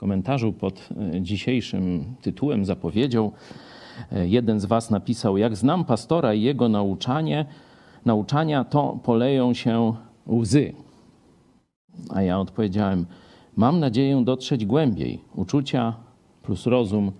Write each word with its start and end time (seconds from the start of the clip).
komentarzu 0.00 0.52
pod 0.52 0.88
e, 1.14 1.20
dzisiejszym 1.20 2.04
tytułem, 2.22 2.64
zapowiedzią, 2.64 3.32
e, 4.12 4.28
jeden 4.28 4.60
z 4.60 4.64
Was 4.64 4.90
napisał: 4.90 5.38
Jak 5.38 5.56
znam 5.56 5.84
pastora 5.84 6.34
i 6.34 6.42
jego 6.42 6.68
nauczanie, 6.68 7.46
nauczania, 8.04 8.64
to 8.64 8.98
poleją 9.02 9.54
się 9.54 9.94
łzy. 10.28 10.72
A 12.10 12.22
ja 12.22 12.40
odpowiedziałem: 12.40 13.06
Mam 13.56 13.80
nadzieję 13.80 14.22
dotrzeć 14.24 14.66
głębiej. 14.66 15.20
Uczucia 15.34 15.94
plus 16.42 16.66
rozum 16.66 17.12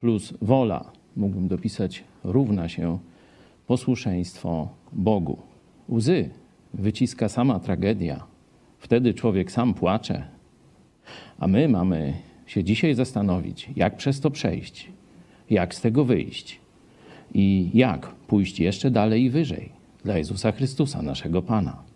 plus 0.00 0.34
wola, 0.42 0.84
mógłbym 1.16 1.48
dopisać, 1.48 2.04
równa 2.24 2.68
się 2.68 2.98
posłuszeństwo 3.66 4.68
Bogu. 4.92 5.38
Łzy 5.88 6.30
wyciska 6.74 7.28
sama 7.28 7.60
tragedia. 7.60 8.24
Wtedy 8.78 9.14
człowiek 9.14 9.52
sam 9.52 9.74
płacze, 9.74 10.24
a 11.38 11.46
my 11.46 11.68
mamy 11.68 12.14
się 12.46 12.64
dzisiaj 12.64 12.94
zastanowić, 12.94 13.70
jak 13.76 13.96
przez 13.96 14.20
to 14.20 14.30
przejść, 14.30 14.88
jak 15.50 15.74
z 15.74 15.80
tego 15.80 16.04
wyjść 16.04 16.60
i 17.34 17.70
jak 17.74 18.08
pójść 18.08 18.60
jeszcze 18.60 18.90
dalej 18.90 19.22
i 19.22 19.30
wyżej 19.30 19.68
dla 20.04 20.18
Jezusa 20.18 20.52
Chrystusa, 20.52 21.02
naszego 21.02 21.42
Pana. 21.42 21.91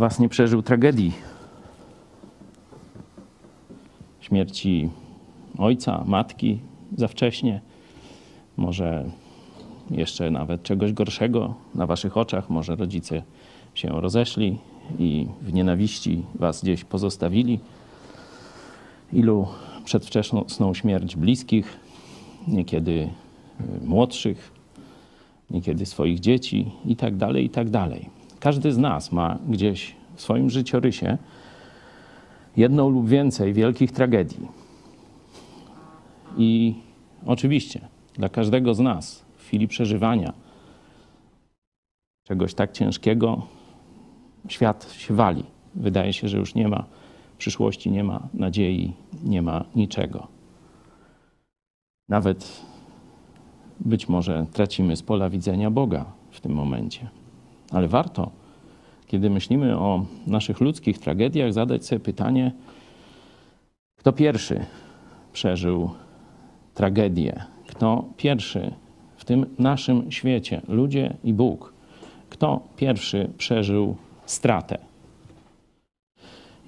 Was 0.00 0.18
nie 0.18 0.28
przeżył 0.28 0.62
tragedii? 0.62 1.12
Śmierci 4.20 4.90
ojca, 5.58 6.04
matki 6.06 6.58
za 6.96 7.08
wcześnie, 7.08 7.60
może 8.56 9.04
jeszcze 9.90 10.30
nawet 10.30 10.62
czegoś 10.62 10.92
gorszego 10.92 11.54
na 11.74 11.86
Waszych 11.86 12.16
oczach, 12.16 12.50
może 12.50 12.76
rodzice 12.76 13.22
się 13.74 14.00
rozeszli 14.00 14.58
i 14.98 15.26
w 15.42 15.52
nienawiści 15.52 16.22
Was 16.34 16.62
gdzieś 16.62 16.84
pozostawili. 16.84 17.60
Ilu 19.12 19.48
przedwczesną 19.84 20.74
śmierć 20.74 21.16
bliskich, 21.16 21.76
niekiedy 22.48 23.10
y, 23.60 23.86
młodszych, 23.86 24.52
niekiedy 25.50 25.86
swoich 25.86 26.20
dzieci 26.20 26.72
i 26.84 26.96
tak 26.96 27.16
dalej, 27.16 27.44
i 27.44 27.50
tak 27.50 27.70
dalej. 27.70 28.19
Każdy 28.40 28.72
z 28.72 28.78
nas 28.78 29.12
ma 29.12 29.38
gdzieś 29.48 29.96
w 30.14 30.20
swoim 30.20 30.50
życiorysie 30.50 31.18
jedną 32.56 32.88
lub 32.88 33.08
więcej 33.08 33.52
wielkich 33.52 33.92
tragedii. 33.92 34.48
I 36.36 36.74
oczywiście 37.26 37.80
dla 38.14 38.28
każdego 38.28 38.74
z 38.74 38.80
nas 38.80 39.24
w 39.36 39.46
chwili 39.46 39.68
przeżywania 39.68 40.32
czegoś 42.24 42.54
tak 42.54 42.72
ciężkiego 42.72 43.46
świat 44.48 44.92
się 44.92 45.14
wali. 45.14 45.44
Wydaje 45.74 46.12
się, 46.12 46.28
że 46.28 46.38
już 46.38 46.54
nie 46.54 46.68
ma 46.68 46.84
przyszłości, 47.38 47.90
nie 47.90 48.04
ma 48.04 48.28
nadziei, 48.34 48.92
nie 49.24 49.42
ma 49.42 49.64
niczego. 49.76 50.26
Nawet 52.08 52.62
być 53.80 54.08
może 54.08 54.46
tracimy 54.52 54.96
z 54.96 55.02
pola 55.02 55.30
widzenia 55.30 55.70
Boga 55.70 56.04
w 56.30 56.40
tym 56.40 56.52
momencie. 56.52 57.19
Ale 57.70 57.88
warto, 57.88 58.30
kiedy 59.06 59.30
myślimy 59.30 59.78
o 59.78 60.04
naszych 60.26 60.60
ludzkich 60.60 60.98
tragediach, 60.98 61.52
zadać 61.52 61.86
sobie 61.86 62.00
pytanie, 62.00 62.52
kto 63.96 64.12
pierwszy 64.12 64.66
przeżył 65.32 65.90
tragedię, 66.74 67.44
kto 67.66 68.04
pierwszy 68.16 68.72
w 69.16 69.24
tym 69.24 69.46
naszym 69.58 70.12
świecie, 70.12 70.60
ludzie 70.68 71.16
i 71.24 71.32
Bóg, 71.32 71.72
kto 72.30 72.60
pierwszy 72.76 73.30
przeżył 73.38 73.96
stratę. 74.26 74.78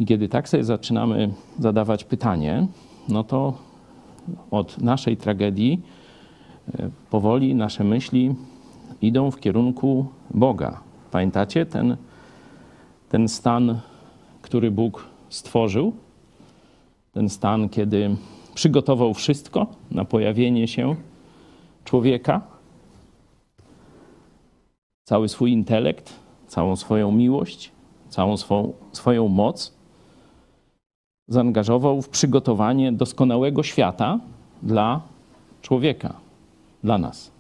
I 0.00 0.06
kiedy 0.06 0.28
tak 0.28 0.48
sobie 0.48 0.64
zaczynamy 0.64 1.32
zadawać 1.58 2.04
pytanie, 2.04 2.66
no 3.08 3.24
to 3.24 3.58
od 4.50 4.78
naszej 4.78 5.16
tragedii 5.16 5.80
e, 6.78 6.90
powoli 7.10 7.54
nasze 7.54 7.84
myśli 7.84 8.34
idą 9.02 9.30
w 9.30 9.40
kierunku 9.40 10.06
Boga, 10.30 10.80
Pamiętacie 11.12 11.66
ten, 11.66 11.96
ten 13.08 13.28
stan, 13.28 13.80
który 14.42 14.70
Bóg 14.70 15.06
stworzył? 15.28 15.92
Ten 17.12 17.28
stan, 17.28 17.68
kiedy 17.68 18.16
przygotował 18.54 19.14
wszystko 19.14 19.66
na 19.90 20.04
pojawienie 20.04 20.68
się 20.68 20.96
człowieka? 21.84 22.40
Cały 25.04 25.28
swój 25.28 25.52
intelekt, 25.52 26.12
całą 26.46 26.76
swoją 26.76 27.12
miłość, 27.12 27.72
całą 28.08 28.36
swą, 28.36 28.72
swoją 28.92 29.28
moc 29.28 29.74
zaangażował 31.28 32.02
w 32.02 32.08
przygotowanie 32.08 32.92
doskonałego 32.92 33.62
świata 33.62 34.20
dla 34.62 35.00
człowieka, 35.62 36.14
dla 36.84 36.98
nas. 36.98 37.31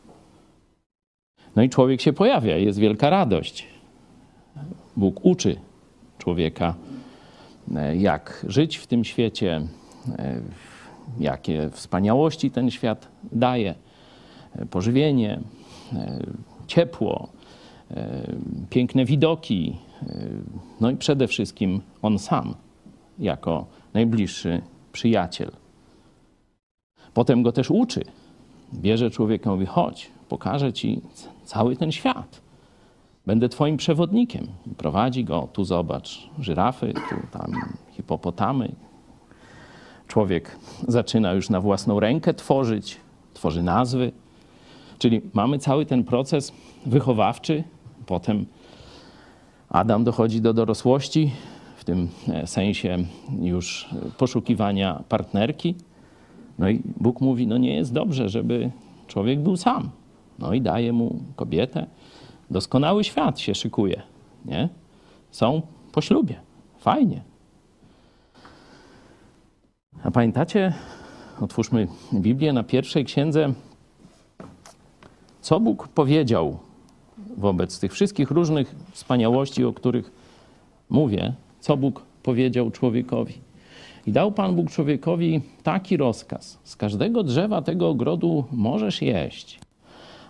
No 1.56 1.62
i 1.62 1.68
człowiek 1.68 2.00
się 2.00 2.12
pojawia, 2.12 2.56
jest 2.56 2.78
wielka 2.78 3.10
radość. 3.10 3.66
Bóg 4.96 5.24
uczy 5.24 5.56
człowieka, 6.18 6.74
e, 7.76 7.96
jak 7.96 8.46
żyć 8.48 8.76
w 8.76 8.86
tym 8.86 9.04
świecie, 9.04 9.62
e, 10.18 10.40
jakie 11.20 11.70
wspaniałości 11.70 12.50
ten 12.50 12.70
świat 12.70 13.08
daje, 13.32 13.74
e, 14.56 14.66
pożywienie, 14.66 15.40
ciepło, 16.66 17.28
piękne 18.70 19.04
widoki, 19.04 19.76
no 20.80 20.90
i 20.90 20.96
przede 20.96 21.28
wszystkim 21.28 21.80
on 22.02 22.18
sam, 22.18 22.54
jako 23.18 23.66
najbliższy 23.94 24.62
przyjaciel. 24.92 25.50
Potem 27.14 27.42
go 27.42 27.52
też 27.52 27.70
uczy. 27.70 28.04
Bierze 28.74 29.10
człowieka 29.10 29.50
i 29.50 29.52
mówi: 29.52 29.66
chodź, 29.66 30.10
pokażę 30.28 30.72
ci 30.72 31.00
cały 31.52 31.76
ten 31.76 31.92
świat. 31.92 32.40
Będę 33.26 33.48
twoim 33.48 33.76
przewodnikiem. 33.76 34.46
Prowadzi 34.76 35.24
go, 35.24 35.48
tu 35.52 35.64
zobacz, 35.64 36.28
żyrafy, 36.38 36.92
tu 36.92 37.38
tam 37.38 37.52
hipopotamy. 37.90 38.72
Człowiek 40.08 40.56
zaczyna 40.88 41.32
już 41.32 41.50
na 41.50 41.60
własną 41.60 42.00
rękę 42.00 42.34
tworzyć, 42.34 42.96
tworzy 43.34 43.62
nazwy. 43.62 44.12
Czyli 44.98 45.20
mamy 45.32 45.58
cały 45.58 45.86
ten 45.86 46.04
proces 46.04 46.52
wychowawczy. 46.86 47.64
Potem 48.06 48.46
Adam 49.68 50.04
dochodzi 50.04 50.40
do 50.40 50.54
dorosłości, 50.54 51.30
w 51.76 51.84
tym 51.84 52.08
e, 52.28 52.46
sensie 52.46 52.98
już 53.40 53.88
poszukiwania 54.18 55.02
partnerki. 55.08 55.74
No 56.58 56.68
i 56.68 56.82
Bóg 57.00 57.20
mówi: 57.20 57.46
No 57.46 57.58
nie 57.58 57.74
jest 57.74 57.92
dobrze, 57.92 58.28
żeby 58.28 58.70
człowiek 59.06 59.40
był 59.40 59.56
sam. 59.56 59.90
No 60.42 60.54
i 60.54 60.60
daje 60.60 60.92
mu 60.92 61.20
kobietę. 61.36 61.86
Doskonały 62.50 63.04
świat 63.04 63.40
się 63.40 63.54
szykuje, 63.54 64.02
nie? 64.44 64.68
Są 65.30 65.62
po 65.92 66.00
ślubie. 66.00 66.40
Fajnie. 66.78 67.22
A 70.02 70.10
pamiętacie, 70.10 70.72
otwórzmy 71.40 71.88
Biblię 72.14 72.52
na 72.52 72.62
pierwszej 72.62 73.04
księdze, 73.04 73.52
co 75.40 75.60
Bóg 75.60 75.88
powiedział 75.88 76.58
wobec 77.36 77.80
tych 77.80 77.92
wszystkich 77.92 78.30
różnych 78.30 78.74
wspaniałości, 78.90 79.64
o 79.64 79.72
których 79.72 80.10
mówię, 80.90 81.34
co 81.60 81.76
Bóg 81.76 82.02
powiedział 82.22 82.70
człowiekowi. 82.70 83.34
I 84.06 84.12
dał 84.12 84.32
Pan 84.32 84.56
Bóg 84.56 84.70
człowiekowi 84.70 85.40
taki 85.62 85.96
rozkaz: 85.96 86.58
z 86.64 86.76
każdego 86.76 87.22
drzewa 87.22 87.62
tego 87.62 87.88
ogrodu 87.88 88.44
możesz 88.52 89.02
jeść, 89.02 89.60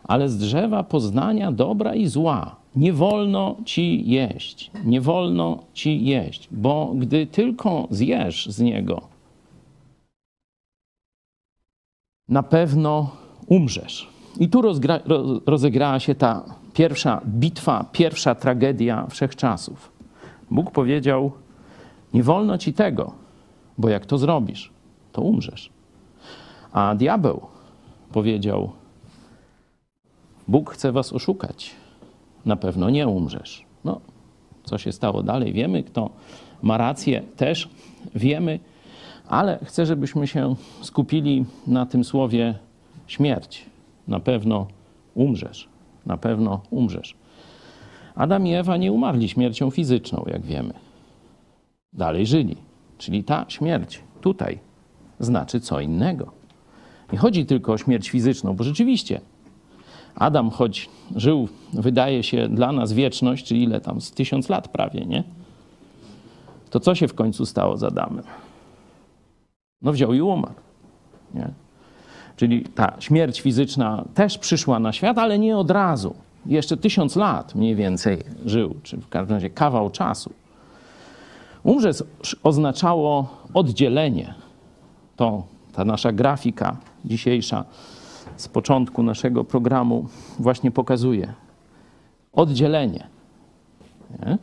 ale 0.04 0.28
z 0.28 0.38
drzewa 0.38 0.82
poznania 0.82 1.52
dobra 1.52 1.94
i 1.94 2.06
zła 2.06 2.56
nie 2.76 2.92
wolno 2.92 3.56
ci 3.64 4.10
jeść, 4.10 4.70
nie 4.84 5.00
wolno 5.00 5.58
ci 5.74 6.04
jeść, 6.04 6.48
bo 6.50 6.92
gdy 6.94 7.26
tylko 7.26 7.86
zjesz 7.90 8.46
z 8.46 8.60
niego, 8.60 9.02
na 12.28 12.42
pewno 12.42 13.10
umrzesz. 13.46 14.08
I 14.40 14.48
tu 14.48 14.62
rozgra, 14.62 15.00
rozegrała 15.46 16.00
się 16.00 16.14
ta 16.14 16.44
pierwsza 16.74 17.20
bitwa, 17.26 17.84
pierwsza 17.92 18.34
tragedia 18.34 19.06
wszechczasów. 19.06 19.92
Bóg 20.50 20.70
powiedział: 20.70 21.32
Nie 22.14 22.22
wolno 22.22 22.58
ci 22.58 22.72
tego, 22.72 23.12
bo 23.78 23.88
jak 23.88 24.06
to 24.06 24.18
zrobisz, 24.18 24.70
to 25.12 25.22
umrzesz. 25.22 25.70
A 26.72 26.94
diabeł 26.94 27.40
powiedział: 28.12 28.72
Bóg 30.48 30.70
chce 30.70 30.92
was 30.92 31.12
oszukać. 31.12 31.70
Na 32.46 32.56
pewno 32.56 32.90
nie 32.90 33.08
umrzesz. 33.08 33.64
No, 33.84 34.00
co 34.64 34.78
się 34.78 34.92
stało 34.92 35.22
dalej, 35.22 35.52
wiemy. 35.52 35.82
Kto 35.82 36.10
ma 36.62 36.78
rację, 36.78 37.22
też 37.36 37.68
wiemy, 38.14 38.60
ale 39.28 39.58
chcę, 39.64 39.86
żebyśmy 39.86 40.26
się 40.26 40.54
skupili 40.82 41.44
na 41.66 41.86
tym 41.86 42.04
słowie 42.04 42.58
śmierć. 43.06 43.66
Na 44.08 44.20
pewno 44.20 44.66
umrzesz. 45.14 45.68
Na 46.06 46.16
pewno 46.16 46.60
umrzesz. 46.70 47.16
Adam 48.14 48.46
i 48.46 48.54
Ewa 48.54 48.76
nie 48.76 48.92
umarli 48.92 49.28
śmiercią 49.28 49.70
fizyczną, 49.70 50.24
jak 50.26 50.42
wiemy. 50.42 50.74
Dalej 51.92 52.26
żyli. 52.26 52.56
Czyli 52.98 53.24
ta 53.24 53.44
śmierć 53.48 54.00
tutaj 54.20 54.58
znaczy 55.20 55.60
co 55.60 55.80
innego. 55.80 56.32
Nie 57.12 57.18
chodzi 57.18 57.46
tylko 57.46 57.72
o 57.72 57.78
śmierć 57.78 58.10
fizyczną, 58.10 58.56
bo 58.56 58.64
rzeczywiście 58.64 59.20
Adam, 60.14 60.50
choć 60.50 60.88
żył, 61.16 61.48
wydaje 61.72 62.22
się, 62.22 62.48
dla 62.48 62.72
nas 62.72 62.92
wieczność, 62.92 63.46
czyli 63.46 63.62
ile 63.62 63.80
tam, 63.80 64.00
z 64.00 64.10
tysiąc 64.10 64.48
lat 64.48 64.68
prawie, 64.68 65.06
nie? 65.06 65.24
To 66.70 66.80
co 66.80 66.94
się 66.94 67.08
w 67.08 67.14
końcu 67.14 67.46
stało 67.46 67.76
z 67.76 67.84
Adamem? 67.84 68.24
No 69.82 69.92
wziął 69.92 70.12
i 70.12 70.20
umarł, 70.20 70.54
nie? 71.34 71.48
Czyli 72.36 72.64
ta 72.64 72.92
śmierć 73.00 73.40
fizyczna 73.40 74.04
też 74.14 74.38
przyszła 74.38 74.78
na 74.78 74.92
świat, 74.92 75.18
ale 75.18 75.38
nie 75.38 75.56
od 75.56 75.70
razu. 75.70 76.14
Jeszcze 76.46 76.76
tysiąc 76.76 77.16
lat 77.16 77.54
mniej 77.54 77.76
więcej 77.76 78.18
żył, 78.46 78.74
czy 78.82 78.96
w 78.96 79.08
każdym 79.08 79.34
razie 79.34 79.50
kawał 79.50 79.90
czasu. 79.90 80.32
Umrzeć 81.62 81.96
oznaczało 82.42 83.36
oddzielenie. 83.54 84.34
To 85.16 85.42
ta 85.72 85.84
nasza 85.84 86.12
grafika 86.12 86.76
dzisiejsza 87.04 87.64
z 88.42 88.48
początku 88.48 89.02
naszego 89.02 89.44
programu 89.44 90.06
właśnie 90.38 90.70
pokazuje. 90.70 91.32
Oddzielenie. 92.32 93.06
Nie? 94.10 94.38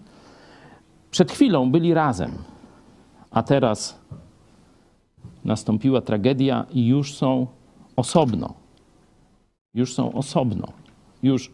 Przed 1.11 1.31
chwilą 1.31 1.71
byli 1.71 1.93
razem, 1.93 2.31
a 3.31 3.43
teraz 3.43 3.99
nastąpiła 5.45 6.01
tragedia 6.01 6.65
i 6.71 6.87
już 6.87 7.15
są 7.15 7.47
osobno. 7.95 8.53
Już 9.73 9.93
są 9.93 10.13
osobno. 10.13 10.67
Już 11.23 11.51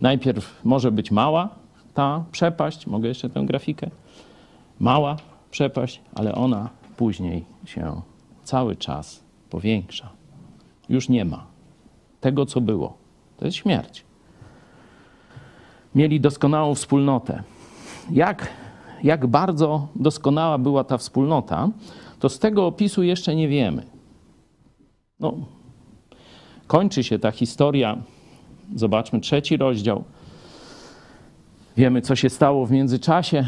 najpierw 0.00 0.60
może 0.64 0.92
być 0.92 1.10
mała 1.10 1.48
ta 1.94 2.24
przepaść, 2.32 2.86
mogę 2.86 3.08
jeszcze 3.08 3.30
tę 3.30 3.40
grafikę? 3.46 3.90
Mała 4.80 5.16
przepaść, 5.50 6.00
ale 6.14 6.34
ona 6.34 6.68
później 6.96 7.44
się 7.64 8.00
cały 8.44 8.76
czas 8.76 9.22
powiększa. 9.50 10.10
Już 10.88 11.08
nie 11.08 11.24
ma 11.24 11.57
tego, 12.20 12.46
co 12.46 12.60
było. 12.60 12.96
To 13.36 13.44
jest 13.44 13.56
śmierć. 13.56 14.04
Mieli 15.94 16.20
doskonałą 16.20 16.74
wspólnotę. 16.74 17.42
Jak, 18.10 18.48
jak 19.02 19.26
bardzo 19.26 19.88
doskonała 19.96 20.58
była 20.58 20.84
ta 20.84 20.98
wspólnota, 20.98 21.68
to 22.18 22.28
z 22.28 22.38
tego 22.38 22.66
opisu 22.66 23.02
jeszcze 23.02 23.34
nie 23.34 23.48
wiemy. 23.48 23.82
No, 25.20 25.34
kończy 26.66 27.04
się 27.04 27.18
ta 27.18 27.30
historia. 27.30 27.96
Zobaczmy 28.74 29.20
trzeci 29.20 29.56
rozdział. 29.56 30.04
Wiemy, 31.76 32.02
co 32.02 32.16
się 32.16 32.30
stało 32.30 32.66
w 32.66 32.70
międzyczasie. 32.70 33.46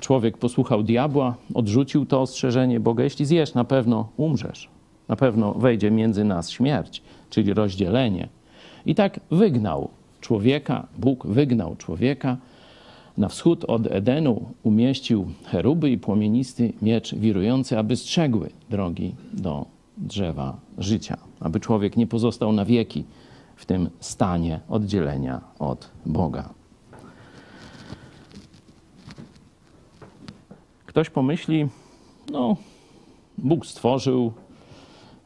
Człowiek 0.00 0.38
posłuchał 0.38 0.82
diabła, 0.82 1.34
odrzucił 1.54 2.06
to 2.06 2.20
ostrzeżenie 2.20 2.80
Boga. 2.80 3.04
Jeśli 3.04 3.26
zjesz, 3.26 3.54
na 3.54 3.64
pewno 3.64 4.08
umrzesz. 4.16 4.68
Na 5.08 5.16
pewno 5.16 5.54
wejdzie 5.54 5.90
między 5.90 6.24
nas 6.24 6.50
śmierć 6.50 7.02
czyli 7.32 7.54
rozdzielenie. 7.54 8.28
I 8.86 8.94
tak 8.94 9.20
wygnał 9.30 9.88
człowieka, 10.20 10.86
Bóg 10.98 11.26
wygnał 11.26 11.76
człowieka. 11.76 12.36
Na 13.18 13.28
wschód 13.28 13.64
od 13.64 13.86
Edenu 13.86 14.44
umieścił 14.62 15.26
cheruby 15.44 15.90
i 15.90 15.98
płomienisty 15.98 16.72
miecz 16.82 17.14
wirujący, 17.14 17.78
aby 17.78 17.96
strzegły 17.96 18.50
drogi 18.70 19.14
do 19.32 19.66
drzewa 19.96 20.56
życia, 20.78 21.16
aby 21.40 21.60
człowiek 21.60 21.96
nie 21.96 22.06
pozostał 22.06 22.52
na 22.52 22.64
wieki 22.64 23.04
w 23.56 23.66
tym 23.66 23.90
stanie 24.00 24.60
oddzielenia 24.68 25.40
od 25.58 25.90
Boga. 26.06 26.48
Ktoś 30.86 31.10
pomyśli, 31.10 31.68
no, 32.32 32.56
Bóg 33.38 33.66
stworzył 33.66 34.32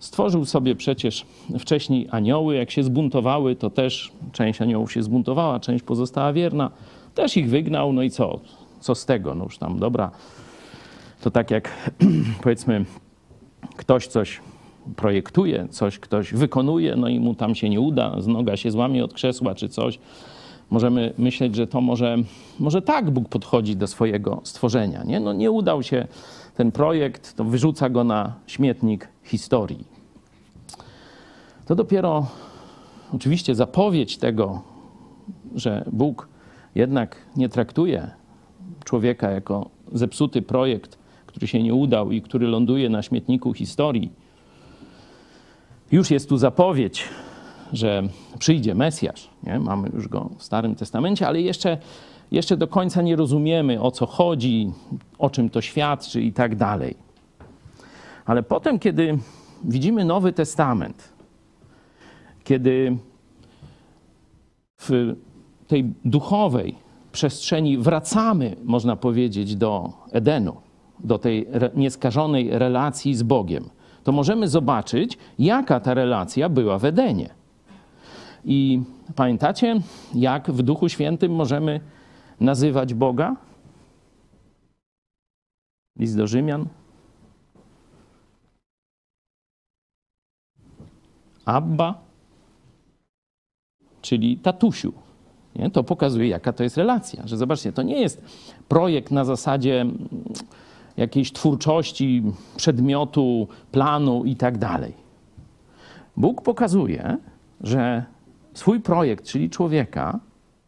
Stworzył 0.06 0.44
sobie 0.44 0.74
przecież 0.74 1.26
wcześniej 1.58 2.08
anioły. 2.10 2.56
Jak 2.56 2.70
się 2.70 2.82
zbuntowały, 2.82 3.56
to 3.56 3.70
też 3.70 4.12
część 4.32 4.62
aniołów 4.62 4.92
się 4.92 5.02
zbuntowała, 5.02 5.60
część 5.60 5.84
pozostała 5.84 6.32
wierna. 6.32 6.70
Też 7.14 7.36
ich 7.36 7.50
wygnał, 7.50 7.92
no 7.92 8.02
i 8.02 8.10
co? 8.10 8.40
Co 8.80 8.94
z 8.94 9.06
tego? 9.06 9.34
No 9.34 9.44
już 9.44 9.58
tam, 9.58 9.78
dobra. 9.78 10.10
To 11.20 11.30
tak 11.30 11.50
jak 11.50 11.92
powiedzmy, 12.42 12.84
ktoś 13.76 14.06
coś 14.06 14.40
projektuje, 14.96 15.68
coś 15.70 15.98
ktoś 15.98 16.34
wykonuje, 16.34 16.96
no 16.96 17.08
i 17.08 17.20
mu 17.20 17.34
tam 17.34 17.54
się 17.54 17.68
nie 17.68 17.80
uda, 17.80 18.20
z 18.20 18.26
noga 18.26 18.56
się 18.56 18.70
złamie 18.70 19.04
od 19.04 19.12
krzesła 19.12 19.54
czy 19.54 19.68
coś. 19.68 19.98
Możemy 20.70 21.12
myśleć, 21.18 21.54
że 21.54 21.66
to 21.66 21.80
może, 21.80 22.16
może 22.58 22.82
tak 22.82 23.10
Bóg 23.10 23.28
podchodzi 23.28 23.76
do 23.76 23.86
swojego 23.86 24.40
stworzenia. 24.44 25.04
Nie? 25.04 25.20
No 25.20 25.32
nie 25.32 25.50
udał 25.50 25.82
się 25.82 26.06
ten 26.56 26.72
projekt, 26.72 27.36
to 27.36 27.44
wyrzuca 27.44 27.88
go 27.88 28.04
na 28.04 28.34
śmietnik 28.46 29.08
historii. 29.24 29.95
To 31.66 31.74
dopiero 31.74 32.26
oczywiście 33.14 33.54
zapowiedź 33.54 34.18
tego, 34.18 34.62
że 35.54 35.84
Bóg 35.92 36.28
jednak 36.74 37.16
nie 37.36 37.48
traktuje 37.48 38.10
człowieka 38.84 39.30
jako 39.30 39.70
zepsuty 39.92 40.42
projekt, 40.42 40.98
który 41.26 41.46
się 41.46 41.62
nie 41.62 41.74
udał 41.74 42.12
i 42.12 42.22
który 42.22 42.46
ląduje 42.46 42.88
na 42.88 43.02
śmietniku 43.02 43.52
historii. 43.52 44.12
Już 45.92 46.10
jest 46.10 46.28
tu 46.28 46.36
zapowiedź, 46.36 47.08
że 47.72 48.02
przyjdzie 48.38 48.74
Mesjasz. 48.74 49.30
Nie? 49.42 49.58
Mamy 49.58 49.90
już 49.94 50.08
go 50.08 50.30
w 50.38 50.42
Starym 50.42 50.74
Testamencie, 50.74 51.26
ale 51.28 51.40
jeszcze 51.40 51.78
jeszcze 52.30 52.56
do 52.56 52.68
końca 52.68 53.02
nie 53.02 53.16
rozumiemy, 53.16 53.80
o 53.80 53.90
co 53.90 54.06
chodzi, 54.06 54.72
o 55.18 55.30
czym 55.30 55.50
to 55.50 55.60
świadczy 55.60 56.22
i 56.22 56.32
tak 56.32 56.56
dalej. 56.56 56.96
Ale 58.24 58.42
potem, 58.42 58.78
kiedy 58.78 59.18
widzimy 59.64 60.04
Nowy 60.04 60.32
Testament, 60.32 61.15
kiedy 62.46 62.96
w 64.78 65.16
tej 65.66 65.94
duchowej 66.04 66.74
przestrzeni 67.12 67.78
wracamy, 67.78 68.56
można 68.64 68.96
powiedzieć, 68.96 69.56
do 69.56 69.92
Edenu, 70.12 70.56
do 71.00 71.18
tej 71.18 71.46
nieskażonej 71.74 72.58
relacji 72.58 73.14
z 73.14 73.22
Bogiem, 73.22 73.70
to 74.04 74.12
możemy 74.12 74.48
zobaczyć, 74.48 75.18
jaka 75.38 75.80
ta 75.80 75.94
relacja 75.94 76.48
była 76.48 76.78
w 76.78 76.84
Edenie. 76.84 77.34
I 78.44 78.82
pamiętacie, 79.16 79.80
jak 80.14 80.50
w 80.50 80.62
Duchu 80.62 80.88
Świętym 80.88 81.34
możemy 81.34 81.80
nazywać 82.40 82.94
Boga? 82.94 83.36
List 85.98 86.16
do 86.16 86.26
Rzymian. 86.26 86.66
Abba, 91.44 92.05
czyli 94.06 94.36
tatusiu. 94.36 94.92
Nie? 95.56 95.70
To 95.70 95.84
pokazuje, 95.84 96.28
jaka 96.28 96.52
to 96.52 96.62
jest 96.62 96.76
relacja. 96.76 97.26
Że 97.26 97.36
zobaczcie, 97.36 97.72
to 97.72 97.82
nie 97.82 98.00
jest 98.00 98.24
projekt 98.68 99.10
na 99.10 99.24
zasadzie 99.24 99.80
mm, 99.80 100.08
jakiejś 100.96 101.32
twórczości, 101.32 102.22
przedmiotu, 102.56 103.48
planu 103.72 104.24
i 104.24 104.36
tak 104.36 104.58
dalej. 104.58 104.92
Bóg 106.16 106.42
pokazuje, 106.42 107.16
że 107.60 108.04
swój 108.54 108.80
projekt, 108.80 109.24
czyli 109.24 109.50
człowieka, 109.50 110.20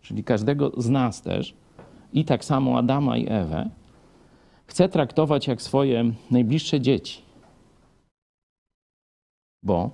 czyli 0.03 0.25
każdego 0.25 0.73
z 0.77 0.89
nas 0.89 1.23
też, 1.23 1.55
i 2.13 2.25
tak 2.25 2.45
samo 2.45 2.79
Adama 2.79 3.17
i 3.17 3.27
Ewę, 3.29 3.71
chce 4.67 4.89
traktować 4.89 5.47
jak 5.47 5.63
swoje 5.63 6.13
najbliższe 6.31 6.81
dzieci. 6.81 7.23
Bo 9.63 9.91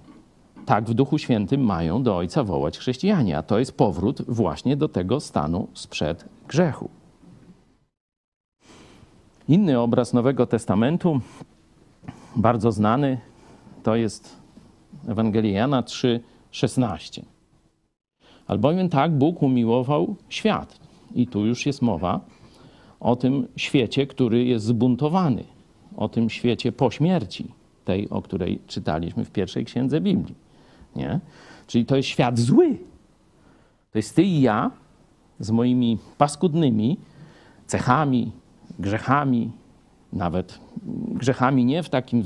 tak 0.66 0.84
w 0.84 0.94
Duchu 0.94 1.18
Świętym 1.18 1.60
mają 1.60 2.02
do 2.02 2.16
Ojca 2.16 2.44
wołać 2.44 2.78
chrześcijanie, 2.78 3.38
a 3.38 3.42
to 3.42 3.58
jest 3.58 3.76
powrót 3.76 4.22
właśnie 4.28 4.76
do 4.76 4.88
tego 4.88 5.20
stanu 5.20 5.68
sprzed 5.74 6.24
grzechu. 6.48 6.90
Inny 9.48 9.80
obraz 9.80 10.12
Nowego 10.12 10.46
Testamentu, 10.46 11.20
bardzo 12.36 12.72
znany, 12.72 13.18
to 13.82 13.96
jest 13.96 14.36
Ewangelia 15.08 15.52
Jana 15.52 15.82
3,16. 15.82 17.22
Albowiem 18.46 18.88
tak 18.88 19.12
Bóg 19.12 19.42
umiłował 19.42 20.16
świat. 20.28 20.78
I 21.14 21.26
tu 21.26 21.46
już 21.46 21.66
jest 21.66 21.82
mowa 21.82 22.20
o 23.00 23.16
tym 23.16 23.48
świecie, 23.56 24.06
który 24.06 24.44
jest 24.44 24.64
zbuntowany. 24.64 25.44
o 25.96 26.08
tym 26.08 26.30
świecie 26.30 26.72
po 26.72 26.90
śmierci, 26.90 27.48
tej, 27.84 28.10
o 28.10 28.22
której 28.22 28.58
czytaliśmy 28.66 29.24
w 29.24 29.30
pierwszej 29.30 29.64
księdze 29.64 30.00
Biblii. 30.00 30.43
Nie? 30.96 31.20
Czyli 31.66 31.86
to 31.86 31.96
jest 31.96 32.08
świat 32.08 32.38
zły. 32.38 32.78
To 33.92 33.98
jest 33.98 34.16
ty 34.16 34.22
i 34.22 34.40
ja 34.40 34.70
z 35.40 35.50
moimi 35.50 35.98
paskudnymi 36.18 36.96
cechami, 37.66 38.32
grzechami, 38.78 39.50
nawet 40.12 40.60
grzechami 41.08 41.64
nie 41.64 41.82
w 41.82 41.88
takim 41.88 42.22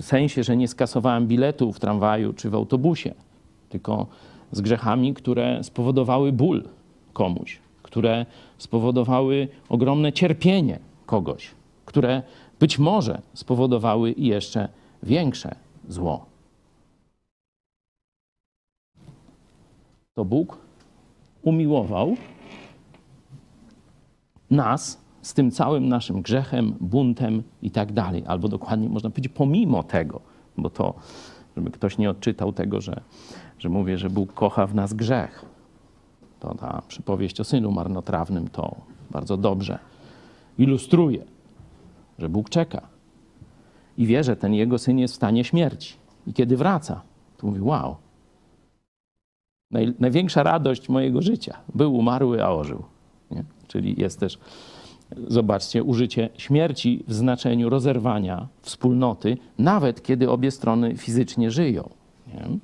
sensie, 0.00 0.42
że 0.42 0.56
nie 0.56 0.68
skasowałem 0.68 1.26
biletu 1.26 1.72
w 1.72 1.80
tramwaju 1.80 2.32
czy 2.32 2.50
w 2.50 2.54
autobusie, 2.54 3.14
tylko 3.68 4.06
z 4.52 4.60
grzechami, 4.60 5.14
które 5.14 5.64
spowodowały 5.64 6.32
ból 6.32 6.64
komuś, 7.12 7.58
które 7.82 8.26
spowodowały 8.58 9.48
ogromne 9.68 10.12
cierpienie 10.12 10.78
kogoś, 11.06 11.50
które 11.84 12.22
być 12.60 12.78
może 12.78 13.22
spowodowały 13.34 14.14
jeszcze 14.18 14.68
większe 15.02 15.54
zło. 15.88 16.26
To 20.16 20.24
Bóg 20.24 20.58
umiłował 21.42 22.16
nas 24.50 25.00
z 25.22 25.34
tym 25.34 25.50
całym 25.50 25.88
naszym 25.88 26.22
grzechem, 26.22 26.74
buntem 26.80 27.42
i 27.62 27.70
tak 27.70 27.92
dalej. 27.92 28.24
Albo 28.26 28.48
dokładnie 28.48 28.88
można 28.88 29.10
powiedzieć 29.10 29.32
pomimo 29.32 29.82
tego, 29.82 30.20
bo 30.56 30.70
to, 30.70 30.94
żeby 31.56 31.70
ktoś 31.70 31.98
nie 31.98 32.10
odczytał 32.10 32.52
tego, 32.52 32.80
że, 32.80 33.00
że 33.58 33.68
mówię, 33.68 33.98
że 33.98 34.10
Bóg 34.10 34.34
kocha 34.34 34.66
w 34.66 34.74
nas 34.74 34.94
grzech. 34.94 35.44
To 36.40 36.54
ta 36.54 36.82
przypowieść 36.88 37.40
o 37.40 37.44
synu 37.44 37.72
marnotrawnym 37.72 38.48
to 38.48 38.76
bardzo 39.10 39.36
dobrze 39.36 39.78
ilustruje, 40.58 41.24
że 42.18 42.28
Bóg 42.28 42.50
czeka 42.50 42.88
i 43.98 44.06
wie, 44.06 44.24
że 44.24 44.36
ten 44.36 44.54
jego 44.54 44.78
syn 44.78 44.98
jest 44.98 45.14
w 45.14 45.16
stanie 45.16 45.44
śmierci. 45.44 45.94
I 46.26 46.32
kiedy 46.32 46.56
wraca, 46.56 47.02
to 47.36 47.46
mówi: 47.46 47.60
Wow, 47.60 47.96
naj, 49.70 49.94
największa 49.98 50.42
radość 50.42 50.88
mojego 50.88 51.22
życia. 51.22 51.56
Był 51.74 51.94
umarły, 51.94 52.44
a 52.44 52.50
ożył. 52.50 52.82
Nie? 53.30 53.44
Czyli 53.68 54.00
jest 54.00 54.20
też 54.20 54.38
zobaczcie, 55.28 55.82
użycie 55.84 56.28
śmierci 56.36 57.04
w 57.08 57.14
znaczeniu 57.14 57.70
rozerwania 57.70 58.48
wspólnoty, 58.62 59.36
nawet 59.58 60.02
kiedy 60.02 60.30
obie 60.30 60.50
strony 60.50 60.96
fizycznie 60.96 61.50
żyją. 61.50 61.88
Nie? 62.26 62.58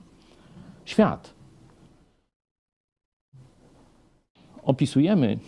Świat. 0.85 1.35
Opisujemy, 4.63 5.39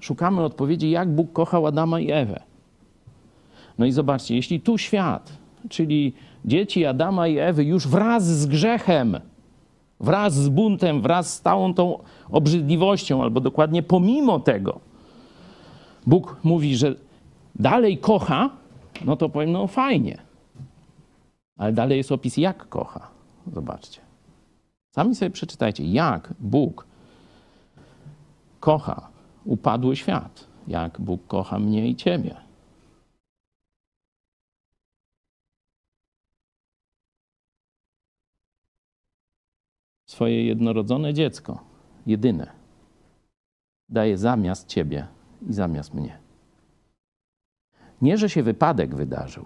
szukamy 0.00 0.42
odpowiedzi, 0.42 0.90
jak 0.90 1.14
Bóg 1.14 1.32
kochał 1.32 1.66
Adama 1.66 2.00
i 2.00 2.10
Ewę. 2.10 2.42
No 3.78 3.86
i 3.86 3.92
zobaczcie, 3.92 4.36
jeśli 4.36 4.60
tu 4.60 4.78
świat, 4.78 5.32
czyli 5.68 6.12
dzieci 6.44 6.86
Adama 6.86 7.28
i 7.28 7.38
Ewy 7.38 7.64
już 7.64 7.88
wraz 7.88 8.26
z 8.26 8.46
grzechem, 8.46 9.20
wraz 10.00 10.34
z 10.34 10.48
buntem, 10.48 11.00
wraz 11.00 11.34
z 11.34 11.40
całą 11.40 11.74
tą 11.74 11.98
obrzydliwością, 12.30 13.22
albo 13.22 13.40
dokładnie 13.40 13.82
pomimo 13.82 14.40
tego, 14.40 14.80
Bóg 16.06 16.36
mówi, 16.44 16.76
że 16.76 16.94
dalej 17.54 17.98
kocha, 17.98 18.50
no 19.04 19.16
to 19.16 19.28
powiem, 19.28 19.52
no 19.52 19.66
fajnie. 19.66 20.18
Ale 21.58 21.72
dalej 21.72 21.98
jest 21.98 22.12
opis, 22.12 22.36
jak 22.36 22.68
kocha. 22.68 23.10
Zobaczcie. 23.52 24.00
Sami 24.94 25.14
sobie 25.14 25.30
przeczytajcie, 25.30 25.84
jak 25.84 26.34
Bóg 26.40 26.86
kocha 28.60 29.08
upadły 29.44 29.96
świat, 29.96 30.46
jak 30.68 31.00
Bóg 31.00 31.26
kocha 31.26 31.58
mnie 31.58 31.88
i 31.88 31.96
ciebie. 31.96 32.43
Swoje 40.14 40.46
jednorodzone 40.46 41.14
dziecko, 41.14 41.58
jedyne, 42.06 42.52
daje 43.88 44.18
zamiast 44.18 44.68
ciebie 44.68 45.06
i 45.48 45.52
zamiast 45.52 45.94
mnie. 45.94 46.18
Nie, 48.02 48.18
że 48.18 48.30
się 48.30 48.42
wypadek 48.42 48.94
wydarzył, 48.94 49.44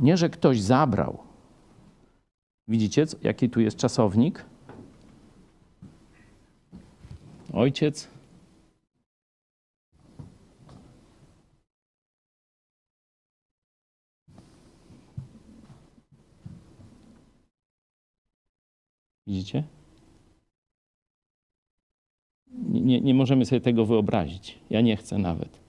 nie, 0.00 0.16
że 0.16 0.30
ktoś 0.30 0.60
zabrał. 0.60 1.18
Widzicie, 2.68 3.06
jaki 3.22 3.50
tu 3.50 3.60
jest 3.60 3.76
czasownik? 3.76 4.44
Ojciec 7.52 8.08
Widzicie? 19.26 19.77
Nie, 22.52 23.00
nie 23.00 23.14
możemy 23.14 23.46
sobie 23.46 23.60
tego 23.60 23.86
wyobrazić. 23.86 24.58
Ja 24.70 24.80
nie 24.80 24.96
chcę 24.96 25.18
nawet. 25.18 25.60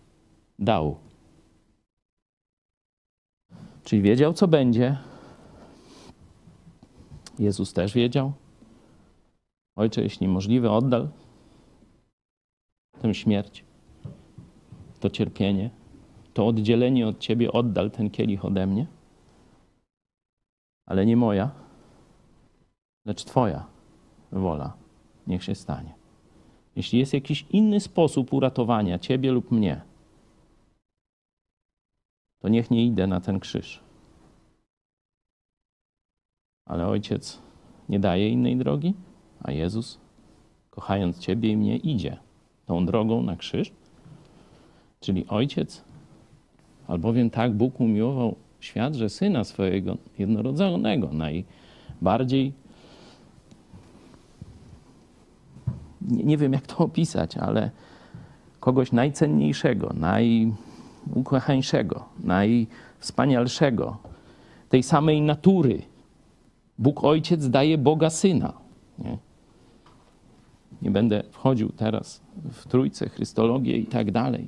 Dał. 0.59 0.97
Czyli 3.83 4.01
wiedział, 4.01 4.33
co 4.33 4.47
będzie. 4.47 4.97
Jezus 7.39 7.73
też 7.73 7.93
wiedział. 7.93 8.31
Ojcze, 9.75 10.01
jeśli 10.01 10.27
możliwe, 10.27 10.71
oddal 10.71 11.09
tę 13.01 13.13
śmierć, 13.13 13.63
to 14.99 15.09
cierpienie, 15.09 15.69
to 16.33 16.47
oddzielenie 16.47 17.07
od 17.07 17.19
Ciebie, 17.19 17.51
oddal 17.51 17.91
ten 17.91 18.09
kielich 18.09 18.45
ode 18.45 18.67
mnie. 18.67 18.87
Ale 20.85 21.05
nie 21.05 21.17
moja, 21.17 21.51
lecz 23.05 23.23
Twoja 23.23 23.65
wola 24.31 24.73
niech 25.27 25.43
się 25.43 25.55
stanie. 25.55 25.98
Jeśli 26.79 26.99
jest 26.99 27.13
jakiś 27.13 27.45
inny 27.49 27.79
sposób 27.79 28.33
uratowania 28.33 28.99
ciebie 28.99 29.31
lub 29.31 29.51
mnie, 29.51 29.81
to 32.41 32.49
niech 32.49 32.71
nie 32.71 32.85
idę 32.85 33.07
na 33.07 33.21
ten 33.21 33.39
krzyż. 33.39 33.79
Ale 36.65 36.87
ojciec 36.87 37.41
nie 37.89 37.99
daje 37.99 38.29
innej 38.29 38.57
drogi, 38.57 38.93
a 39.43 39.51
Jezus, 39.51 39.99
kochając 40.69 41.19
ciebie 41.19 41.51
i 41.51 41.57
mnie, 41.57 41.77
idzie 41.77 42.17
tą 42.65 42.85
drogą 42.85 43.23
na 43.23 43.35
krzyż. 43.35 43.71
Czyli 44.99 45.27
ojciec, 45.27 45.83
albowiem 46.87 47.29
tak 47.29 47.53
Bóg 47.53 47.79
umiłował 47.79 48.35
świat, 48.59 48.95
że 48.95 49.09
syna 49.09 49.43
swojego 49.43 49.97
jednorodzonego, 50.19 51.09
najbardziej 51.13 52.53
nie, 56.09 56.37
wiem 56.37 56.53
jak 56.53 56.67
to 56.67 56.77
opisać, 56.77 57.37
ale 57.37 57.71
kogoś 58.59 58.91
najcenniejszego, 58.91 59.93
najukochańszego, 59.93 62.05
najwspanialszego, 62.23 63.97
tej 64.69 64.83
samej 64.83 65.21
natury. 65.21 65.81
Bóg 66.77 67.03
Ojciec 67.03 67.49
daje 67.49 67.77
Boga 67.77 68.09
Syna. 68.09 68.53
Nie? 68.99 69.17
nie 70.81 70.91
będę 70.91 71.23
wchodził 71.31 71.69
teraz 71.69 72.21
w 72.51 72.67
trójce, 72.67 73.09
Chrystologię 73.09 73.77
i 73.77 73.85
tak 73.85 74.11
dalej, 74.11 74.47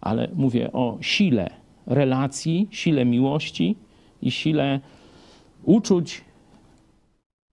ale 0.00 0.28
mówię 0.34 0.72
o 0.72 0.98
sile 1.00 1.50
relacji, 1.86 2.68
sile 2.70 3.04
miłości 3.04 3.76
i 4.22 4.30
sile 4.30 4.80
uczuć 5.64 6.24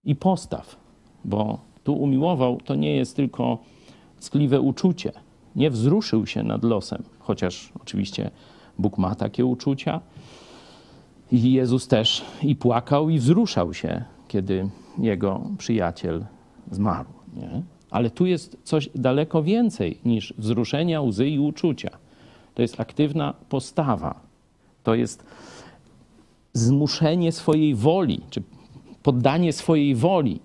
i 0.04 0.16
postaw, 0.16 0.76
bo 1.24 1.58
tu 1.88 1.94
umiłował, 1.94 2.60
to 2.64 2.74
nie 2.74 2.96
jest 2.96 3.16
tylko 3.16 3.58
ckliwe 4.20 4.60
uczucie. 4.60 5.12
Nie 5.56 5.70
wzruszył 5.70 6.26
się 6.26 6.42
nad 6.42 6.64
losem, 6.64 7.02
chociaż 7.18 7.72
oczywiście 7.80 8.30
Bóg 8.78 8.98
ma 8.98 9.14
takie 9.14 9.44
uczucia. 9.46 10.00
I 11.32 11.52
Jezus 11.52 11.88
też 11.88 12.24
i 12.42 12.56
płakał, 12.56 13.10
i 13.10 13.18
wzruszał 13.18 13.74
się, 13.74 14.04
kiedy 14.28 14.68
jego 14.98 15.40
przyjaciel 15.58 16.24
zmarł. 16.70 17.08
Nie? 17.36 17.62
Ale 17.90 18.10
tu 18.10 18.26
jest 18.26 18.56
coś 18.64 18.88
daleko 18.94 19.42
więcej 19.42 19.98
niż 20.04 20.34
wzruszenia, 20.38 21.02
łzy 21.02 21.28
i 21.28 21.38
uczucia. 21.38 21.90
To 22.54 22.62
jest 22.62 22.80
aktywna 22.80 23.34
postawa. 23.48 24.20
To 24.82 24.94
jest 24.94 25.24
zmuszenie 26.52 27.32
swojej 27.32 27.74
woli, 27.74 28.20
czy 28.30 28.42
poddanie 29.02 29.52
swojej 29.52 29.94
woli 29.94 30.40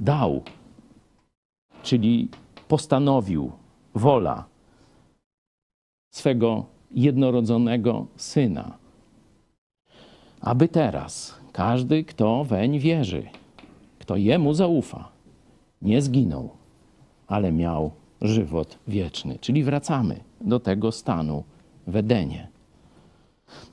dał, 0.00 0.42
czyli 1.82 2.28
postanowił, 2.68 3.52
wola 3.94 4.44
swego 6.10 6.66
jednorodzonego 6.90 8.06
syna, 8.16 8.78
aby 10.40 10.68
teraz 10.68 11.34
każdy, 11.52 12.04
kto 12.04 12.44
weń 12.44 12.78
wierzy, 12.78 13.28
kto 13.98 14.16
jemu 14.16 14.54
zaufa, 14.54 15.08
nie 15.82 16.02
zginął, 16.02 16.50
ale 17.26 17.52
miał 17.52 17.90
żywot 18.22 18.78
wieczny. 18.88 19.38
Czyli 19.40 19.64
wracamy 19.64 20.20
do 20.40 20.60
tego 20.60 20.92
stanu 20.92 21.44
w 21.86 21.96
Edenie. 21.96 22.48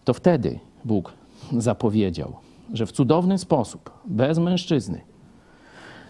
to 0.06 0.14
wtedy 0.14 0.60
Bóg 0.86 1.14
zapowiedział, 1.58 2.34
że 2.74 2.86
w 2.86 2.92
cudowny 2.92 3.38
sposób, 3.38 3.92
bez 4.06 4.38
mężczyzny, 4.40 5.02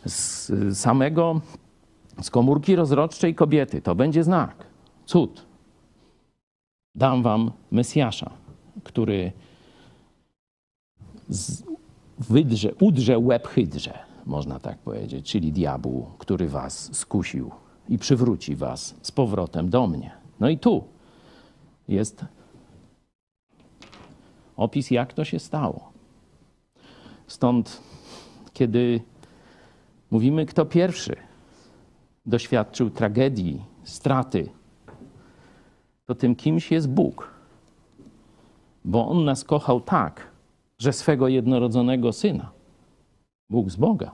z 0.07 0.51
samego, 0.77 1.41
z 2.21 2.29
komórki 2.29 2.75
rozrodczej 2.75 3.35
kobiety, 3.35 3.81
to 3.81 3.95
będzie 3.95 4.23
znak, 4.23 4.65
cud. 5.05 5.45
Dam 6.95 7.23
wam 7.23 7.51
Mesjasza, 7.71 8.31
który 8.83 9.31
wydrze, 12.19 12.73
udrze 12.79 13.19
łeb 13.19 13.47
hydrze, 13.47 13.99
można 14.25 14.59
tak 14.59 14.77
powiedzieć, 14.77 15.31
czyli 15.31 15.51
diabłu, 15.51 16.11
który 16.17 16.47
was 16.47 16.95
skusił 16.95 17.51
i 17.89 17.97
przywróci 17.97 18.55
was 18.55 18.95
z 19.01 19.11
powrotem 19.11 19.69
do 19.69 19.87
mnie. 19.87 20.11
No 20.39 20.49
i 20.49 20.57
tu 20.57 20.83
jest 21.87 22.25
opis, 24.57 24.91
jak 24.91 25.13
to 25.13 25.25
się 25.25 25.39
stało. 25.39 25.91
Stąd, 27.27 27.81
kiedy 28.53 29.01
mówimy, 30.11 30.45
kto 30.45 30.65
pierwszy 30.65 31.15
doświadczył 32.25 32.89
tragedii, 32.89 33.65
straty, 33.83 34.49
to 36.05 36.15
tym 36.15 36.35
kimś 36.35 36.71
jest 36.71 36.89
Bóg. 36.89 37.31
Bo 38.85 39.07
On 39.07 39.25
nas 39.25 39.43
kochał 39.43 39.81
tak, 39.81 40.27
że 40.79 40.93
swego 40.93 41.27
jednorodzonego 41.27 42.13
syna, 42.13 42.51
Bóg 43.49 43.69
z 43.69 43.75
Boga, 43.75 44.11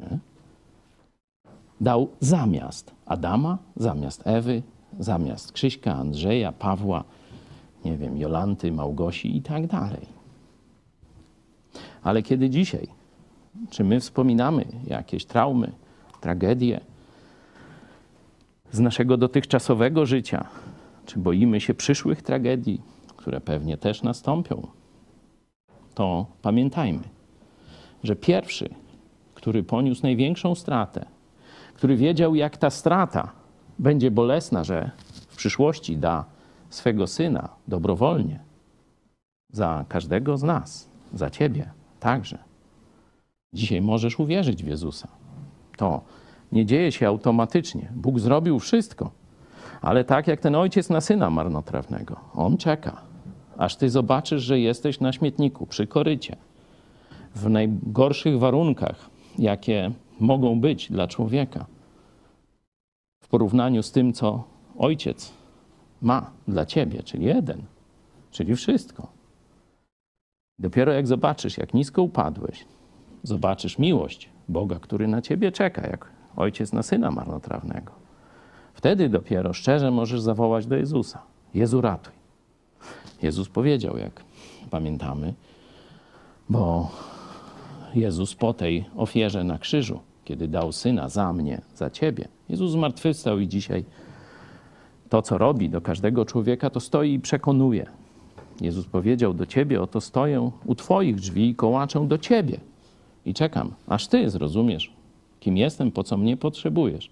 nie? 0.00 0.18
dał 1.80 2.08
zamiast 2.20 2.94
Adama, 3.06 3.58
zamiast 3.76 4.22
Ewy, 4.26 4.62
zamiast 4.98 5.52
Krzyśka, 5.52 5.94
Andrzeja, 5.94 6.52
Pawła, 6.52 7.04
nie 7.84 7.96
wiem, 7.96 8.16
Jolanty, 8.16 8.72
Małgosi 8.72 9.36
i 9.36 9.42
tak 9.42 9.66
dalej. 9.66 10.06
Ale 12.02 12.22
kiedy 12.22 12.50
dzisiaj, 12.50 12.88
czy 13.70 13.84
my 13.84 14.00
wspominamy 14.00 14.64
jakieś 14.86 15.24
traumy, 15.24 15.72
tragedie 16.20 16.80
z 18.72 18.80
naszego 18.80 19.16
dotychczasowego 19.16 20.06
życia, 20.06 20.46
czy 21.06 21.18
boimy 21.18 21.60
się 21.60 21.74
przyszłych 21.74 22.22
tragedii, 22.22 22.82
które 23.16 23.40
pewnie 23.40 23.76
też 23.76 24.02
nastąpią, 24.02 24.66
to 25.94 26.26
pamiętajmy, 26.42 27.02
że 28.04 28.16
pierwszy, 28.16 28.68
który 29.34 29.62
poniósł 29.62 30.02
największą 30.02 30.54
stratę, 30.54 31.06
który 31.74 31.96
wiedział, 31.96 32.34
jak 32.34 32.56
ta 32.56 32.70
strata 32.70 33.32
będzie 33.78 34.10
bolesna, 34.10 34.64
że 34.64 34.90
w 35.28 35.36
przyszłości 35.36 35.96
da 35.96 36.24
swego 36.70 37.06
syna 37.06 37.48
dobrowolnie 37.68 38.40
za 39.52 39.84
każdego 39.88 40.36
z 40.36 40.42
nas, 40.42 40.88
za 41.14 41.30
ciebie 41.30 41.70
także. 42.00 42.47
Dzisiaj 43.52 43.82
możesz 43.82 44.18
uwierzyć 44.18 44.64
w 44.64 44.66
Jezusa. 44.66 45.08
To 45.76 46.00
nie 46.52 46.66
dzieje 46.66 46.92
się 46.92 47.08
automatycznie. 47.08 47.92
Bóg 47.94 48.20
zrobił 48.20 48.58
wszystko, 48.58 49.10
ale 49.80 50.04
tak 50.04 50.26
jak 50.26 50.40
ten 50.40 50.54
ojciec 50.54 50.90
na 50.90 51.00
syna 51.00 51.30
marnotrawnego, 51.30 52.16
on 52.34 52.56
czeka, 52.56 53.02
aż 53.56 53.76
ty 53.76 53.90
zobaczysz, 53.90 54.42
że 54.42 54.60
jesteś 54.60 55.00
na 55.00 55.12
śmietniku, 55.12 55.66
przy 55.66 55.86
korycie, 55.86 56.36
w 57.34 57.48
najgorszych 57.50 58.38
warunkach, 58.38 59.10
jakie 59.38 59.90
mogą 60.20 60.60
być 60.60 60.92
dla 60.92 61.08
człowieka, 61.08 61.66
w 63.22 63.28
porównaniu 63.28 63.82
z 63.82 63.92
tym, 63.92 64.12
co 64.12 64.44
ojciec 64.78 65.32
ma 66.02 66.30
dla 66.48 66.66
ciebie, 66.66 67.02
czyli 67.02 67.24
jeden, 67.24 67.62
czyli 68.30 68.56
wszystko. 68.56 69.06
Dopiero 70.58 70.92
jak 70.92 71.06
zobaczysz, 71.06 71.58
jak 71.58 71.74
nisko 71.74 72.02
upadłeś, 72.02 72.64
zobaczysz 73.22 73.78
miłość 73.78 74.28
Boga, 74.48 74.78
który 74.78 75.08
na 75.08 75.22
ciebie 75.22 75.52
czeka, 75.52 75.86
jak 75.86 76.10
ojciec 76.36 76.72
na 76.72 76.82
syna 76.82 77.10
marnotrawnego. 77.10 77.92
Wtedy 78.74 79.08
dopiero 79.08 79.52
szczerze 79.52 79.90
możesz 79.90 80.20
zawołać 80.20 80.66
do 80.66 80.76
Jezusa: 80.76 81.22
Jezu, 81.54 81.80
ratuj. 81.80 82.12
Jezus 83.22 83.48
powiedział, 83.48 83.98
jak 83.98 84.24
pamiętamy, 84.70 85.34
bo 86.48 86.90
Jezus 87.94 88.34
po 88.34 88.54
tej 88.54 88.84
ofierze 88.96 89.44
na 89.44 89.58
krzyżu, 89.58 90.00
kiedy 90.24 90.48
dał 90.48 90.72
syna 90.72 91.08
za 91.08 91.32
mnie, 91.32 91.60
za 91.74 91.90
ciebie, 91.90 92.28
Jezus 92.48 92.72
zmartwychwstał 92.72 93.38
i 93.38 93.48
dzisiaj 93.48 93.84
to, 95.08 95.22
co 95.22 95.38
robi 95.38 95.70
do 95.70 95.80
każdego 95.80 96.24
człowieka, 96.24 96.70
to 96.70 96.80
stoi 96.80 97.12
i 97.12 97.20
przekonuje. 97.20 97.86
Jezus 98.60 98.86
powiedział 98.86 99.34
do 99.34 99.46
ciebie: 99.46 99.82
Oto 99.82 100.00
stoję 100.00 100.50
u 100.64 100.74
twoich 100.74 101.16
drzwi 101.16 101.48
i 101.48 101.54
kołaczę 101.54 102.08
do 102.08 102.18
ciebie. 102.18 102.60
I 103.28 103.34
czekam, 103.34 103.74
aż 103.86 104.06
ty 104.06 104.30
zrozumiesz, 104.30 104.92
kim 105.40 105.56
jestem, 105.56 105.92
po 105.92 106.04
co 106.04 106.16
mnie 106.16 106.36
potrzebujesz. 106.36 107.10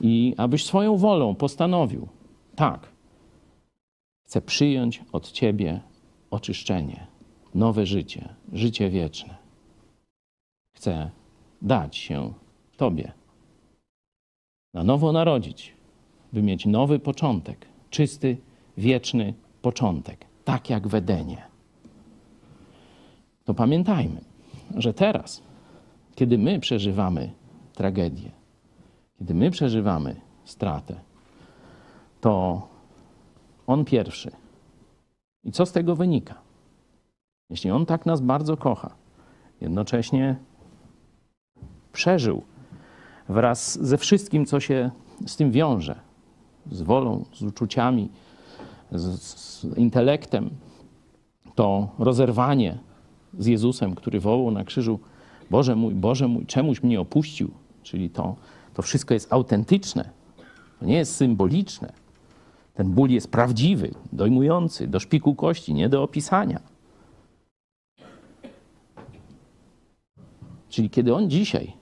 I 0.00 0.34
abyś 0.36 0.64
swoją 0.64 0.96
wolą 0.96 1.34
postanowił, 1.34 2.08
tak, 2.56 2.88
chcę 4.26 4.40
przyjąć 4.40 5.02
od 5.12 5.32
ciebie 5.32 5.80
oczyszczenie, 6.30 7.06
nowe 7.54 7.86
życie, 7.86 8.28
życie 8.52 8.90
wieczne. 8.90 9.36
Chcę 10.72 11.10
dać 11.62 11.96
się 11.96 12.32
tobie, 12.76 13.12
na 14.74 14.84
nowo 14.84 15.12
narodzić, 15.12 15.74
by 16.32 16.42
mieć 16.42 16.66
nowy 16.66 16.98
początek, 16.98 17.66
czysty, 17.90 18.36
wieczny 18.76 19.34
początek, 19.62 20.26
tak 20.44 20.70
jak 20.70 20.88
w 20.88 20.94
Edenie. 20.94 21.42
To 23.44 23.54
pamiętajmy, 23.54 24.20
że 24.74 24.94
teraz, 24.94 25.45
kiedy 26.16 26.38
my 26.38 26.60
przeżywamy 26.60 27.32
tragedię, 27.74 28.30
kiedy 29.18 29.34
my 29.34 29.50
przeżywamy 29.50 30.16
stratę, 30.44 31.00
to 32.20 32.62
On 33.66 33.84
pierwszy. 33.84 34.30
I 35.44 35.52
co 35.52 35.66
z 35.66 35.72
tego 35.72 35.96
wynika? 35.96 36.34
Jeśli 37.50 37.70
On 37.70 37.86
tak 37.86 38.06
nas 38.06 38.20
bardzo 38.20 38.56
kocha, 38.56 38.94
jednocześnie 39.60 40.36
przeżył 41.92 42.42
wraz 43.28 43.86
ze 43.86 43.98
wszystkim, 43.98 44.46
co 44.46 44.60
się 44.60 44.90
z 45.26 45.36
tym 45.36 45.50
wiąże, 45.50 46.00
z 46.70 46.82
wolą, 46.82 47.24
z 47.32 47.42
uczuciami, 47.42 48.08
z, 48.92 49.20
z 49.20 49.64
intelektem, 49.76 50.50
to 51.54 51.88
rozerwanie 51.98 52.78
z 53.38 53.46
Jezusem, 53.46 53.94
który 53.94 54.20
wołał 54.20 54.50
na 54.50 54.64
krzyżu: 54.64 55.00
Boże 55.50 55.76
mój, 55.76 55.94
Boże 55.94 56.28
mój, 56.28 56.46
czemuś 56.46 56.82
mnie 56.82 57.00
opuścił, 57.00 57.50
czyli 57.82 58.10
to, 58.10 58.36
to 58.74 58.82
wszystko 58.82 59.14
jest 59.14 59.32
autentyczne, 59.32 60.10
to 60.80 60.86
nie 60.86 60.96
jest 60.96 61.16
symboliczne. 61.16 61.92
Ten 62.74 62.90
ból 62.90 63.10
jest 63.10 63.30
prawdziwy, 63.30 63.94
dojmujący, 64.12 64.86
do 64.86 65.00
szpiku 65.00 65.34
kości, 65.34 65.74
nie 65.74 65.88
do 65.88 66.02
opisania. 66.02 66.60
Czyli 70.68 70.90
kiedy 70.90 71.14
on 71.14 71.30
dzisiaj 71.30 71.72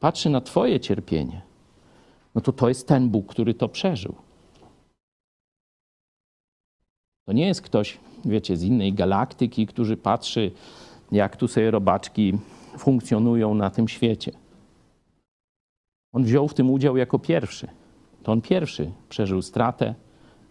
patrzy 0.00 0.30
na 0.30 0.40
Twoje 0.40 0.80
cierpienie, 0.80 1.42
no 2.34 2.40
to 2.40 2.52
to 2.52 2.68
jest 2.68 2.88
ten 2.88 3.08
Bóg, 3.08 3.26
który 3.26 3.54
to 3.54 3.68
przeżył. 3.68 4.14
To 7.24 7.32
nie 7.32 7.46
jest 7.46 7.62
ktoś, 7.62 7.98
wiecie, 8.24 8.56
z 8.56 8.62
innej 8.62 8.92
galaktyki, 8.92 9.66
który 9.66 9.96
patrzy, 9.96 10.50
jak 11.12 11.36
tu 11.36 11.48
sobie 11.48 11.70
robaczki 11.70 12.38
funkcjonują 12.78 13.54
na 13.54 13.70
tym 13.70 13.88
świecie. 13.88 14.32
On 16.12 16.24
wziął 16.24 16.48
w 16.48 16.54
tym 16.54 16.70
udział 16.70 16.96
jako 16.96 17.18
pierwszy. 17.18 17.68
To 18.22 18.32
on 18.32 18.40
pierwszy 18.40 18.90
przeżył 19.08 19.42
stratę, 19.42 19.94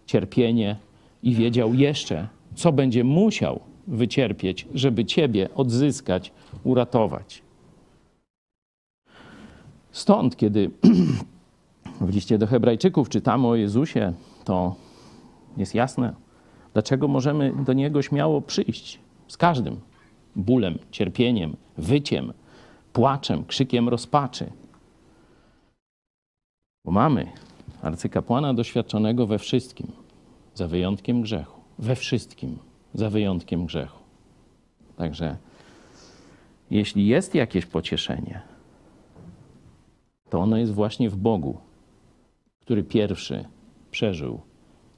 cierpienie 0.06 0.76
i 1.22 1.34
wiedział 1.34 1.74
jeszcze, 1.74 2.28
co 2.54 2.72
będzie 2.72 3.04
musiał 3.04 3.60
wycierpieć, 3.86 4.68
żeby 4.74 5.04
Ciebie 5.04 5.48
odzyskać, 5.54 6.32
uratować. 6.64 7.42
Stąd, 9.92 10.36
kiedy 10.36 10.70
w 12.00 12.14
liście 12.14 12.38
do 12.38 12.46
Hebrajczyków 12.46 13.08
czytamy 13.08 13.46
o 13.46 13.54
Jezusie, 13.54 14.12
to 14.44 14.74
jest 15.56 15.74
jasne, 15.74 16.14
dlaczego 16.72 17.08
możemy 17.08 17.52
do 17.64 17.72
Niego 17.72 18.02
śmiało 18.02 18.40
przyjść 18.40 19.00
z 19.28 19.36
każdym 19.36 19.76
bólem, 20.36 20.78
cierpieniem, 20.90 21.56
wyciem, 21.78 22.32
płaczem, 22.92 23.44
krzykiem 23.44 23.88
rozpaczy. 23.88 24.52
Bo 26.84 26.92
mamy 26.92 27.32
arcykapłana 27.82 28.54
doświadczonego 28.54 29.26
we 29.26 29.38
wszystkim, 29.38 29.92
za 30.54 30.68
wyjątkiem 30.68 31.22
grzechu. 31.22 31.60
We 31.78 31.96
wszystkim, 31.96 32.58
za 32.94 33.10
wyjątkiem 33.10 33.66
grzechu. 33.66 33.98
Także 34.96 35.36
jeśli 36.70 37.06
jest 37.06 37.34
jakieś 37.34 37.66
pocieszenie, 37.66 38.42
to 40.30 40.38
ono 40.38 40.56
jest 40.56 40.72
właśnie 40.72 41.10
w 41.10 41.16
Bogu, 41.16 41.58
który 42.60 42.82
pierwszy 42.82 43.44
przeżył 43.90 44.40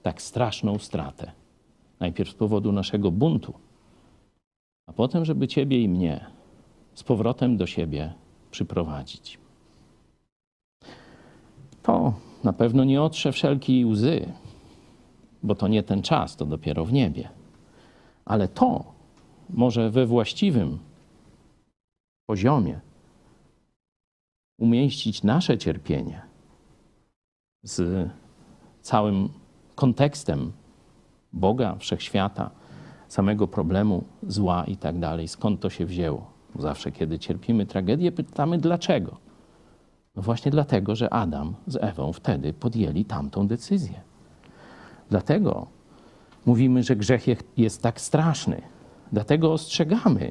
tak 0.03 0.23
straszną 0.23 0.79
stratę, 0.79 1.33
Najpierw 2.01 2.31
z 2.31 2.35
powodu 2.35 2.73
naszego 2.73 3.11
buntu, 3.11 3.55
a 4.87 4.93
potem, 4.93 5.25
żeby 5.25 5.49
Ciebie 5.49 5.83
i 5.83 5.89
mnie 5.89 6.27
z 7.01 7.03
powrotem 7.03 7.57
do 7.57 7.67
siebie 7.67 8.13
przyprowadzić. 8.51 9.39
To 11.83 12.15
na 12.45 12.53
pewno 12.53 12.85
nie 12.85 13.03
otrze 13.03 13.33
wszelkiej 13.33 13.85
łzy, 13.85 14.33
bo 15.43 15.55
to 15.55 15.69
nie 15.69 15.83
ten 15.83 16.03
czas, 16.03 16.37
to 16.37 16.47
dopiero 16.47 16.85
w 16.85 16.93
niebie. 16.93 17.29
Ale 18.25 18.49
to 18.49 18.85
może 19.51 19.91
we 19.91 20.07
właściwym 20.07 20.79
poziomie 22.27 22.81
umieścić 24.59 25.23
nasze 25.23 25.59
cierpienie 25.59 26.23
z 27.63 28.09
całym 28.83 29.29
kontekstem 29.75 30.53
Boga, 31.33 31.77
wszechświata, 31.79 32.51
samego 33.09 33.49
problemu, 33.49 34.05
zła 34.23 34.65
i 34.65 34.77
tak 34.77 34.99
dalej. 34.99 35.29
Skąd 35.29 35.61
to 35.61 35.71
się 35.71 35.87
wzięło? 35.87 36.40
Zawsze, 36.59 36.93
kiedy 36.93 37.19
cierpimy 37.19 37.67
tragedię, 37.67 38.13
pytamy 38.13 38.59
dlaczego. 38.59 39.17
No 40.17 40.23
właśnie 40.23 40.51
dlatego, 40.51 40.97
że 40.97 41.13
Adam 41.13 41.55
z 41.67 41.77
Ewą 41.77 42.13
wtedy 42.13 42.53
podjęli 42.53 43.05
tamtą 43.05 43.47
decyzję. 43.47 44.01
Dlatego 45.11 45.67
mówimy, 46.47 46.83
że 46.83 46.97
grzech 46.97 47.27
jest 47.57 47.83
tak 47.83 48.01
straszny. 48.01 48.63
Dlatego 49.13 49.53
ostrzegamy, 49.53 50.31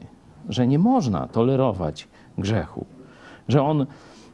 że 0.50 0.68
nie 0.68 0.80
można 0.80 1.28
tolerować 1.28 2.08
grzechu, 2.38 2.86
że 3.48 3.64
on 3.64 3.86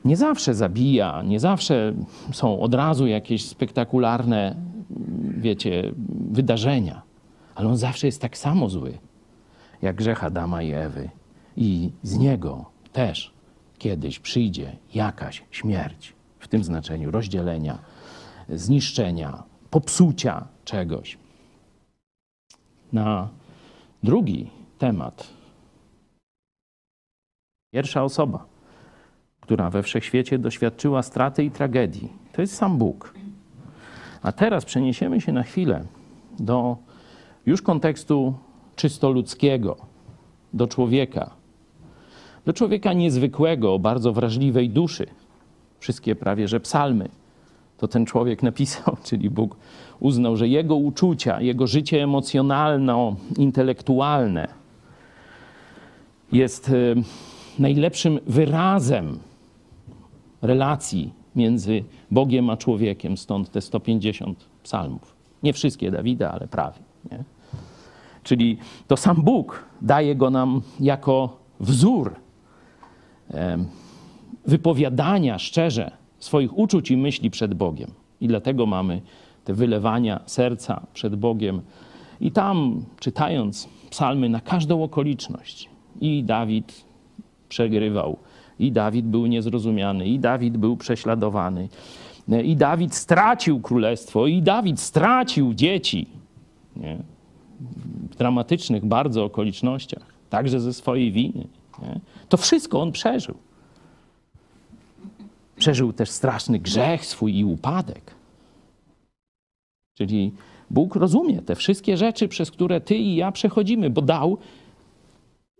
nie 0.06 0.17
zawsze 0.17 0.54
zabija, 0.54 1.24
nie 1.24 1.39
zawsze 1.39 1.93
są 2.32 2.60
od 2.60 2.74
razu 2.74 3.08
jakieś 3.08 3.45
spektakularne, 3.45 4.56
wiecie, 5.38 5.91
wydarzenia, 6.32 7.02
ale 7.56 7.69
on 7.69 7.78
zawsze 7.78 8.08
jest 8.08 8.21
tak 8.21 8.38
samo 8.38 8.69
zły, 8.69 8.98
jak 9.82 9.95
grzech 9.95 10.24
Adama 10.24 10.62
i 10.62 10.71
Ewy. 10.74 11.10
I 11.57 11.91
z 12.03 12.17
niego 12.17 12.65
też 12.93 13.33
kiedyś 13.77 14.19
przyjdzie 14.19 14.77
jakaś 14.93 15.43
śmierć, 15.51 16.13
w 16.39 16.47
tym 16.47 16.63
znaczeniu 16.63 17.11
rozdzielenia, 17.11 17.79
zniszczenia, 18.49 19.43
popsucia 19.69 20.47
czegoś. 20.65 21.17
Na 22.93 23.29
drugi 24.03 24.49
temat. 24.77 25.27
Pierwsza 27.73 28.03
osoba, 28.03 28.45
która 29.41 29.69
we 29.69 29.83
wszechświecie 29.83 30.39
doświadczyła 30.39 31.03
straty 31.03 31.43
i 31.43 31.51
tragedii, 31.51 32.13
to 32.33 32.41
jest 32.41 32.55
sam 32.55 32.77
Bóg. 32.77 33.13
A 34.21 34.31
teraz 34.31 34.65
przeniesiemy 34.65 35.21
się 35.21 35.31
na 35.31 35.43
chwilę 35.43 35.85
do 36.39 36.77
już 37.45 37.61
kontekstu 37.61 38.33
czysto 38.75 39.11
ludzkiego, 39.11 39.77
do 40.53 40.67
człowieka, 40.67 41.31
do 42.45 42.53
człowieka 42.53 42.93
niezwykłego, 42.93 43.73
o 43.73 43.79
bardzo 43.79 44.13
wrażliwej 44.13 44.69
duszy. 44.69 45.08
Wszystkie 45.79 46.15
prawie 46.15 46.47
że 46.47 46.60
psalmy 46.60 47.10
to 47.77 47.88
ten 47.88 48.05
człowiek 48.05 48.43
napisał, 48.43 48.97
czyli 49.08 49.29
Bóg 49.29 49.55
uznał, 49.99 50.38
że 50.38 50.47
jego 50.47 50.75
uczucia, 50.75 51.41
jego 51.41 51.67
życie 51.67 52.03
emocjonalno-intelektualne 52.03 54.47
jest 56.31 56.69
e, 56.69 56.71
najlepszym 57.60 58.19
wyrazem 58.27 59.19
relacji 60.41 61.13
między 61.36 61.84
Bogiem 62.12 62.49
a 62.49 62.58
człowiekiem, 62.58 63.17
stąd 63.17 63.51
te 63.51 63.62
150 63.62 64.45
psalmów. 64.63 65.15
Nie 65.43 65.53
wszystkie 65.53 65.91
Dawida, 65.91 66.31
ale 66.31 66.47
prawie. 66.47 66.79
Nie? 67.12 67.23
Czyli 68.23 68.58
to 68.88 68.97
sam 68.97 69.21
Bóg 69.21 69.65
daje 69.81 70.15
go 70.15 70.29
nam 70.29 70.62
jako 70.79 71.38
wzór 71.60 72.15
wypowiadania 74.45 75.39
szczerze 75.39 75.91
swoich 76.19 76.57
uczuć 76.57 76.91
i 76.91 76.97
myśli 76.97 77.31
przed 77.31 77.53
Bogiem. 77.53 77.91
I 78.21 78.27
dlatego 78.27 78.65
mamy 78.65 79.01
te 79.43 79.53
wylewania 79.53 80.19
serca 80.25 80.88
przed 80.93 81.15
Bogiem. 81.15 81.61
I 82.21 82.31
tam, 82.31 82.85
czytając 82.99 83.69
psalmy 83.89 84.29
na 84.29 84.39
każdą 84.39 84.83
okoliczność, 84.83 85.69
i 86.01 86.23
Dawid 86.23 86.85
przegrywał, 87.49 88.17
i 88.59 88.71
Dawid 88.71 89.05
był 89.05 89.25
niezrozumiany, 89.25 90.07
i 90.07 90.19
Dawid 90.19 90.57
był 90.57 90.77
prześladowany, 90.77 91.69
i 92.43 92.55
Dawid 92.55 92.95
stracił 92.95 93.59
królestwo, 93.59 94.27
i 94.27 94.41
Dawid 94.41 94.79
stracił 94.79 95.53
dzieci. 95.53 96.07
Nie? 96.75 96.97
W 98.11 98.15
dramatycznych 98.15 98.85
bardzo 98.85 99.23
okolicznościach, 99.23 100.05
także 100.29 100.59
ze 100.59 100.73
swojej 100.73 101.11
winy. 101.11 101.47
Nie? 101.81 101.99
To 102.29 102.38
wszystko 102.38 102.81
on 102.81 102.91
przeżył. 102.91 103.35
Przeżył 105.55 105.93
też 105.93 106.09
straszny 106.09 106.59
grzech 106.59 107.05
swój 107.05 107.38
i 107.38 107.45
upadek. 107.45 108.15
Czyli 109.97 110.31
Bóg 110.69 110.95
rozumie 110.95 111.41
te 111.41 111.55
wszystkie 111.55 111.97
rzeczy, 111.97 112.27
przez 112.27 112.51
które 112.51 112.81
ty 112.81 112.95
i 112.95 113.15
ja 113.15 113.31
przechodzimy, 113.31 113.89
bo 113.89 114.01
dał 114.01 114.38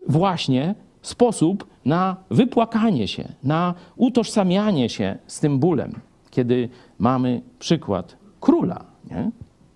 właśnie 0.08 0.74
sposób 1.02 1.66
na 1.84 2.16
wypłakanie 2.30 3.08
się, 3.08 3.28
na 3.42 3.74
utożsamianie 3.96 4.88
się 4.88 5.18
z 5.26 5.40
tym 5.40 5.58
bólem, 5.58 5.92
kiedy 6.30 6.68
mamy 6.98 7.42
przykład 7.58 8.16
króla, 8.40 8.84
nie? 9.10 9.30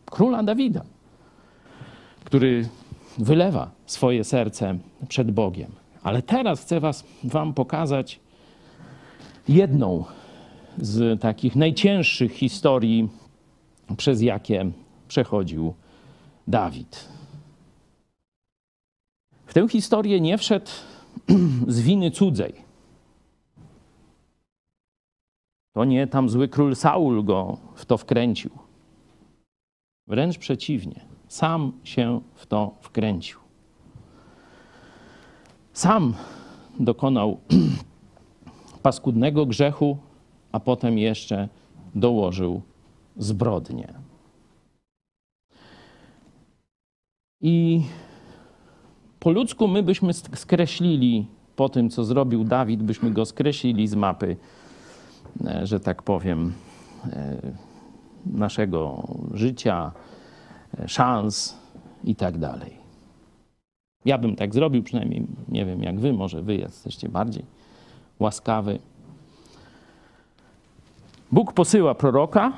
króla 0.06 0.42
Dawida, 0.42 0.84
który 2.24 2.68
wylewa 3.18 3.70
swoje 3.86 4.24
serce 4.24 4.78
przed 5.08 5.30
Bogiem. 5.30 5.79
Ale 6.02 6.22
teraz 6.22 6.60
chcę 6.60 6.80
was, 6.80 7.04
Wam 7.24 7.54
pokazać 7.54 8.20
jedną 9.48 10.04
z 10.78 11.20
takich 11.20 11.56
najcięższych 11.56 12.32
historii, 12.32 13.08
przez 13.96 14.22
jakie 14.22 14.70
przechodził 15.08 15.74
Dawid. 16.48 17.08
W 19.46 19.54
tę 19.54 19.68
historię 19.68 20.20
nie 20.20 20.38
wszedł 20.38 20.70
z 21.68 21.80
winy 21.80 22.10
cudzej. 22.10 22.54
To 25.72 25.84
nie 25.84 26.06
tam 26.06 26.28
zły 26.28 26.48
król 26.48 26.76
Saul 26.76 27.24
go 27.24 27.56
w 27.74 27.86
to 27.86 27.98
wkręcił. 27.98 28.50
Wręcz 30.06 30.38
przeciwnie, 30.38 31.00
sam 31.28 31.72
się 31.84 32.20
w 32.34 32.46
to 32.46 32.74
wkręcił. 32.80 33.39
Sam 35.80 36.14
dokonał 36.80 37.40
paskudnego 38.82 39.46
grzechu, 39.46 39.98
a 40.52 40.60
potem 40.60 40.98
jeszcze 40.98 41.48
dołożył 41.94 42.62
zbrodnię. 43.16 43.94
I 47.40 47.82
po 49.20 49.30
ludzku 49.30 49.68
my 49.68 49.82
byśmy 49.82 50.12
skreślili 50.14 51.26
po 51.56 51.68
tym, 51.68 51.90
co 51.90 52.04
zrobił 52.04 52.44
Dawid, 52.44 52.82
byśmy 52.82 53.10
go 53.10 53.24
skreślili 53.24 53.88
z 53.88 53.94
mapy, 53.94 54.36
e, 55.46 55.66
że 55.66 55.80
tak 55.80 56.02
powiem, 56.02 56.52
e, 57.04 57.40
naszego 58.26 59.08
życia, 59.34 59.92
e, 60.78 60.88
szans 60.88 61.58
i 62.04 62.14
tak 62.14 62.38
dalej. 62.38 62.79
Ja 64.04 64.18
bym 64.18 64.36
tak 64.36 64.54
zrobił, 64.54 64.82
przynajmniej 64.82 65.26
nie 65.48 65.64
wiem 65.64 65.82
jak 65.82 66.00
wy, 66.00 66.12
może 66.12 66.42
wy 66.42 66.56
jesteście 66.56 67.08
bardziej 67.08 67.44
łaskawy. 68.18 68.78
Bóg 71.32 71.52
posyła 71.52 71.94
proroka, 71.94 72.52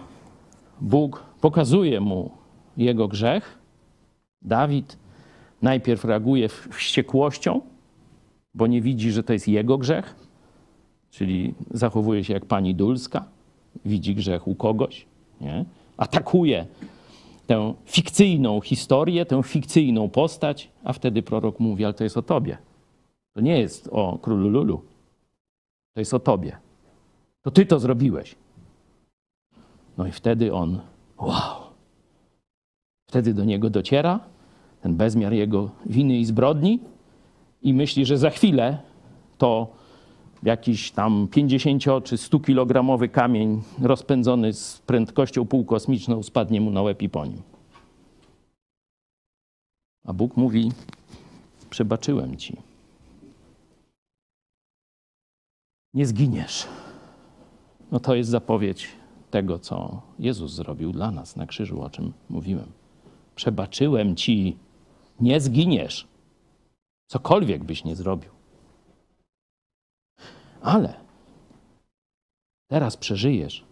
Bóg 0.81 1.25
pokazuje 1.41 2.01
mu 2.01 2.31
jego 2.77 3.09
grzech. 3.09 3.59
Dawid 4.43 4.97
najpierw 5.63 6.05
reaguje 6.05 6.49
wściekłością, 6.49 7.61
bo 8.55 8.67
nie 8.67 8.83
widzi, 8.83 9.13
że 9.13 9.23
to 9.23 9.33
jest 9.33 9.49
jego 9.49 9.79
grzech, 9.79 10.15
czyli 11.11 11.55
zachowuje 11.71 12.25
się 12.25 12.33
jak 12.35 12.47
pani 12.47 12.75
Dulska, 12.75 13.25
widzi 13.85 14.15
grzech 14.15 14.49
u 14.49 14.55
kogoś, 14.55 15.07
nie? 15.41 15.65
atakuje 15.97 16.67
tę 17.53 17.75
fikcyjną 17.85 18.61
historię, 18.61 19.27
tę 19.27 19.43
fikcyjną 19.43 20.09
postać, 20.09 20.71
a 20.85 20.93
wtedy 20.93 21.23
prorok 21.23 21.61
mówi, 21.61 21.85
ale 21.85 21.95
to 21.95 22.05
jest 22.05 22.17
o 22.17 22.23
tobie. 22.23 22.59
To 23.35 23.41
nie 23.41 23.61
jest 23.61 23.89
o 23.93 24.19
królu 24.23 24.49
Lulu. 24.49 24.83
To 25.95 26.01
jest 26.01 26.15
o 26.15 26.19
tobie. 26.19 26.57
To 27.43 27.51
ty 27.51 27.67
to 27.67 27.79
zrobiłeś. 27.79 28.35
No 29.99 30.07
i 30.07 30.13
wtedy 30.13 30.55
on, 30.55 30.81
wow. 31.19 31.57
Wtedy 33.07 33.35
do 33.35 33.45
niego 33.45 33.71
dociera 33.71 34.21
ten 34.83 34.97
bezmiar 34.97 35.33
jego 35.33 35.71
winy 35.87 36.19
i 36.19 36.25
zbrodni 36.25 36.81
i 37.63 37.75
myśli, 37.75 38.07
że 38.07 38.19
za 38.19 38.31
chwilę 38.31 38.79
to 39.39 39.73
jakiś 40.43 40.91
tam 40.91 41.29
50 41.29 41.85
czy 42.05 42.17
100 42.19 42.41
kilogramowy 42.41 43.09
kamień 43.09 43.63
rozpędzony 43.83 44.53
z 44.53 44.79
prędkością 44.79 45.47
półkosmiczną 45.47 46.23
spadnie 46.23 46.61
mu 46.61 46.71
na 46.71 46.83
łeb 46.83 47.03
i 47.03 47.09
po 47.09 47.27
nim. 47.27 47.43
A 50.05 50.13
Bóg 50.13 50.37
mówi: 50.37 50.73
Przebaczyłem 51.71 52.37
ci. 52.37 52.57
Nie 55.95 56.07
zginiesz. 56.07 56.67
No 57.93 58.01
to 58.01 58.15
jest 58.15 58.31
zapowiedź 58.31 58.89
tego, 59.31 59.59
co 59.59 60.03
Jezus 60.19 60.53
zrobił 60.53 60.93
dla 60.93 61.11
nas 61.11 61.37
na 61.37 61.47
krzyżu, 61.47 61.83
o 61.83 61.91
czym 61.91 62.13
mówiłem. 62.31 62.67
Przebaczyłem 63.35 64.17
ci, 64.17 64.57
nie 65.21 65.41
zginiesz. 65.41 66.09
Cokolwiek 67.07 67.65
byś 67.65 67.85
nie 67.85 67.97
zrobił. 67.97 68.31
Ale 70.63 70.95
teraz 72.71 72.97
przeżyjesz 72.97 73.65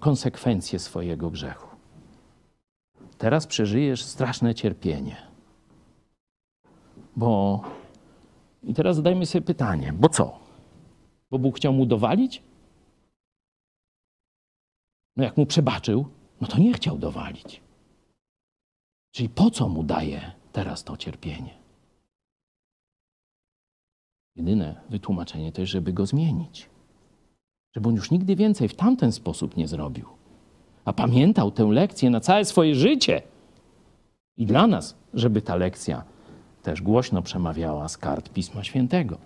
konsekwencje 0.00 0.78
swojego 0.78 1.30
grzechu. 1.30 1.68
Teraz 3.18 3.46
przeżyjesz 3.46 4.02
straszne 4.04 4.54
cierpienie. 4.54 5.16
Bo 7.16 7.62
i 8.62 8.74
teraz 8.74 8.96
zadajmy 8.96 9.26
sobie 9.26 9.42
pytanie, 9.42 9.92
bo 9.92 10.08
co? 10.08 10.38
Bo 11.30 11.38
Bóg 11.38 11.56
chciał 11.56 11.72
mu 11.72 11.86
dowalić? 11.86 12.42
No 15.16 15.24
jak 15.24 15.36
mu 15.36 15.46
przebaczył, 15.46 16.06
no 16.40 16.48
to 16.48 16.58
nie 16.58 16.72
chciał 16.72 16.98
dowalić. 16.98 17.60
Czyli 19.12 19.28
po 19.28 19.50
co 19.50 19.68
mu 19.68 19.82
daje 19.82 20.32
teraz 20.52 20.84
to 20.84 20.96
cierpienie? 20.96 21.58
Jedyne 24.38 24.80
wytłumaczenie 24.90 25.52
to 25.52 25.60
jest, 25.60 25.72
żeby 25.72 25.92
go 25.92 26.06
zmienić. 26.06 26.68
Żeby 27.74 27.88
on 27.88 27.94
już 27.94 28.10
nigdy 28.10 28.36
więcej 28.36 28.68
w 28.68 28.74
tamten 28.74 29.12
sposób 29.12 29.56
nie 29.56 29.68
zrobił. 29.68 30.06
A 30.84 30.92
pamiętał 30.92 31.50
tę 31.50 31.64
lekcję 31.64 32.10
na 32.10 32.20
całe 32.20 32.44
swoje 32.44 32.74
życie. 32.74 33.22
I 34.36 34.46
dla 34.46 34.66
nas, 34.66 34.96
żeby 35.14 35.42
ta 35.42 35.56
lekcja 35.56 36.04
też 36.62 36.82
głośno 36.82 37.22
przemawiała 37.22 37.88
z 37.88 37.98
kart 37.98 38.32
Pisma 38.32 38.64
Świętego. 38.64 39.18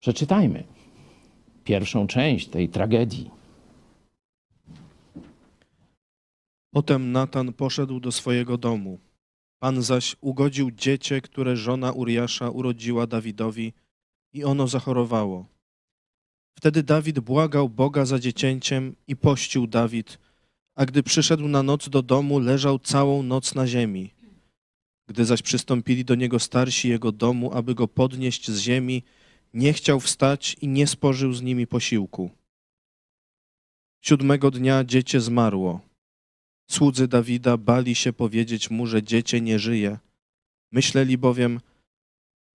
Przeczytajmy 0.00 0.64
pierwszą 1.64 2.06
część 2.06 2.48
tej 2.48 2.68
tragedii. 2.68 3.30
Potem 6.70 7.12
Natan 7.12 7.52
poszedł 7.52 8.00
do 8.00 8.12
swojego 8.12 8.58
domu. 8.58 8.98
Pan 9.58 9.82
zaś 9.82 10.16
ugodził 10.20 10.70
dziecię, 10.70 11.20
które 11.20 11.56
żona 11.56 11.92
Uriasza 11.92 12.50
urodziła 12.50 13.06
Dawidowi 13.06 13.72
i 14.32 14.44
ono 14.44 14.68
zachorowało. 14.68 15.46
Wtedy 16.58 16.82
Dawid 16.82 17.20
błagał 17.20 17.68
Boga 17.68 18.04
za 18.04 18.18
dziecięciem 18.18 18.96
i 19.06 19.16
pościł 19.16 19.66
Dawid, 19.66 20.18
a 20.74 20.86
gdy 20.86 21.02
przyszedł 21.02 21.48
na 21.48 21.62
noc 21.62 21.88
do 21.88 22.02
domu, 22.02 22.38
leżał 22.38 22.78
całą 22.78 23.22
noc 23.22 23.54
na 23.54 23.66
ziemi. 23.66 24.14
Gdy 25.06 25.24
zaś 25.24 25.42
przystąpili 25.42 26.04
do 26.04 26.14
niego 26.14 26.38
starsi 26.38 26.88
jego 26.88 27.12
domu, 27.12 27.52
aby 27.52 27.74
go 27.74 27.88
podnieść 27.88 28.50
z 28.50 28.58
ziemi, 28.58 29.02
nie 29.54 29.72
chciał 29.72 30.00
wstać 30.00 30.56
i 30.60 30.68
nie 30.68 30.86
spożył 30.86 31.32
z 31.32 31.42
nimi 31.42 31.66
posiłku. 31.66 32.30
Siódmego 34.00 34.50
dnia 34.50 34.84
dziecię 34.84 35.20
zmarło. 35.20 35.80
Słudzy 36.74 37.08
Dawida 37.08 37.56
bali 37.56 37.94
się 37.94 38.12
powiedzieć 38.12 38.70
mu, 38.70 38.86
że 38.86 39.02
dziecię 39.02 39.40
nie 39.40 39.58
żyje. 39.58 39.98
Myśleli 40.72 41.18
bowiem, 41.18 41.60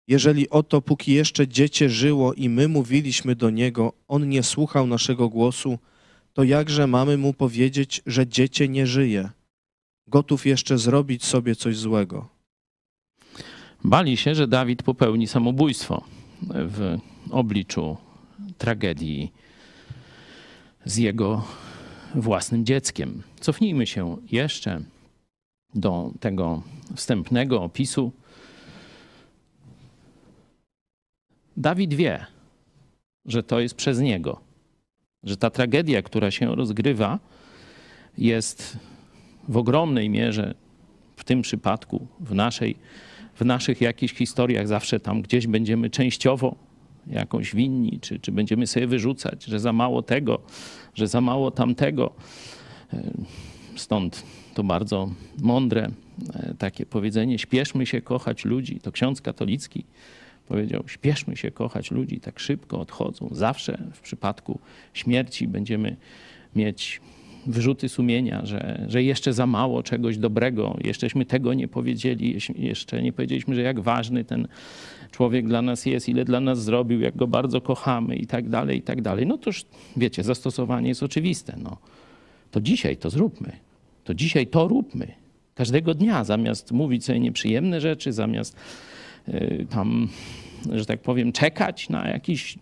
jeżeli 0.08 0.50
oto 0.50 0.82
póki 0.82 1.12
jeszcze 1.12 1.48
dziecię 1.48 1.88
żyło 1.90 2.34
i 2.34 2.48
my 2.48 2.68
mówiliśmy 2.68 3.34
do 3.36 3.50
niego, 3.50 3.92
on 4.08 4.28
nie 4.28 4.42
słuchał 4.42 4.86
naszego 4.86 5.28
głosu, 5.28 5.78
to 6.32 6.42
jakże 6.44 6.86
mamy 6.86 7.18
mu 7.18 7.34
powiedzieć, 7.34 8.02
że 8.06 8.26
dziecię 8.26 8.68
nie 8.68 8.86
żyje? 8.86 9.30
Gotów 10.06 10.46
jeszcze 10.46 10.78
zrobić 10.78 11.24
sobie 11.24 11.56
coś 11.56 11.76
złego. 11.76 12.28
Bali 13.84 14.16
się, 14.16 14.34
że 14.34 14.48
Dawid 14.48 14.82
popełni 14.82 15.26
samobójstwo 15.26 16.04
w 16.42 16.98
obliczu 17.30 17.96
tragedii 18.58 19.32
z 20.84 20.96
jego 20.96 21.44
własnym 22.14 22.64
dzieckiem. 22.64 23.22
Cofnijmy 23.40 23.86
się 23.86 24.16
jeszcze 24.32 24.80
do 25.74 26.12
tego 26.20 26.62
wstępnego 26.94 27.62
opisu. 27.62 28.12
Dawid 31.56 31.94
wie, 31.94 32.26
że 33.26 33.42
to 33.42 33.60
jest 33.60 33.74
przez 33.74 34.00
niego, 34.00 34.40
że 35.22 35.36
ta 35.36 35.50
tragedia, 35.50 36.02
która 36.02 36.30
się 36.30 36.54
rozgrywa, 36.54 37.18
jest 38.18 38.78
w 39.48 39.56
ogromnej 39.56 40.10
mierze 40.10 40.54
w 41.16 41.24
tym 41.24 41.42
przypadku, 41.42 42.06
w, 42.20 42.34
naszej, 42.34 42.76
w 43.34 43.44
naszych 43.44 43.80
jakichś 43.80 44.14
historiach, 44.14 44.68
zawsze 44.68 45.00
tam 45.00 45.22
gdzieś 45.22 45.46
będziemy 45.46 45.90
częściowo 45.90 46.56
jakąś 47.06 47.54
winni, 47.54 47.98
czy, 48.00 48.18
czy 48.18 48.32
będziemy 48.32 48.66
sobie 48.66 48.86
wyrzucać, 48.86 49.44
że 49.44 49.60
za 49.60 49.72
mało 49.72 50.02
tego, 50.02 50.42
że 50.94 51.08
za 51.08 51.20
mało 51.20 51.50
tamtego. 51.50 52.14
E, 52.92 53.02
stąd 53.76 54.22
to 54.54 54.64
bardzo 54.64 55.10
mądre 55.38 55.90
e, 56.34 56.54
takie 56.58 56.86
powiedzenie: 56.86 57.38
śpieszmy 57.38 57.86
się 57.86 58.02
kochać 58.02 58.44
ludzi. 58.44 58.80
To 58.80 58.92
ksiądz 58.92 59.20
katolicki 59.20 59.84
powiedział: 60.48 60.84
śpieszmy 60.86 61.36
się 61.36 61.50
kochać 61.50 61.90
ludzi, 61.90 62.20
tak 62.20 62.40
szybko 62.40 62.80
odchodzą. 62.80 63.28
Zawsze 63.32 63.78
w 63.92 64.00
przypadku 64.00 64.58
śmierci 64.94 65.48
będziemy 65.48 65.96
mieć 66.56 67.00
wyrzuty 67.48 67.88
sumienia, 67.88 68.46
że, 68.46 68.86
że 68.88 69.02
jeszcze 69.02 69.32
za 69.32 69.46
mało 69.46 69.82
czegoś 69.82 70.18
dobrego, 70.18 70.76
jeszcześmy 70.84 71.24
tego 71.24 71.54
nie 71.54 71.68
powiedzieli, 71.68 72.38
jeszcze 72.56 73.02
nie 73.02 73.12
powiedzieliśmy, 73.12 73.54
że 73.54 73.62
jak 73.62 73.80
ważny 73.80 74.24
ten 74.24 74.48
człowiek 75.10 75.48
dla 75.48 75.62
nas 75.62 75.86
jest, 75.86 76.08
ile 76.08 76.24
dla 76.24 76.40
nas 76.40 76.64
zrobił, 76.64 77.00
jak 77.00 77.16
go 77.16 77.26
bardzo 77.26 77.60
kochamy 77.60 78.16
i 78.16 78.26
tak 78.26 78.48
dalej, 78.48 78.78
i 78.78 78.82
tak 78.82 79.02
dalej. 79.02 79.26
No 79.26 79.38
toż 79.38 79.64
wiecie, 79.96 80.22
zastosowanie 80.22 80.88
jest 80.88 81.02
oczywiste. 81.02 81.56
No. 81.62 81.76
To 82.50 82.60
dzisiaj 82.60 82.96
to 82.96 83.10
zróbmy. 83.10 83.52
To 84.04 84.14
dzisiaj 84.14 84.46
to 84.46 84.68
róbmy. 84.68 85.06
Każdego 85.54 85.94
dnia, 85.94 86.24
zamiast 86.24 86.72
mówić 86.72 87.04
sobie 87.04 87.20
nieprzyjemne 87.20 87.80
rzeczy, 87.80 88.12
zamiast 88.12 88.56
yy, 89.28 89.66
tam, 89.70 90.08
że 90.72 90.86
tak 90.86 91.00
powiem, 91.00 91.32
czekać 91.32 91.88
na 91.88 92.08
jakiś 92.08 92.58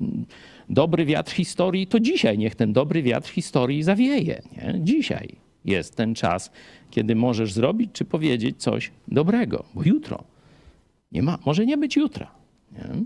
dobry 0.68 1.05
wiatr 1.05 1.33
historii, 1.33 1.87
to 1.87 2.00
dzisiaj 2.00 2.38
niech 2.38 2.55
ten 2.55 2.72
dobry 2.72 3.02
wiatr 3.02 3.31
historii 3.31 3.83
zawieje. 3.83 4.42
Nie? 4.52 4.74
Dzisiaj 4.81 5.37
jest 5.64 5.96
ten 5.96 6.14
czas, 6.14 6.50
kiedy 6.90 7.14
możesz 7.14 7.52
zrobić 7.52 7.90
czy 7.92 8.05
powiedzieć 8.05 8.62
coś 8.62 8.90
dobrego, 9.09 9.64
bo 9.74 9.83
jutro 9.85 10.24
nie 11.12 11.22
ma, 11.22 11.38
może 11.46 11.66
nie 11.66 11.76
być 11.76 11.96
jutra. 11.96 12.31
Nie? 12.72 13.05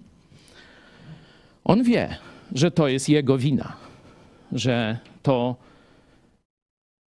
On 1.65 1.83
wie, 1.83 2.17
że 2.55 2.71
to 2.71 2.89
jest 2.89 3.09
jego 3.09 3.39
wina, 3.39 3.77
że 4.53 4.99
to 5.23 5.57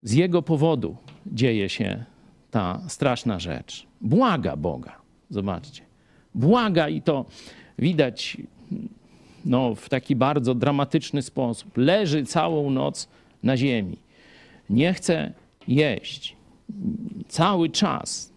z 0.02 0.12
jego 0.12 0.42
powodu 0.42 0.96
dzieje 1.26 1.68
się 1.68 2.04
ta 2.50 2.80
straszna 2.88 3.38
rzecz. 3.38 3.87
Błaga 4.00 4.56
Boga. 4.56 4.96
Zobaczcie. 5.30 5.82
Błaga 6.35 6.88
i 6.88 7.02
to 7.02 7.24
widać 7.78 8.37
no, 9.46 9.74
w 9.74 9.88
taki 9.88 10.16
bardzo 10.16 10.54
dramatyczny 10.54 11.22
sposób. 11.22 11.76
Leży 11.76 12.24
całą 12.24 12.70
noc 12.70 13.09
na 13.42 13.56
ziemi. 13.56 13.96
Nie 14.70 14.94
chce 14.94 15.32
jeść. 15.68 16.37
Cały 17.28 17.70
czas 17.70 18.32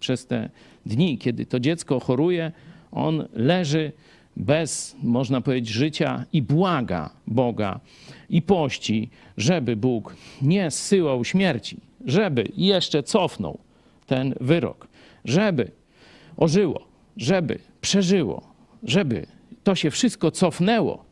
przez 0.00 0.26
te 0.26 0.50
dni, 0.86 1.18
kiedy 1.18 1.46
to 1.46 1.60
dziecko 1.60 2.00
choruje, 2.00 2.52
on 2.92 3.28
leży 3.32 3.92
bez, 4.36 4.96
można 5.02 5.40
powiedzieć, 5.40 5.68
życia 5.68 6.24
i 6.32 6.42
błaga 6.42 7.10
Boga 7.26 7.80
i 8.30 8.42
pości, 8.42 9.10
żeby 9.36 9.76
Bóg 9.76 10.16
nie 10.42 10.70
zsyłał 10.70 11.24
śmierci, 11.24 11.76
żeby 12.04 12.48
jeszcze 12.56 13.02
cofnął 13.02 13.58
ten 14.06 14.34
wyrok, 14.40 14.88
żeby 15.24 15.70
ożyło, 16.36 16.86
żeby 17.16 17.58
przeżyło, 17.80 18.42
żeby 18.82 19.26
to 19.64 19.74
się 19.74 19.90
wszystko 19.90 20.30
cofnęło, 20.30 21.04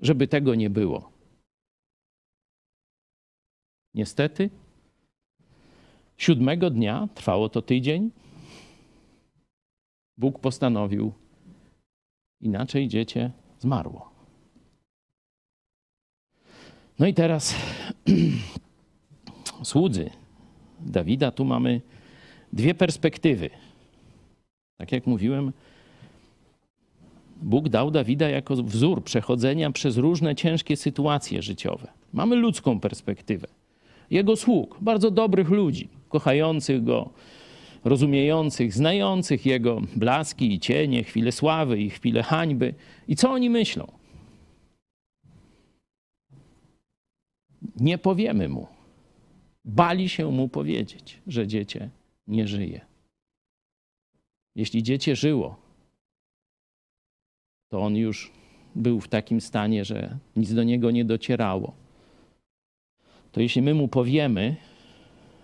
żeby 0.00 0.28
tego 0.28 0.54
nie 0.54 0.70
było. 0.70 1.12
Niestety, 3.94 4.50
siódmego 6.16 6.70
dnia, 6.70 7.08
trwało 7.14 7.48
to 7.48 7.62
tydzień, 7.62 8.10
Bóg 10.18 10.38
postanowił, 10.38 11.12
inaczej 12.40 12.88
dziecię 12.88 13.30
zmarło. 13.58 14.10
No 16.98 17.06
i 17.06 17.14
teraz 17.14 17.54
słudzy 19.62 20.10
Dawida, 20.80 21.30
tu 21.30 21.44
mamy 21.44 21.80
dwie 22.52 22.74
perspektywy. 22.74 23.50
Tak 24.76 24.92
jak 24.92 25.06
mówiłem, 25.06 25.52
Bóg 27.42 27.68
dał 27.68 27.90
Dawida 27.90 28.28
jako 28.28 28.56
wzór 28.56 29.04
przechodzenia 29.04 29.70
przez 29.70 29.96
różne 29.96 30.34
ciężkie 30.34 30.76
sytuacje 30.76 31.42
życiowe. 31.42 31.88
Mamy 32.12 32.36
ludzką 32.36 32.80
perspektywę. 32.80 33.46
Jego 34.10 34.36
sług, 34.36 34.78
bardzo 34.80 35.10
dobrych 35.10 35.48
ludzi, 35.50 35.88
kochających 36.08 36.84
go, 36.84 37.10
rozumiejących, 37.84 38.72
znających 38.72 39.46
Jego 39.46 39.80
blaski 39.96 40.52
i 40.52 40.60
cienie, 40.60 41.04
chwile 41.04 41.32
sławy 41.32 41.80
i 41.80 41.90
chwile 41.90 42.22
hańby. 42.22 42.74
I 43.08 43.16
co 43.16 43.30
oni 43.30 43.50
myślą? 43.50 43.86
Nie 47.76 47.98
powiemy 47.98 48.48
mu. 48.48 48.66
Bali 49.64 50.08
się 50.08 50.30
mu 50.30 50.48
powiedzieć, 50.48 51.20
że 51.26 51.46
dziecię 51.46 51.90
nie 52.26 52.48
żyje. 52.48 52.80
Jeśli 54.56 54.82
dziecię 54.82 55.16
żyło, 55.16 55.67
to 57.68 57.82
on 57.82 57.96
już 57.96 58.32
był 58.74 59.00
w 59.00 59.08
takim 59.08 59.40
stanie, 59.40 59.84
że 59.84 60.16
nic 60.36 60.54
do 60.54 60.62
niego 60.62 60.90
nie 60.90 61.04
docierało. 61.04 61.72
To 63.32 63.40
jeśli 63.40 63.62
my 63.62 63.74
mu 63.74 63.88
powiemy, 63.88 64.56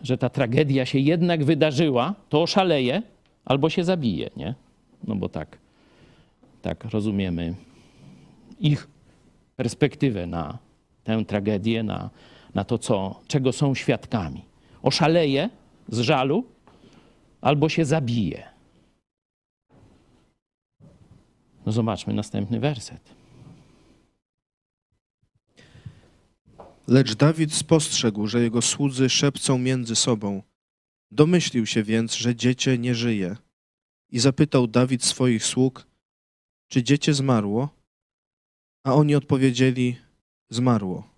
że 0.03 0.19
ta 0.19 0.29
tragedia 0.29 0.87
się 0.87 0.99
jednak 0.99 1.45
wydarzyła, 1.45 2.15
to 2.29 2.43
oszaleje 2.43 3.03
albo 3.45 3.71
się 3.71 3.85
zabije, 3.85 4.31
nie? 4.37 4.55
No 5.05 5.17
bo 5.17 5.29
tak, 5.29 5.59
tak 6.63 6.85
rozumiemy 6.85 7.55
ich 8.61 8.89
perspektywę 9.57 10.27
na 10.27 10.59
tę 11.05 11.25
tragedię, 11.25 11.83
na, 11.83 12.11
na 12.55 12.65
to, 12.65 12.79
co, 12.79 13.21
czego 13.27 13.53
są 13.53 13.75
świadkami. 13.75 14.45
Oszaleje 14.83 15.51
z 15.89 15.99
żalu 15.99 16.45
albo 17.41 17.69
się 17.69 17.85
zabije. 17.85 18.54
No 21.67 21.73
zobaczmy 21.73 22.15
następny 22.15 22.61
werset. 22.61 23.15
Lecz 26.89 27.15
Dawid 27.15 27.55
spostrzegł, 27.55 28.27
że 28.27 28.43
jego 28.43 28.63
słudzy 28.63 29.09
szepcą 29.09 29.59
między 29.59 29.97
sobą. 29.97 30.43
Domyślił 31.11 31.67
się 31.67 31.83
więc, 31.83 32.15
że 32.15 32.37
dziecię 32.37 32.79
nie 32.79 32.95
żyje. 32.95 33.37
I 34.11 34.19
zapytał 34.19 34.67
Dawid 34.67 35.05
swoich 35.05 35.45
sług, 35.45 35.87
czy 36.69 36.83
dziecię 36.83 37.15
zmarło? 37.15 37.69
A 38.85 38.95
oni 38.95 39.15
odpowiedzieli, 39.15 39.97
zmarło. 40.51 41.09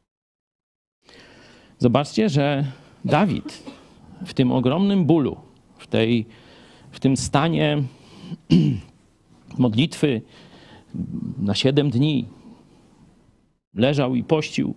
Zobaczcie, 1.79 2.29
że 2.29 2.73
Dawid 3.05 3.63
w 4.27 4.35
tym 4.35 4.53
ogromnym 4.53 5.05
bólu, 5.05 5.37
w, 5.79 5.87
tej, 5.87 6.27
w 6.91 7.01
tym 7.01 7.17
stanie 7.17 7.83
modlitwy 9.59 10.23
na 11.39 11.55
siedem 11.55 11.91
dni, 11.91 12.27
leżał 13.75 14.15
i 14.15 14.25
pościł 14.25 14.75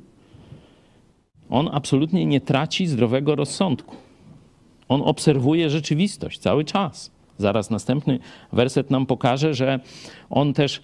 on 1.50 1.70
absolutnie 1.72 2.26
nie 2.26 2.42
traci 2.42 2.88
zdrowego 2.88 3.36
rozsądku. 3.36 3.96
On 4.88 5.02
obserwuje 5.02 5.70
rzeczywistość 5.70 6.40
cały 6.40 6.66
czas. 6.66 7.12
Zaraz 7.38 7.70
następny 7.70 8.20
werset 8.54 8.92
nam 8.92 9.06
pokaże, 9.06 9.54
że 9.54 9.80
on 10.30 10.54
też 10.54 10.82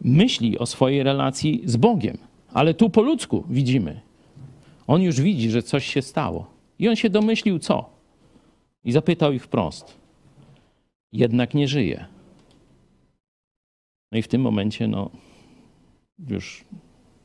myśli 0.00 0.58
o 0.58 0.66
swojej 0.66 1.02
relacji 1.02 1.62
z 1.64 1.76
Bogiem. 1.76 2.18
Ale 2.52 2.74
tu 2.74 2.90
po 2.90 3.02
ludzku 3.02 3.44
widzimy. 3.50 4.00
On 4.86 5.02
już 5.02 5.20
widzi, 5.20 5.50
że 5.50 5.62
coś 5.62 5.86
się 5.86 6.02
stało. 6.02 6.46
I 6.78 6.88
on 6.88 6.96
się 6.96 7.10
domyślił 7.10 7.58
co? 7.58 7.90
I 8.84 8.92
zapytał 8.92 9.32
ich 9.32 9.44
wprost. 9.44 9.96
Jednak 11.12 11.54
nie 11.54 11.68
żyje. 11.68 12.04
No 14.16 14.20
i 14.20 14.22
w 14.22 14.28
tym 14.28 14.40
momencie 14.40 14.88
no, 14.88 15.10
już 16.18 16.64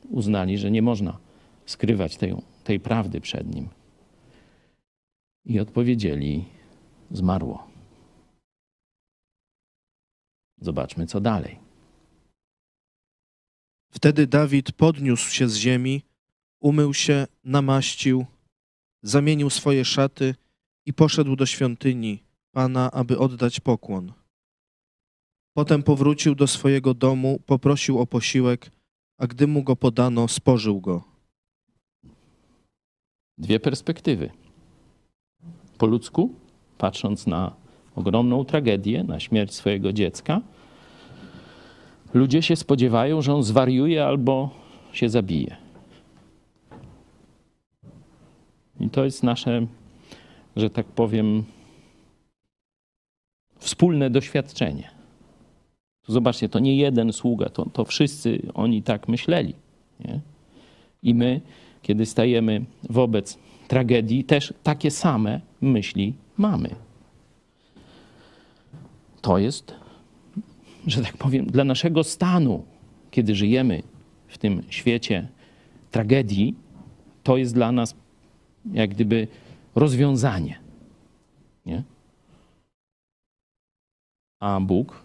uznali, 0.08 0.58
że 0.58 0.70
nie 0.70 0.82
można 0.82 1.18
skrywać 1.66 2.16
tej, 2.16 2.34
tej 2.64 2.80
prawdy 2.80 3.20
przed 3.20 3.54
nim. 3.54 3.68
I 5.44 5.60
odpowiedzieli: 5.60 6.44
Zmarło. 7.10 7.68
Zobaczmy, 10.60 11.06
co 11.06 11.20
dalej. 11.20 11.58
Wtedy 13.90 14.26
Dawid 14.26 14.72
podniósł 14.72 15.30
się 15.30 15.48
z 15.48 15.56
ziemi, 15.56 16.02
umył 16.60 16.94
się, 16.94 17.26
namaścił, 17.44 18.26
zamienił 19.02 19.50
swoje 19.50 19.84
szaty 19.84 20.34
i 20.86 20.92
poszedł 20.92 21.36
do 21.36 21.46
świątyni 21.46 22.22
Pana, 22.50 22.90
aby 22.90 23.18
oddać 23.18 23.60
pokłon. 23.60 24.12
Potem 25.54 25.82
powrócił 25.82 26.34
do 26.34 26.46
swojego 26.46 26.94
domu, 26.94 27.40
poprosił 27.46 27.98
o 27.98 28.06
posiłek, 28.06 28.70
a 29.18 29.26
gdy 29.26 29.46
mu 29.46 29.62
go 29.62 29.76
podano, 29.76 30.28
spożył 30.28 30.80
go 30.80 31.12
dwie 33.38 33.60
perspektywy. 33.60 34.30
Po 35.78 35.86
ludzku, 35.86 36.34
patrząc 36.78 37.26
na 37.26 37.54
ogromną 37.96 38.44
tragedię, 38.44 39.04
na 39.04 39.20
śmierć 39.20 39.54
swojego 39.54 39.92
dziecka, 39.92 40.40
ludzie 42.14 42.42
się 42.42 42.56
spodziewają, 42.56 43.22
że 43.22 43.34
on 43.34 43.42
zwariuje 43.42 44.04
albo 44.04 44.50
się 44.92 45.08
zabije. 45.08 45.56
I 48.80 48.90
to 48.90 49.04
jest 49.04 49.22
nasze, 49.22 49.66
że 50.56 50.70
tak 50.70 50.86
powiem, 50.86 51.44
wspólne 53.58 54.10
doświadczenie. 54.10 55.01
Tu 56.06 56.12
zobaczcie, 56.12 56.48
to 56.48 56.58
nie 56.58 56.76
jeden 56.76 57.12
sługa, 57.12 57.48
to, 57.48 57.66
to 57.72 57.84
wszyscy 57.84 58.42
oni 58.54 58.82
tak 58.82 59.08
myśleli. 59.08 59.54
Nie? 60.00 60.20
I 61.02 61.14
my 61.14 61.40
kiedy 61.82 62.06
stajemy 62.06 62.64
wobec 62.90 63.38
tragedii, 63.68 64.24
też 64.24 64.54
takie 64.62 64.90
same 64.90 65.40
myśli 65.60 66.14
mamy. 66.36 66.68
To 69.20 69.38
jest, 69.38 69.74
że 70.86 71.02
tak 71.02 71.16
powiem, 71.16 71.46
dla 71.46 71.64
naszego 71.64 72.04
stanu, 72.04 72.64
kiedy 73.10 73.34
żyjemy 73.34 73.82
w 74.28 74.38
tym 74.38 74.62
świecie 74.68 75.28
tragedii, 75.90 76.54
to 77.22 77.36
jest 77.36 77.54
dla 77.54 77.72
nas 77.72 77.94
jak 78.72 78.90
gdyby 78.90 79.28
rozwiązanie. 79.74 80.58
Nie? 81.66 81.82
A 84.40 84.60
Bóg, 84.60 85.01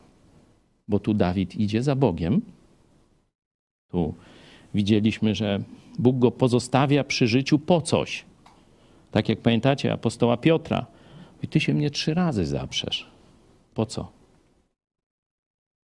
bo 0.88 1.00
tu 1.00 1.14
Dawid 1.14 1.56
idzie 1.56 1.84
za 1.84 1.96
Bogiem, 1.96 2.42
tu 3.92 4.14
widzieliśmy, 4.74 5.36
że 5.36 5.64
Bóg 6.00 6.20
go 6.20 6.32
pozostawia 6.32 7.04
przy 7.04 7.28
życiu 7.28 7.60
po 7.60 7.82
coś. 7.82 8.26
Tak 9.12 9.30
jak 9.30 9.42
pamiętacie 9.42 9.94
apostoła 9.94 10.38
Piotra. 10.38 10.86
I 11.44 11.48
ty 11.48 11.60
się 11.60 11.74
mnie 11.74 11.90
trzy 11.90 12.14
razy 12.14 12.46
zaprzesz. 12.46 13.12
Po 13.74 13.86
co? 13.86 14.12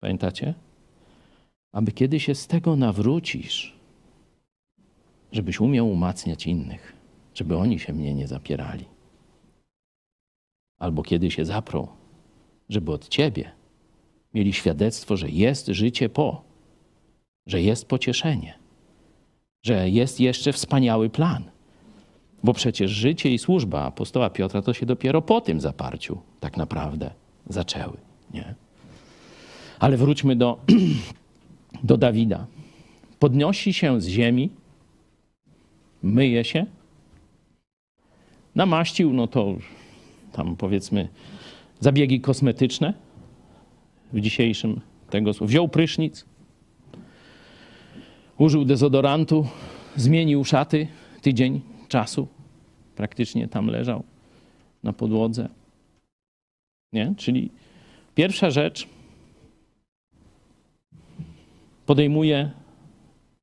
Pamiętacie? 0.00 0.54
Aby 1.72 1.92
kiedy 1.92 2.20
się 2.20 2.34
z 2.34 2.46
tego 2.46 2.76
nawrócisz, 2.76 3.76
żebyś 5.32 5.60
umiał 5.60 5.90
umacniać 5.90 6.46
innych, 6.46 6.92
żeby 7.34 7.56
oni 7.56 7.78
się 7.78 7.92
mnie 7.92 8.14
nie 8.14 8.28
zapierali. 8.28 8.84
Albo 10.78 11.02
kiedy 11.02 11.30
się 11.30 11.44
zaprą, 11.44 11.88
żeby 12.68 12.92
od 12.92 13.08
ciebie 13.08 13.52
mieli 14.34 14.52
świadectwo, 14.52 15.16
że 15.16 15.30
jest 15.30 15.66
życie 15.66 16.08
po, 16.08 16.42
że 17.46 17.62
jest 17.62 17.88
pocieszenie 17.88 18.60
że 19.62 19.90
jest 19.90 20.20
jeszcze 20.20 20.52
wspaniały 20.52 21.10
plan. 21.10 21.44
Bo 22.44 22.52
przecież 22.52 22.90
życie 22.90 23.30
i 23.30 23.38
służba 23.38 23.84
apostoła 23.84 24.30
Piotra 24.30 24.62
to 24.62 24.74
się 24.74 24.86
dopiero 24.86 25.22
po 25.22 25.40
tym 25.40 25.60
zaparciu 25.60 26.18
tak 26.40 26.56
naprawdę 26.56 27.10
zaczęły. 27.48 27.96
Nie? 28.34 28.54
Ale 29.78 29.96
wróćmy 29.96 30.36
do, 30.36 30.58
do 31.82 31.96
Dawida. 31.96 32.46
Podnosi 33.18 33.72
się 33.72 34.00
z 34.00 34.06
ziemi, 34.06 34.50
myje 36.02 36.44
się, 36.44 36.66
namaścił, 38.54 39.12
no 39.12 39.26
to 39.26 39.54
tam 40.32 40.56
powiedzmy 40.56 41.08
zabiegi 41.80 42.20
kosmetyczne 42.20 42.94
w 44.12 44.20
dzisiejszym 44.20 44.80
tego 45.10 45.32
wziął 45.40 45.68
prysznic, 45.68 46.24
użył 48.38 48.64
dezodorantu, 48.64 49.46
zmienił 49.96 50.44
szaty, 50.44 50.86
tydzień 51.22 51.60
czasu 51.88 52.28
praktycznie 52.96 53.48
tam 53.48 53.66
leżał 53.66 54.04
na 54.82 54.92
podłodze. 54.92 55.48
Nie? 56.92 57.14
Czyli 57.16 57.50
pierwsza 58.14 58.50
rzecz 58.50 58.88
podejmuje 61.86 62.50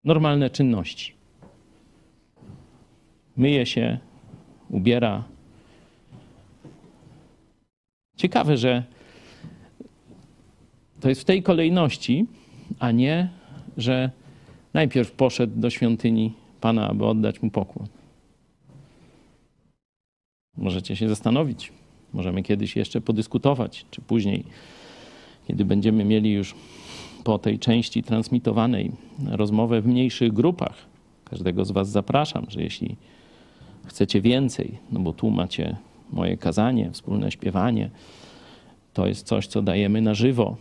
normalne 0.04 0.50
czynności. 0.50 1.14
Myje 3.38 3.66
się, 3.66 4.00
ubiera. 4.70 5.24
Ciekawe, 8.18 8.58
że 8.58 8.84
to 11.08 11.12
jest 11.12 11.22
w 11.22 11.26
tej 11.26 11.44
kolejności, 11.44 12.26
a 12.80 12.92
nie, 12.92 13.30
że 13.78 14.12
najpierw 14.74 15.12
poszedł 15.12 15.60
do 15.60 15.70
świątyni 15.70 16.34
Pana, 16.62 16.90
aby 16.90 17.06
oddać 17.06 17.42
mu 17.42 17.52
pokłon. 17.52 17.88
Możecie 20.58 20.96
się 20.96 21.10
zastanowić, 21.10 21.72
Możemy 22.14 22.44
kiedyś 22.44 22.76
jeszcze 22.76 23.02
podyskutować, 23.02 23.86
czy 23.92 24.02
później, 24.02 24.44
kiedy 25.48 25.66
będziemy 25.66 26.06
mieli 26.06 26.32
już 26.32 26.56
po 27.24 27.40
tej 27.40 27.60
części 27.60 28.04
transmitowanej 28.04 28.92
rozmowę 29.26 29.82
w 29.82 29.88
mniejszych 29.88 30.34
grupach. 30.34 30.86
Każdego 31.26 31.66
z 31.66 31.72
Was 31.72 31.90
zapraszam, 31.90 32.46
że 32.50 32.62
jeśli 32.62 32.96
chcecie 33.86 34.22
więcej, 34.22 34.78
no 34.92 35.00
bo 35.00 35.14
tu 35.14 35.30
macie 35.30 35.76
moje 36.14 36.38
kazanie, 36.38 36.92
wspólne 36.92 37.32
śpiewanie, 37.32 37.90
to 38.94 39.08
jest 39.08 39.28
coś, 39.28 39.48
co 39.48 39.62
dajemy 39.62 40.02
na 40.02 40.14
żywo. 40.14 40.58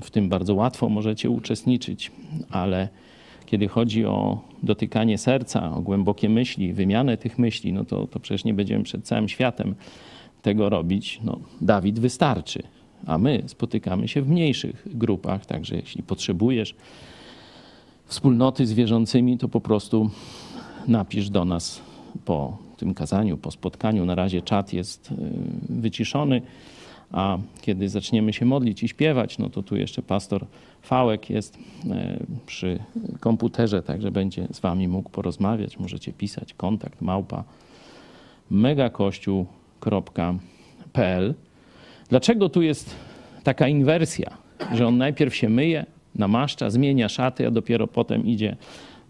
W 0.00 0.10
tym 0.10 0.28
bardzo 0.28 0.54
łatwo 0.54 0.88
możecie 0.88 1.30
uczestniczyć, 1.30 2.12
ale 2.50 2.88
kiedy 3.46 3.68
chodzi 3.68 4.04
o 4.04 4.40
dotykanie 4.62 5.18
serca, 5.18 5.76
o 5.76 5.80
głębokie 5.80 6.28
myśli, 6.28 6.72
wymianę 6.72 7.16
tych 7.16 7.38
myśli, 7.38 7.72
no 7.72 7.84
to, 7.84 8.06
to 8.06 8.20
przecież 8.20 8.44
nie 8.44 8.54
będziemy 8.54 8.84
przed 8.84 9.04
całym 9.04 9.28
światem 9.28 9.74
tego 10.42 10.68
robić. 10.68 11.20
No, 11.24 11.38
Dawid 11.60 11.98
wystarczy, 11.98 12.62
a 13.06 13.18
my 13.18 13.42
spotykamy 13.46 14.08
się 14.08 14.22
w 14.22 14.28
mniejszych 14.28 14.98
grupach, 14.98 15.46
także 15.46 15.76
jeśli 15.76 16.02
potrzebujesz 16.02 16.74
wspólnoty 18.06 18.66
z 18.66 18.72
wierzącymi, 18.72 19.38
to 19.38 19.48
po 19.48 19.60
prostu 19.60 20.10
napisz 20.88 21.30
do 21.30 21.44
nas 21.44 21.80
po 22.24 22.58
tym 22.76 22.94
kazaniu, 22.94 23.36
po 23.36 23.50
spotkaniu. 23.50 24.04
Na 24.04 24.14
razie 24.14 24.42
czat 24.42 24.72
jest 24.72 25.10
y, 25.10 25.14
wyciszony, 25.68 26.42
a 27.12 27.38
kiedy 27.60 27.88
zaczniemy 27.88 28.32
się 28.32 28.44
modlić 28.44 28.82
i 28.82 28.88
śpiewać, 28.88 29.38
no 29.38 29.50
to 29.50 29.62
tu 29.62 29.76
jeszcze 29.76 30.02
pastor 30.02 30.46
Fałek 30.82 31.30
jest 31.30 31.56
y, 31.56 31.58
przy 32.46 32.78
komputerze, 33.20 33.82
także 33.82 34.10
będzie 34.10 34.48
z 34.52 34.60
wami 34.60 34.88
mógł 34.88 35.10
porozmawiać. 35.10 35.78
Możecie 35.78 36.12
pisać 36.12 36.54
kontakt 36.54 37.02
małpa 37.02 37.44
megakościół.pl. 38.50 41.34
Dlaczego 42.08 42.48
tu 42.48 42.62
jest 42.62 42.94
taka 43.42 43.68
inwersja, 43.68 44.36
że 44.74 44.86
on 44.86 44.98
najpierw 44.98 45.36
się 45.36 45.48
myje, 45.48 45.86
namaszcza, 46.14 46.70
zmienia 46.70 47.08
szaty, 47.08 47.46
a 47.46 47.50
dopiero 47.50 47.86
potem 47.86 48.26
idzie 48.26 48.56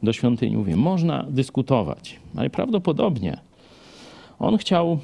do 0.02 0.12
świątyni? 0.12 0.56
Mówię, 0.56 0.76
można 0.76 1.26
dyskutować, 1.28 2.20
ale 2.36 2.50
prawdopodobnie 2.50 3.38
on 4.38 4.58
chciał 4.58 4.98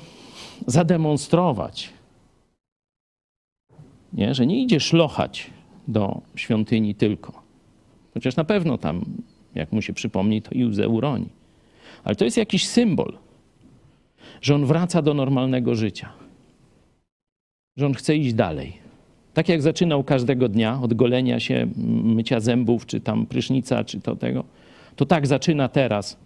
zademonstrować, 0.66 1.90
nie, 4.12 4.34
że 4.34 4.46
nie 4.46 4.62
idzie 4.62 4.80
szlochać 4.80 5.50
do 5.88 6.20
świątyni 6.36 6.94
tylko. 6.94 7.42
Chociaż 8.14 8.36
na 8.36 8.44
pewno 8.44 8.78
tam, 8.78 9.04
jak 9.54 9.72
mu 9.72 9.82
się 9.82 9.92
przypomni, 9.92 10.42
to 10.42 10.54
i 10.54 10.64
łzę 10.64 10.88
uroni. 10.88 11.28
Ale 12.04 12.16
to 12.16 12.24
jest 12.24 12.36
jakiś 12.36 12.66
symbol, 12.68 13.18
że 14.40 14.54
on 14.54 14.66
wraca 14.66 15.02
do 15.02 15.14
normalnego 15.14 15.74
życia, 15.74 16.08
że 17.76 17.86
on 17.86 17.94
chce 17.94 18.16
iść 18.16 18.34
dalej. 18.34 18.82
Tak 19.34 19.48
jak 19.48 19.62
zaczynał 19.62 20.04
każdego 20.04 20.48
dnia 20.48 20.80
od 20.82 20.94
golenia 20.94 21.40
się, 21.40 21.66
mycia 22.04 22.40
zębów, 22.40 22.86
czy 22.86 23.00
tam 23.00 23.26
prysznica, 23.26 23.84
czy 23.84 24.00
to 24.00 24.16
tego, 24.16 24.44
to 24.96 25.06
tak 25.06 25.26
zaczyna 25.26 25.68
teraz 25.68 26.16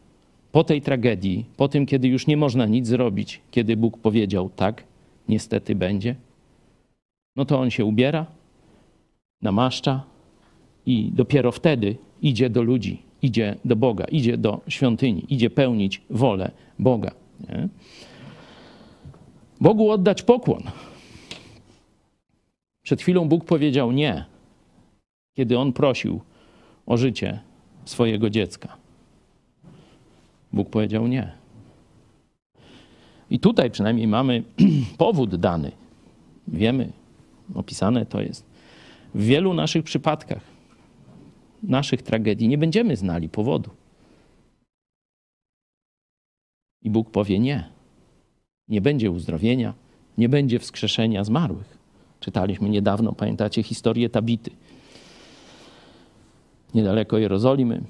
po 0.53 0.64
tej 0.64 0.82
tragedii, 0.82 1.45
po 1.57 1.68
tym, 1.68 1.87
kiedy 1.87 2.09
już 2.09 2.26
nie 2.26 2.37
można 2.37 2.66
nic 2.66 2.87
zrobić, 2.87 3.41
kiedy 3.51 3.76
Bóg 3.76 3.99
powiedział 3.99 4.51
tak, 4.57 4.84
niestety 5.28 5.74
będzie, 5.74 6.14
no 7.37 7.45
to 7.45 7.61
on 7.61 7.70
się 7.70 7.84
ubiera, 7.84 8.26
namaszcza 9.43 10.03
i 10.87 11.11
dopiero 11.14 11.53
wtedy 11.53 11.97
idzie 12.22 12.51
do 12.51 12.62
ludzi, 12.62 13.03
idzie 13.22 13.57
do 13.64 13.76
Boga, 13.76 14.05
idzie 14.05 14.39
do 14.39 14.61
świątyni, 14.68 15.24
idzie 15.28 15.51
pełnić 15.51 16.03
wolę 16.11 16.51
Boga. 16.78 17.11
Nie? 17.49 17.68
Bogu 19.61 19.91
oddać 19.91 20.22
pokłon. 20.22 20.62
Przed 22.82 23.01
chwilą 23.01 23.28
Bóg 23.28 23.45
powiedział 23.45 23.93
nie, 23.93 24.24
kiedy 25.34 25.59
on 25.59 25.72
prosił 25.72 26.20
o 26.87 26.97
życie 26.97 27.41
swojego 27.84 28.30
dziecka. 28.30 28.76
Bóg 30.53 30.70
powiedział 30.70 31.07
nie. 31.07 31.32
I 33.30 33.39
tutaj 33.39 33.70
przynajmniej 33.70 34.07
mamy 34.07 34.43
powód 34.99 35.37
dany. 35.37 35.72
Wiemy, 36.49 36.93
opisane 37.55 38.07
to 38.07 38.20
jest. 38.20 38.44
W 39.14 39.22
wielu 39.22 39.55
naszych 39.55 39.84
przypadkach, 39.84 40.42
naszych 41.62 42.03
tragedii, 42.03 42.49
nie 42.49 42.59
będziemy 42.59 42.97
znali 42.97 43.28
powodu. 43.28 43.70
I 46.82 46.90
Bóg 46.90 47.11
powie 47.11 47.38
nie. 47.38 47.70
Nie 48.68 48.80
będzie 48.80 49.11
uzdrowienia, 49.11 49.74
nie 50.18 50.28
będzie 50.28 50.59
wskrzeszenia 50.59 51.24
zmarłych. 51.24 51.78
Czytaliśmy 52.20 52.68
niedawno, 52.68 53.12
pamiętacie, 53.12 53.62
historię 53.62 54.09
Tabity. 54.11 54.51
Niedaleko 56.74 57.18
Jerozolimy 57.18 57.82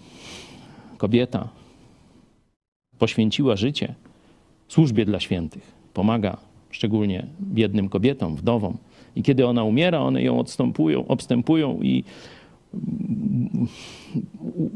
kobieta 0.99 1.49
poświęciła 2.99 3.57
życie 3.57 3.95
służbie 4.69 5.05
dla 5.05 5.21
świętych. 5.21 5.73
Pomaga 5.95 6.37
szczególnie 6.71 7.27
biednym 7.41 7.89
kobietom, 7.89 8.37
wdowom. 8.37 8.77
I 9.17 9.23
kiedy 9.23 9.47
ona 9.47 9.65
umiera, 9.65 10.01
one 10.01 10.23
ją 10.23 10.39
odstępują, 10.39 11.07
obstępują 11.07 11.83
i 11.83 12.05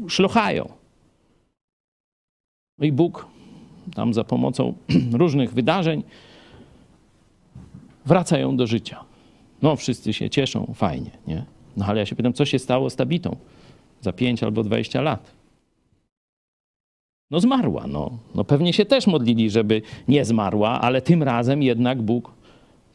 szlochają. 0.07 0.69
No 2.77 2.85
i 2.85 2.91
Bóg 2.91 3.27
tam 3.95 4.13
za 4.13 4.23
pomocą 4.23 4.73
różnych 5.13 5.53
wydarzeń 5.53 6.03
wraca 8.05 8.37
ją 8.37 8.57
do 8.57 8.67
życia. 8.67 9.03
No, 9.61 9.75
wszyscy 9.75 10.13
się 10.13 10.29
cieszą, 10.29 10.73
fajnie, 10.75 11.11
nie? 11.27 11.45
No 11.77 11.85
ale 11.85 11.99
ja 11.99 12.05
się 12.05 12.15
pytam, 12.15 12.33
co 12.33 12.45
się 12.45 12.59
stało 12.59 12.89
z 12.89 12.95
Tabitą 12.95 13.35
za 14.01 14.13
5 14.13 14.43
albo 14.43 14.63
20 14.63 15.01
lat? 15.01 15.31
No 17.31 17.39
zmarła, 17.39 17.87
no. 17.87 18.17
no 18.35 18.43
pewnie 18.43 18.73
się 18.73 18.85
też 18.85 19.07
modlili, 19.07 19.49
żeby 19.49 19.81
nie 20.07 20.25
zmarła, 20.25 20.81
ale 20.81 21.01
tym 21.01 21.23
razem 21.23 21.63
jednak 21.63 22.01
Bóg 22.01 22.31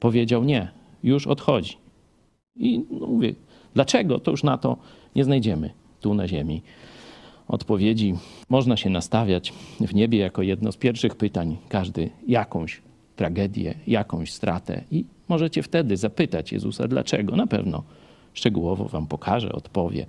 powiedział 0.00 0.44
nie, 0.44 0.68
już 1.06 1.26
odchodzi. 1.26 1.76
I 2.56 2.84
no 2.90 3.06
mówię, 3.06 3.34
dlaczego? 3.74 4.18
To 4.18 4.30
już 4.30 4.42
na 4.42 4.58
to 4.58 4.76
nie 5.14 5.24
znajdziemy 5.24 5.70
tu 6.00 6.14
na 6.14 6.28
ziemi 6.28 6.62
odpowiedzi. 7.48 8.14
Można 8.48 8.76
się 8.76 8.90
nastawiać 8.90 9.52
w 9.80 9.94
niebie 9.94 10.18
jako 10.18 10.42
jedno 10.42 10.72
z 10.72 10.76
pierwszych 10.76 11.14
pytań, 11.14 11.56
każdy 11.68 12.10
jakąś 12.28 12.82
tragedię, 13.16 13.74
jakąś 13.86 14.32
stratę 14.32 14.84
i 14.90 15.04
możecie 15.28 15.62
wtedy 15.62 15.96
zapytać 15.96 16.52
Jezusa 16.52 16.88
dlaczego. 16.88 17.36
Na 17.36 17.46
pewno 17.46 17.82
szczegółowo 18.34 18.84
wam 18.84 19.06
pokaże, 19.06 19.52
odpowie 19.52 20.06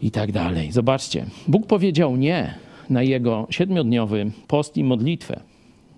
i 0.00 0.10
tak 0.10 0.32
dalej. 0.32 0.72
Zobaczcie, 0.72 1.26
Bóg 1.48 1.66
powiedział 1.66 2.16
nie 2.16 2.54
na 2.90 3.02
jego 3.02 3.46
siedmiodniowy 3.50 4.32
post 4.46 4.76
i 4.76 4.84
modlitwę. 4.84 5.40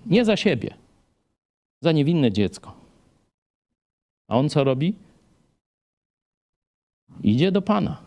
Nie 0.07 0.24
za 0.24 0.37
siebie, 0.37 0.74
za 1.81 1.93
niewinne 1.93 2.33
dziecko. 2.33 2.86
A 4.29 4.39
on 4.39 4.49
co 4.49 4.64
robi? 4.64 4.95
Idzie 7.22 7.53
do 7.53 7.62
Pana, 7.62 8.03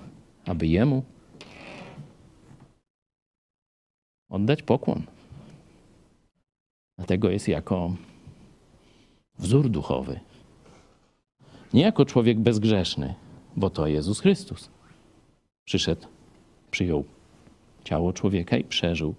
aby 0.46 0.68
jemu 0.68 1.04
oddać 4.30 4.64
pokłon. 4.64 5.04
Dlatego 6.98 7.30
jest 7.30 7.48
jako 7.48 7.96
wzór 9.38 9.70
duchowy. 9.70 10.20
Nie 11.74 11.82
jako 11.82 12.06
człowiek 12.06 12.40
bezgrzeszny, 12.40 13.16
bo 13.56 13.70
to 13.70 13.88
Jezus 13.88 14.20
Chrystus 14.20 14.70
przyszedł, 15.66 16.08
przyjął 16.72 17.04
ciało 17.84 18.14
człowieka 18.14 18.58
i 18.58 18.64
przeżył 18.64 19.16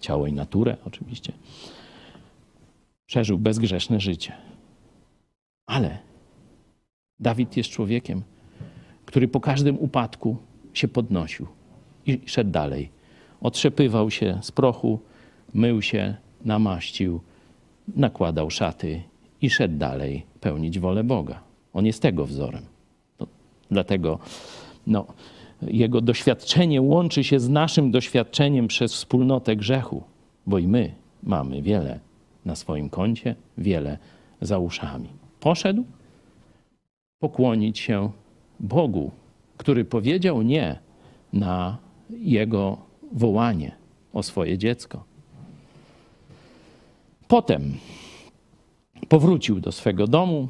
ciało 0.00 0.26
i 0.26 0.32
naturę, 0.32 0.76
oczywiście. 0.84 1.32
Przeżył 3.06 3.38
bezgrzeszne 3.38 4.00
życie. 4.00 4.32
Ale 5.66 5.98
Dawid 7.20 7.56
jest 7.56 7.70
człowiekiem, 7.70 8.22
który 9.06 9.28
po 9.28 9.40
każdym 9.40 9.78
upadku 9.78 10.36
się 10.72 10.88
podnosił 10.88 11.46
i 12.06 12.20
szedł 12.26 12.50
dalej. 12.50 12.90
Otrzepywał 13.40 14.10
się 14.10 14.38
z 14.42 14.52
prochu, 14.52 14.98
mył 15.54 15.82
się, 15.82 16.16
namaścił, 16.44 17.20
nakładał 17.96 18.50
szaty 18.50 19.02
i 19.40 19.50
szedł 19.50 19.78
dalej 19.78 20.26
pełnić 20.40 20.78
wolę 20.78 21.04
Boga. 21.04 21.40
On 21.72 21.86
jest 21.86 22.02
tego 22.02 22.26
wzorem. 22.26 22.62
No, 23.20 23.26
dlatego 23.70 24.18
no, 24.86 25.06
jego 25.62 26.00
doświadczenie 26.00 26.82
łączy 26.82 27.24
się 27.24 27.40
z 27.40 27.48
naszym 27.48 27.90
doświadczeniem 27.90 28.68
przez 28.68 28.94
wspólnotę 28.94 29.56
grzechu, 29.56 30.02
bo 30.46 30.58
i 30.58 30.68
my 30.68 30.94
mamy 31.22 31.62
wiele 31.62 32.00
na 32.44 32.56
swoim 32.56 32.88
koncie, 32.88 33.34
wiele 33.58 33.98
za 34.40 34.58
uszami. 34.58 35.23
Poszedł 35.44 35.84
pokłonić 37.18 37.78
się 37.78 38.10
Bogu, 38.60 39.10
który 39.56 39.84
powiedział 39.84 40.42
nie 40.42 40.78
na 41.32 41.78
jego 42.10 42.78
wołanie 43.12 43.76
o 44.12 44.22
swoje 44.22 44.58
dziecko. 44.58 45.04
Potem 47.28 47.74
powrócił 49.08 49.60
do 49.60 49.72
swego 49.72 50.06
domu. 50.06 50.48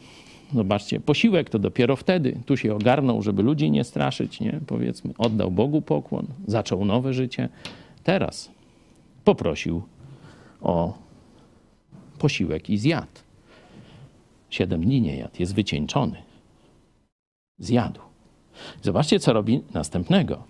Zobaczcie, 0.55 1.01
posiłek 1.01 1.51
to 1.51 1.59
dopiero 1.59 1.97
wtedy. 1.97 2.41
Tu 2.47 2.57
się 2.57 2.75
ogarnął, 2.75 3.23
żeby 3.23 3.43
ludzi 3.43 3.71
nie 3.71 3.85
straszyć, 3.85 4.41
nie? 4.41 4.61
Powiedzmy, 4.67 5.15
oddał 5.19 5.51
Bogu 5.51 5.83
pokłon, 5.83 6.27
zaczął 6.47 6.85
nowe 6.85 7.15
życie. 7.15 7.49
Teraz 8.05 8.51
poprosił 9.25 9.83
o 10.63 10.99
posiłek 12.19 12.71
i 12.71 12.79
zjadł. 12.79 13.24
Siedem 14.55 14.81
dni 14.81 15.01
nie 15.01 15.17
jadł, 15.17 15.37
jest 15.39 15.55
wycieńczony. 15.55 16.23
Zjadł. 17.59 18.01
Zobaczcie, 18.83 19.21
co 19.21 19.33
robi 19.33 19.63
następnego. 19.75 20.47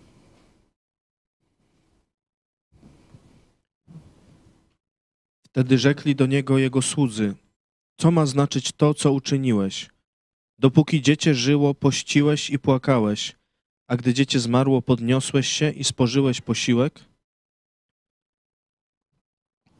Wtedy 5.47 5.79
rzekli 5.79 6.17
do 6.17 6.27
niego 6.27 6.59
jego 6.59 6.83
słudzy: 6.83 7.35
Co 7.97 8.11
ma 8.11 8.27
znaczyć 8.27 8.73
to, 8.73 8.95
co 8.95 9.13
uczyniłeś? 9.13 9.91
Dopóki 10.59 11.03
dziecię 11.03 11.35
żyło, 11.35 11.75
pościłeś 11.75 12.51
i 12.51 12.59
płakałeś, 12.59 13.37
a 13.87 13.97
gdy 13.97 14.15
dziecię 14.15 14.41
zmarło, 14.41 14.83
podniosłeś 14.83 15.49
się 15.49 15.71
i 15.71 15.85
spożyłeś 15.85 16.41
posiłek? 16.41 17.05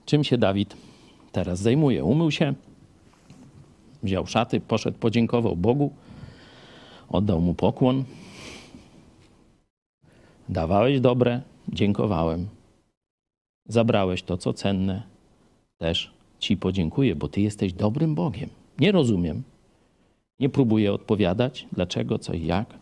Czym 0.05 0.25
się 0.25 0.39
Dawid 0.39 0.77
teraz 1.33 1.59
zajmuje? 1.61 2.05
Umył 2.05 2.31
się, 2.31 2.55
wziął 4.05 4.27
szaty, 4.27 4.61
poszedł, 4.61 4.99
podziękował 4.99 5.57
Bogu, 5.57 5.93
oddał 7.09 7.41
mu 7.41 7.55
pokłon. 7.55 8.05
Dawałeś 10.49 11.01
dobre, 11.01 11.43
dziękowałem. 11.69 12.49
Zabrałeś 13.69 14.23
to, 14.23 14.37
co 14.37 14.53
cenne, 14.53 15.03
też 15.79 16.15
Ci 16.39 16.57
podziękuję, 16.57 17.17
bo 17.17 17.29
Ty 17.29 17.41
jesteś 17.41 17.73
dobrym 17.73 18.15
Bogiem. 18.15 18.49
Nie 18.79 18.93
rozumiem, 18.93 19.43
nie 20.41 20.49
próbuję 20.49 20.93
odpowiadać, 20.93 21.67
dlaczego, 21.73 22.19
co 22.19 22.33
i 22.33 22.47
jak, 22.47 22.75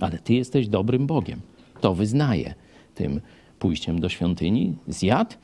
ale 0.00 0.18
Ty 0.18 0.34
jesteś 0.34 0.68
dobrym 0.68 1.06
Bogiem. 1.06 1.40
To 1.80 1.94
wyznaję 1.94 2.54
tym 2.94 3.20
pójściem 3.58 4.00
do 4.00 4.08
świątyni, 4.08 4.76
zjadł. 4.88 5.34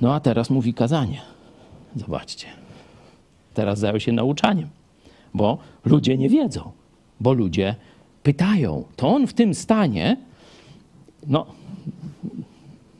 No 0.00 0.14
a 0.14 0.20
teraz 0.20 0.50
mówi 0.50 0.74
kazanie. 0.74 1.20
Zobaczcie. 1.96 2.59
Teraz 3.54 3.78
zajął 3.78 4.00
się 4.00 4.12
nauczaniem, 4.12 4.68
bo 5.34 5.58
ludzie 5.84 6.18
nie 6.18 6.28
wiedzą, 6.28 6.72
bo 7.20 7.32
ludzie 7.32 7.74
pytają. 8.22 8.84
To 8.96 9.08
on 9.08 9.26
w 9.26 9.34
tym 9.34 9.54
stanie, 9.54 10.16
no, 11.26 11.46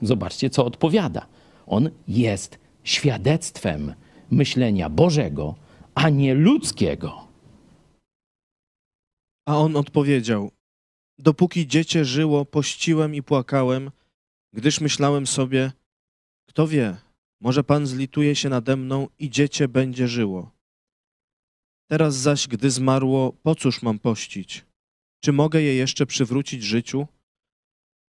zobaczcie, 0.03 0.51
co 0.51 0.65
odpowiada. 0.65 1.27
On 1.67 1.91
jest 2.09 2.59
świadectwem 2.85 3.95
myślenia 4.31 4.89
Bożego, 4.89 5.55
a 5.95 6.09
nie 6.09 6.35
ludzkiego. 6.35 7.29
A 9.49 9.59
on 9.59 9.77
odpowiedział: 9.77 10.51
Dopóki 11.19 11.67
dziecię 11.67 12.05
żyło, 12.05 12.45
pościłem 12.45 13.15
i 13.15 13.23
płakałem, 13.23 13.91
gdyż 14.53 14.81
myślałem 14.81 15.27
sobie: 15.27 15.73
Kto 16.49 16.67
wie, 16.67 16.97
może 17.41 17.65
Pan 17.65 17.87
zlituje 17.87 18.37
się 18.37 18.49
nade 18.49 18.77
mną 18.77 19.09
i 19.19 19.31
dziecię 19.31 19.69
będzie 19.69 20.09
żyło. 20.09 20.51
Teraz 21.91 22.15
zaś, 22.15 22.49
gdy 22.49 22.71
zmarło, 22.71 23.33
po 23.33 23.55
cóż 23.55 23.83
mam 23.83 23.99
pościć? 23.99 24.65
Czy 25.21 25.33
mogę 25.33 25.63
je 25.63 25.75
jeszcze 25.75 26.07
przywrócić 26.07 26.63
życiu? 26.63 27.07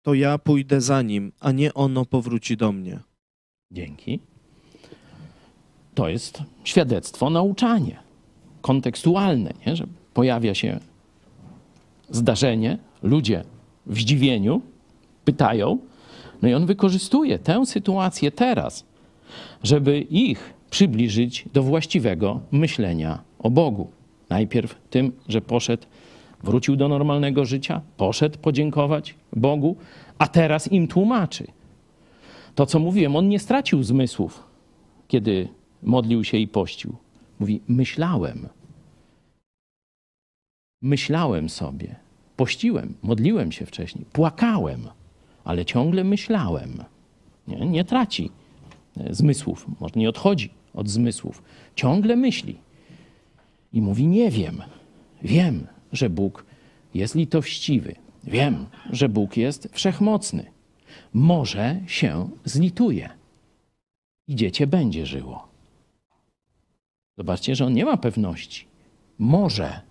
To 0.01 0.13
ja 0.13 0.37
pójdę 0.37 0.81
za 0.81 1.01
nim, 1.01 1.31
a 1.39 1.51
nie 1.51 1.73
ono 1.73 2.05
powróci 2.05 2.57
do 2.57 2.71
mnie. 2.71 2.99
Dzięki. 3.71 4.19
To 5.95 6.09
jest 6.09 6.43
świadectwo, 6.63 7.29
nauczanie 7.29 8.11
kontekstualne, 8.61 9.53
nie? 9.67 9.75
że 9.75 9.87
pojawia 10.13 10.55
się 10.55 10.79
zdarzenie, 12.09 12.77
ludzie 13.03 13.43
w 13.85 13.99
zdziwieniu 13.99 14.61
pytają, 15.25 15.77
no 16.41 16.49
i 16.49 16.53
on 16.53 16.65
wykorzystuje 16.65 17.39
tę 17.39 17.65
sytuację 17.65 18.31
teraz, 18.31 18.85
żeby 19.63 19.99
ich 19.99 20.53
przybliżyć 20.69 21.45
do 21.53 21.63
właściwego 21.63 22.39
myślenia 22.51 23.19
o 23.39 23.49
Bogu. 23.49 23.87
Najpierw 24.29 24.75
tym, 24.89 25.11
że 25.27 25.41
poszedł, 25.41 25.83
wrócił 26.43 26.75
do 26.75 26.87
normalnego 26.87 27.45
życia, 27.45 27.81
poszedł 27.97 28.39
podziękować 28.39 29.15
Bogu, 29.33 29.75
a 30.17 30.27
teraz 30.27 30.71
im 30.71 30.87
tłumaczy. 30.87 31.47
To, 32.55 32.65
co 32.65 32.79
mówiłem, 32.79 33.15
on 33.15 33.29
nie 33.29 33.39
stracił 33.39 33.83
zmysłów, 33.83 34.43
kiedy 35.07 35.47
modlił 35.83 36.23
się 36.23 36.37
i 36.37 36.47
pościł. 36.47 36.95
Mówi: 37.39 37.61
Myślałem. 37.67 38.49
Myślałem 40.81 41.49
sobie. 41.49 41.95
Pościłem, 42.37 42.93
modliłem 43.03 43.51
się 43.51 43.65
wcześniej, 43.65 44.05
płakałem, 44.11 44.87
ale 45.43 45.65
ciągle 45.65 46.03
myślałem. 46.03 46.83
Nie, 47.47 47.65
nie 47.65 47.83
traci 47.83 48.31
zmysłów, 49.09 49.67
może 49.79 49.93
nie 49.95 50.09
odchodzi 50.09 50.49
od 50.73 50.89
zmysłów. 50.89 51.43
Ciągle 51.75 52.15
myśli. 52.15 52.57
I 53.73 53.81
mówi: 53.81 54.07
Nie 54.07 54.31
wiem. 54.31 54.61
Wiem, 55.23 55.67
że 55.91 56.09
Bóg 56.09 56.45
jest 56.93 57.15
litościwy. 57.15 57.95
Wiem, 58.23 58.65
że 58.89 59.09
Bóg 59.09 59.37
jest 59.37 59.69
wszechmocny. 59.71 60.51
Może 61.13 61.79
się 61.87 62.29
zlituje 62.45 63.09
i 64.27 64.35
dziecię 64.35 64.67
będzie 64.67 65.05
żyło. 65.05 65.47
Zobaczcie, 67.17 67.55
że 67.55 67.65
on 67.65 67.73
nie 67.73 67.85
ma 67.85 67.97
pewności. 67.97 68.65
Może. 69.19 69.81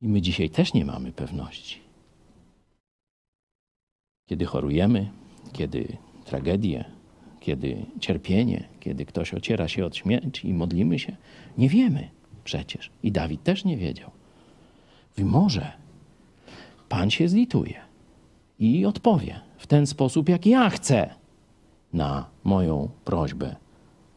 I 0.00 0.08
my 0.08 0.22
dzisiaj 0.22 0.50
też 0.50 0.74
nie 0.74 0.84
mamy 0.84 1.12
pewności. 1.12 1.80
Kiedy 4.28 4.44
chorujemy, 4.44 5.10
kiedy 5.52 5.96
tragedie, 6.24 6.84
kiedy 7.46 7.86
cierpienie, 8.00 8.68
kiedy 8.80 9.06
ktoś 9.06 9.34
ociera 9.34 9.68
się 9.68 9.86
od 9.86 9.96
śmierci 9.96 10.48
i 10.48 10.54
modlimy 10.54 10.98
się, 10.98 11.16
nie 11.58 11.68
wiemy 11.68 12.08
przecież. 12.44 12.90
I 13.02 13.12
Dawid 13.12 13.42
też 13.42 13.64
nie 13.64 13.76
wiedział. 13.76 14.10
Mówi, 15.16 15.30
może 15.30 15.72
Pan 16.88 17.10
się 17.10 17.28
zlituje 17.28 17.80
i 18.58 18.86
odpowie 18.86 19.40
w 19.58 19.66
ten 19.66 19.86
sposób, 19.86 20.28
jak 20.28 20.46
ja 20.46 20.70
chcę 20.70 21.14
na 21.92 22.26
moją 22.44 22.88
prośbę 23.04 23.56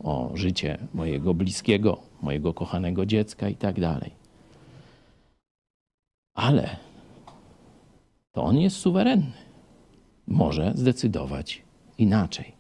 o 0.04 0.32
życie 0.34 0.78
mojego 0.94 1.34
bliskiego, 1.34 2.02
mojego 2.22 2.54
kochanego 2.54 3.06
dziecka 3.06 3.50
i 3.50 3.56
tak 3.56 3.80
dalej. 3.80 4.12
Ale 6.36 6.78
to 8.32 8.44
on 8.44 8.58
jest 8.58 8.78
suwerenny. 8.78 9.32
Może 10.28 10.72
zdecydować 10.76 11.62
inaczej. 11.98 12.59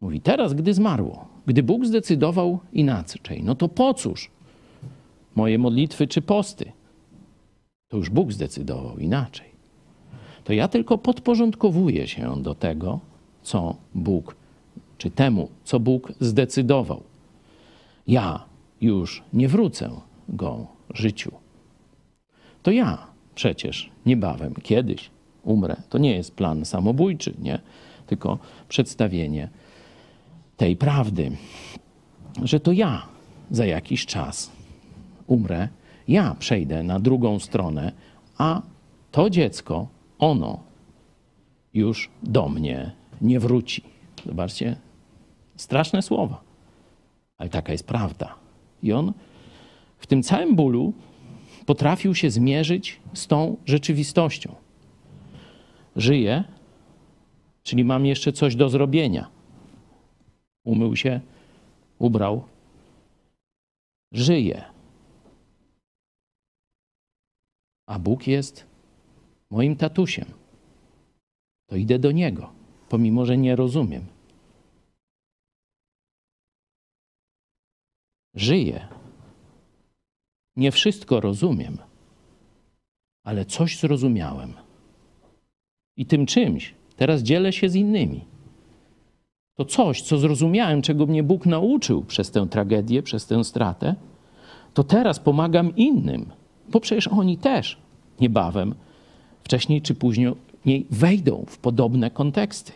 Mówi, 0.00 0.20
teraz, 0.20 0.54
gdy 0.54 0.74
zmarło, 0.74 1.26
gdy 1.46 1.62
Bóg 1.62 1.86
zdecydował 1.86 2.58
inaczej, 2.72 3.42
no 3.44 3.54
to 3.54 3.68
po 3.68 3.94
cóż 3.94 4.30
moje 5.34 5.58
modlitwy 5.58 6.06
czy 6.06 6.22
posty? 6.22 6.72
To 7.88 7.96
już 7.96 8.10
Bóg 8.10 8.32
zdecydował 8.32 8.98
inaczej. 8.98 9.50
To 10.44 10.52
ja 10.52 10.68
tylko 10.68 10.98
podporządkowuję 10.98 12.08
się 12.08 12.42
do 12.42 12.54
tego, 12.54 13.00
co 13.42 13.76
Bóg 13.94 14.36
czy 14.98 15.10
temu, 15.10 15.48
co 15.64 15.80
Bóg 15.80 16.12
zdecydował. 16.20 17.02
Ja 18.06 18.44
już 18.80 19.22
nie 19.32 19.48
wrócę 19.48 19.90
go 20.28 20.66
życiu. 20.94 21.32
To 22.62 22.70
ja 22.70 23.06
przecież 23.34 23.90
niebawem, 24.06 24.54
kiedyś 24.62 25.10
umrę. 25.42 25.76
To 25.88 25.98
nie 25.98 26.16
jest 26.16 26.34
plan 26.34 26.64
samobójczy, 26.64 27.34
nie? 27.38 27.58
Tylko 28.06 28.38
przedstawienie 28.68 29.48
tej 30.60 30.76
prawdy, 30.76 31.32
że 32.44 32.60
to 32.60 32.72
ja 32.72 33.06
za 33.50 33.66
jakiś 33.66 34.06
czas 34.06 34.50
umrę, 35.26 35.68
ja 36.08 36.36
przejdę 36.38 36.82
na 36.82 37.00
drugą 37.00 37.38
stronę, 37.38 37.92
a 38.38 38.62
to 39.10 39.30
dziecko, 39.30 39.88
ono 40.18 40.60
już 41.74 42.10
do 42.22 42.48
mnie 42.48 42.92
nie 43.20 43.40
wróci. 43.40 43.82
Zobaczcie, 44.26 44.76
Straszne 45.56 46.02
słowa, 46.02 46.40
ale 47.38 47.48
taka 47.48 47.72
jest 47.72 47.86
prawda. 47.86 48.34
I 48.82 48.92
on 48.92 49.12
w 49.98 50.06
tym 50.06 50.22
całym 50.22 50.56
bólu 50.56 50.92
potrafił 51.66 52.14
się 52.14 52.30
zmierzyć 52.30 53.00
z 53.14 53.26
tą 53.26 53.56
rzeczywistością. 53.66 54.54
Żyje, 55.96 56.44
czyli 57.62 57.84
mam 57.84 58.06
jeszcze 58.06 58.32
coś 58.32 58.56
do 58.56 58.68
zrobienia. 58.68 59.39
Umył 60.64 60.96
się, 60.96 61.20
ubrał. 61.98 62.44
Żyje. 64.12 64.64
A 67.86 67.98
Bóg 67.98 68.26
jest 68.26 68.66
moim 69.50 69.76
tatusiem. 69.76 70.26
To 71.66 71.76
idę 71.76 71.98
do 71.98 72.12
Niego, 72.12 72.52
pomimo 72.88 73.26
że 73.26 73.38
nie 73.38 73.56
rozumiem. 73.56 74.06
żyję. 78.34 78.88
Nie 80.56 80.72
wszystko 80.72 81.20
rozumiem, 81.20 81.78
ale 83.24 83.44
coś 83.44 83.78
zrozumiałem. 83.78 84.54
I 85.96 86.06
tym 86.06 86.26
czymś 86.26 86.74
teraz 86.96 87.22
dzielę 87.22 87.52
się 87.52 87.68
z 87.68 87.74
innymi. 87.74 88.29
To 89.60 89.64
coś, 89.64 90.02
co 90.02 90.18
zrozumiałem, 90.18 90.82
czego 90.82 91.06
mnie 91.06 91.22
Bóg 91.22 91.46
nauczył 91.46 92.04
przez 92.04 92.30
tę 92.30 92.46
tragedię, 92.46 93.02
przez 93.02 93.26
tę 93.26 93.44
stratę, 93.44 93.94
to 94.74 94.84
teraz 94.84 95.18
pomagam 95.18 95.76
innym, 95.76 96.26
bo 96.68 96.80
przecież 96.80 97.08
oni 97.08 97.38
też 97.38 97.78
niebawem, 98.20 98.74
wcześniej 99.42 99.82
czy 99.82 99.94
później, 99.94 100.36
wejdą 100.90 101.44
w 101.48 101.58
podobne 101.58 102.10
konteksty. 102.10 102.72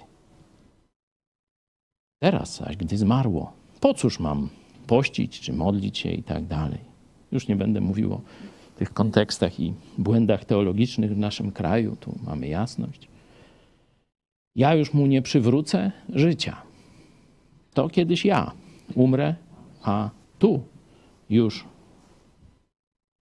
Teraz, 2.22 2.56
zaś 2.56 2.76
gdy 2.76 2.96
zmarło, 2.98 3.52
po 3.80 3.94
cóż 3.94 4.20
mam 4.20 4.48
pościć 4.86 5.40
czy 5.40 5.52
modlić 5.52 5.98
się 5.98 6.10
i 6.10 6.22
tak 6.22 6.46
dalej. 6.46 6.80
Już 7.32 7.48
nie 7.48 7.56
będę 7.56 7.80
mówił 7.80 8.12
o 8.12 8.20
tych 8.76 8.92
kontekstach 8.92 9.60
i 9.60 9.72
błędach 9.98 10.44
teologicznych 10.44 11.14
w 11.14 11.18
naszym 11.18 11.52
kraju, 11.52 11.96
tu 12.00 12.14
mamy 12.26 12.48
jasność. 12.48 13.08
Ja 14.56 14.74
już 14.74 14.94
mu 14.94 15.06
nie 15.06 15.22
przywrócę 15.22 15.92
życia. 16.08 16.73
To 17.74 17.88
kiedyś 17.88 18.24
ja 18.24 18.52
umrę, 18.94 19.34
a 19.82 20.10
tu 20.38 20.62
już, 21.30 21.64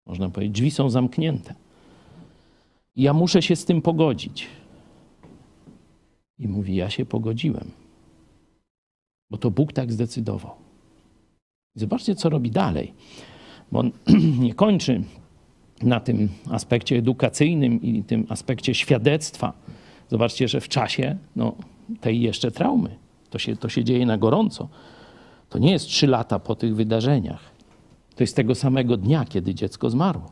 można 0.05 0.29
powiedzieć, 0.29 0.55
drzwi 0.55 0.71
są 0.71 0.89
zamknięte. 0.89 1.55
I 2.95 3.01
ja 3.01 3.13
muszę 3.13 3.41
się 3.41 3.55
z 3.55 3.65
tym 3.65 3.81
pogodzić. 3.81 4.47
I 6.39 6.47
mówi: 6.47 6.75
Ja 6.75 6.89
się 6.89 7.05
pogodziłem, 7.05 7.71
bo 9.29 9.37
to 9.37 9.51
Bóg 9.51 9.73
tak 9.73 9.91
zdecydował. 9.91 10.51
Zobaczcie, 11.75 12.15
co 12.15 12.29
robi 12.29 12.51
dalej, 12.51 12.93
bo 13.71 13.79
on 13.79 13.91
nie 14.45 14.53
kończy 14.53 15.03
na 15.81 15.99
tym 15.99 16.29
aspekcie 16.51 16.97
edukacyjnym 16.97 17.81
i 17.81 18.03
tym 18.03 18.25
aspekcie 18.29 18.73
świadectwa. 18.73 19.53
Zobaczcie, 20.09 20.47
że 20.47 20.61
w 20.61 20.69
czasie 20.69 21.17
no, 21.35 21.55
tej 22.01 22.21
jeszcze 22.21 22.51
traumy, 22.51 23.02
to 23.33 23.39
się, 23.39 23.55
to 23.55 23.69
się 23.69 23.83
dzieje 23.83 24.05
na 24.05 24.17
gorąco. 24.17 24.69
To 25.49 25.59
nie 25.59 25.71
jest 25.71 25.85
trzy 25.87 26.07
lata 26.07 26.39
po 26.39 26.55
tych 26.55 26.75
wydarzeniach. 26.75 27.51
To 28.15 28.23
jest 28.23 28.35
tego 28.35 28.55
samego 28.55 28.97
dnia, 28.97 29.25
kiedy 29.25 29.55
dziecko 29.55 29.89
zmarło. 29.89 30.31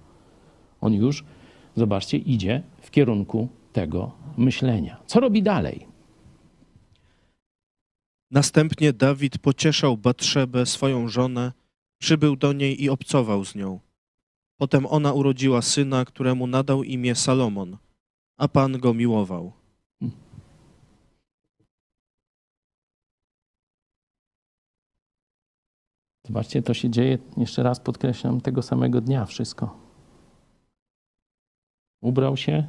On 0.82 0.94
już, 0.94 1.24
zobaczcie, 1.76 2.18
idzie 2.18 2.64
w 2.82 2.92
kierunku 2.92 3.48
tego 3.74 4.12
myślenia. 4.38 4.98
Co 5.06 5.20
robi 5.20 5.44
dalej? 5.44 5.88
Następnie 8.32 8.94
Dawid 8.94 9.38
pocieszał 9.38 9.98
Batrzebę, 9.98 10.66
swoją 10.66 11.08
żonę, 11.08 11.52
przybył 12.02 12.36
do 12.36 12.54
niej 12.54 12.84
i 12.84 12.90
obcował 12.90 13.46
z 13.46 13.56
nią. 13.56 13.80
Potem 14.58 14.86
ona 14.86 15.14
urodziła 15.14 15.62
syna, 15.62 16.06
któremu 16.06 16.48
nadał 16.48 16.84
imię 16.84 17.16
Salomon, 17.16 17.78
a 18.38 18.48
Pan 18.48 18.80
go 18.80 18.94
miłował. 18.94 19.61
Zobaczcie, 26.32 26.62
to 26.62 26.74
się 26.74 26.90
dzieje, 26.90 27.18
jeszcze 27.38 27.64
raz 27.64 27.80
podkreślam, 27.80 28.42
tego 28.42 28.62
samego 28.62 29.02
dnia 29.02 29.26
wszystko. 29.26 29.78
Ubrał 32.02 32.38
się, 32.38 32.68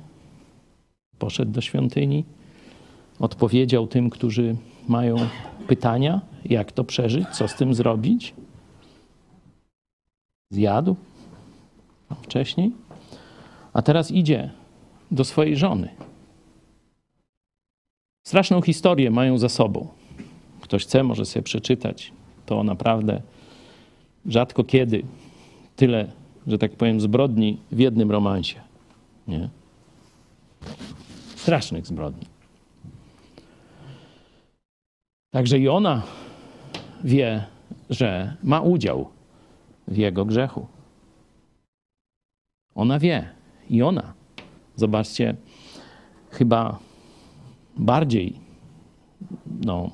poszedł 1.18 1.52
do 1.52 1.60
świątyni, 1.60 2.24
odpowiedział 3.18 3.86
tym, 3.86 4.10
którzy 4.10 4.56
mają 4.88 5.16
pytania, 5.68 6.20
jak 6.44 6.72
to 6.72 6.84
przeżyć, 6.84 7.28
co 7.28 7.48
z 7.48 7.54
tym 7.54 7.74
zrobić. 7.74 8.34
Zjadł 10.52 10.96
wcześniej, 12.22 12.72
a 13.72 13.82
teraz 13.82 14.10
idzie 14.10 14.50
do 15.10 15.24
swojej 15.24 15.56
żony. 15.56 15.88
Straszną 18.26 18.62
historię 18.62 19.10
mają 19.10 19.38
za 19.38 19.48
sobą. 19.48 19.88
Ktoś 20.60 20.84
chce, 20.84 21.02
może 21.02 21.26
sobie 21.26 21.42
przeczytać. 21.42 22.12
To 22.46 22.64
naprawdę 22.64 23.22
rzadko 24.26 24.64
kiedy 24.64 25.02
tyle, 25.76 26.12
że 26.46 26.58
tak 26.58 26.72
powiem, 26.72 27.00
zbrodni 27.00 27.58
w 27.72 27.78
jednym 27.78 28.10
romansie. 28.10 28.60
Nie? 29.28 29.48
Strasznych 31.36 31.86
zbrodni. 31.86 32.26
Także 35.30 35.58
i 35.58 35.68
ona 35.68 36.02
wie, 37.04 37.44
że 37.90 38.36
ma 38.42 38.60
udział 38.60 39.08
w 39.88 39.96
jego 39.96 40.24
grzechu. 40.24 40.66
Ona 42.74 42.98
wie 42.98 43.28
i 43.70 43.82
ona, 43.82 44.12
zobaczcie, 44.76 45.36
chyba 46.30 46.78
bardziej, 47.76 48.34
no, 49.64 49.90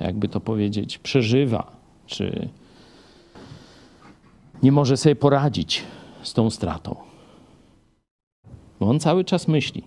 jakby 0.00 0.28
to 0.28 0.40
powiedzieć, 0.40 0.98
przeżywa, 0.98 1.76
czy 2.06 2.48
nie 4.62 4.72
może 4.72 4.96
sobie 4.96 5.16
poradzić 5.16 5.82
z 6.22 6.34
tą 6.34 6.50
stratą. 6.50 6.96
Bo 8.80 8.90
on 8.90 9.00
cały 9.00 9.24
czas 9.24 9.48
myśli, 9.48 9.82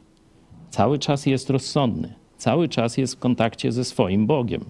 cały 0.70 1.00
czas 1.00 1.26
jest 1.26 1.50
rozsądny, 1.50 2.14
cały 2.38 2.70
czas 2.70 2.98
jest 2.98 3.16
w 3.16 3.20
kontakcie 3.20 3.72
ze 3.72 3.84
swoim 3.84 4.28
Bogiem 4.28 4.66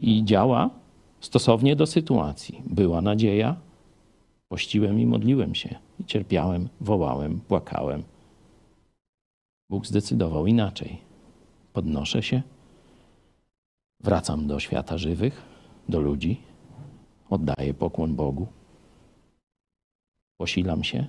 i 0.00 0.24
działa 0.24 0.70
stosownie 1.20 1.76
do 1.76 1.86
sytuacji. 1.86 2.62
Była 2.66 3.00
nadzieja, 3.00 3.56
pościłem 4.48 5.00
i 5.00 5.06
modliłem 5.06 5.54
się, 5.54 5.74
i 6.00 6.04
cierpiałem, 6.04 6.68
wołałem, 6.80 7.40
płakałem. 7.40 8.02
Bóg 9.70 9.86
zdecydował 9.86 10.46
inaczej. 10.46 10.98
Podnoszę 11.72 12.22
się, 12.22 12.42
wracam 14.00 14.46
do 14.46 14.60
świata 14.60 14.98
żywych, 14.98 15.42
do 15.88 16.00
ludzi, 16.00 16.40
oddaję 17.30 17.74
pokłon 17.74 18.14
Bogu, 18.14 18.46
posilam 20.42 20.84
się, 20.84 21.06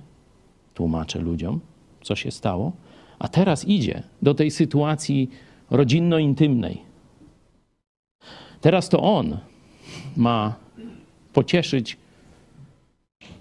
tłumaczę 0.74 1.18
ludziom, 1.18 1.60
co 2.02 2.16
się 2.16 2.30
stało 2.30 2.72
a 3.18 3.28
teraz 3.28 3.64
idzie 3.64 4.02
do 4.22 4.34
tej 4.34 4.50
sytuacji 4.50 5.30
rodzinno-intymnej. 5.70 6.78
Teraz 8.60 8.88
to 8.88 9.02
on 9.02 9.38
ma 10.16 10.54
pocieszyć 11.32 11.96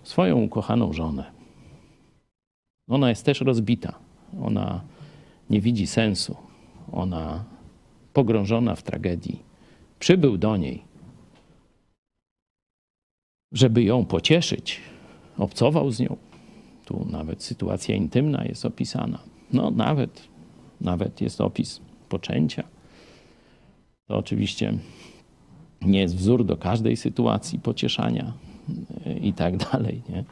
swoją 0.03 0.41
ukochaną 0.41 0.93
żonę. 0.93 1.31
Ona 2.89 3.09
jest 3.09 3.25
też 3.25 3.41
rozbita. 3.41 3.99
Ona 4.41 4.81
nie 5.49 5.61
widzi 5.61 5.87
sensu. 5.87 6.35
Ona 6.91 7.43
pogrążona 8.13 8.75
w 8.75 8.83
tragedii. 8.83 9.39
Przybył 9.99 10.37
do 10.37 10.57
niej, 10.57 10.83
żeby 13.51 13.83
ją 13.83 14.05
pocieszyć. 14.05 14.92
Obcował 15.37 15.91
z 15.91 15.99
nią. 15.99 16.17
Tu 16.85 17.07
nawet 17.11 17.43
sytuacja 17.43 17.95
intymna 17.95 18.45
jest 18.45 18.65
opisana. 18.65 19.19
No 19.53 19.71
nawet, 19.71 20.27
nawet 20.81 21.21
jest 21.21 21.41
opis 21.41 21.81
poczęcia. 22.09 22.63
To 24.07 24.17
oczywiście 24.17 24.73
nie 25.81 25.99
jest 25.99 26.15
wzór 26.15 26.45
do 26.45 26.57
każdej 26.57 26.97
sytuacji 26.97 27.59
pocieszania 27.59 28.33
i 29.21 29.33
tak 29.33 29.57
dalej, 29.71 30.01
nie? 30.09 30.23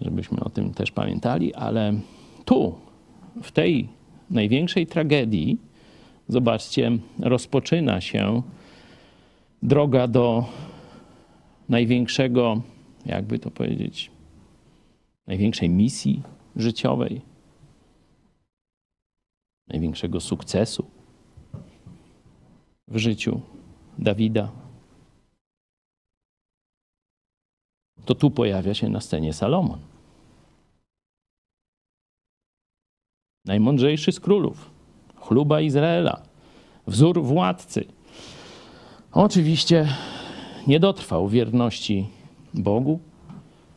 żebyśmy 0.00 0.40
o 0.40 0.50
tym 0.50 0.74
też 0.74 0.90
pamiętali, 0.90 1.54
ale 1.54 1.94
tu, 2.44 2.74
w 3.42 3.52
tej 3.52 3.88
największej 4.30 4.86
tragedii, 4.86 5.58
zobaczcie, 6.28 6.90
rozpoczyna 7.20 8.00
się 8.00 8.42
droga 9.62 10.08
do 10.08 10.44
największego, 11.68 12.62
jakby 13.06 13.38
to 13.38 13.50
powiedzieć, 13.50 14.10
największej 15.26 15.68
misji 15.68 16.22
życiowej, 16.56 17.22
największego 19.68 20.20
sukcesu 20.20 20.90
w 22.88 22.98
życiu 22.98 23.40
Dawida, 23.98 24.52
to 28.04 28.14
tu 28.14 28.30
pojawia 28.30 28.74
się 28.74 28.88
na 28.88 29.00
scenie 29.00 29.32
Salomon. 29.32 29.80
Najmądrzejszy 33.44 34.12
z 34.12 34.20
królów, 34.20 34.70
chluba 35.16 35.60
Izraela, 35.60 36.22
wzór 36.86 37.22
władcy. 37.22 37.84
Oczywiście 39.12 39.88
nie 40.66 40.80
dotrwał 40.80 41.28
wierności 41.28 42.08
Bogu, 42.54 43.00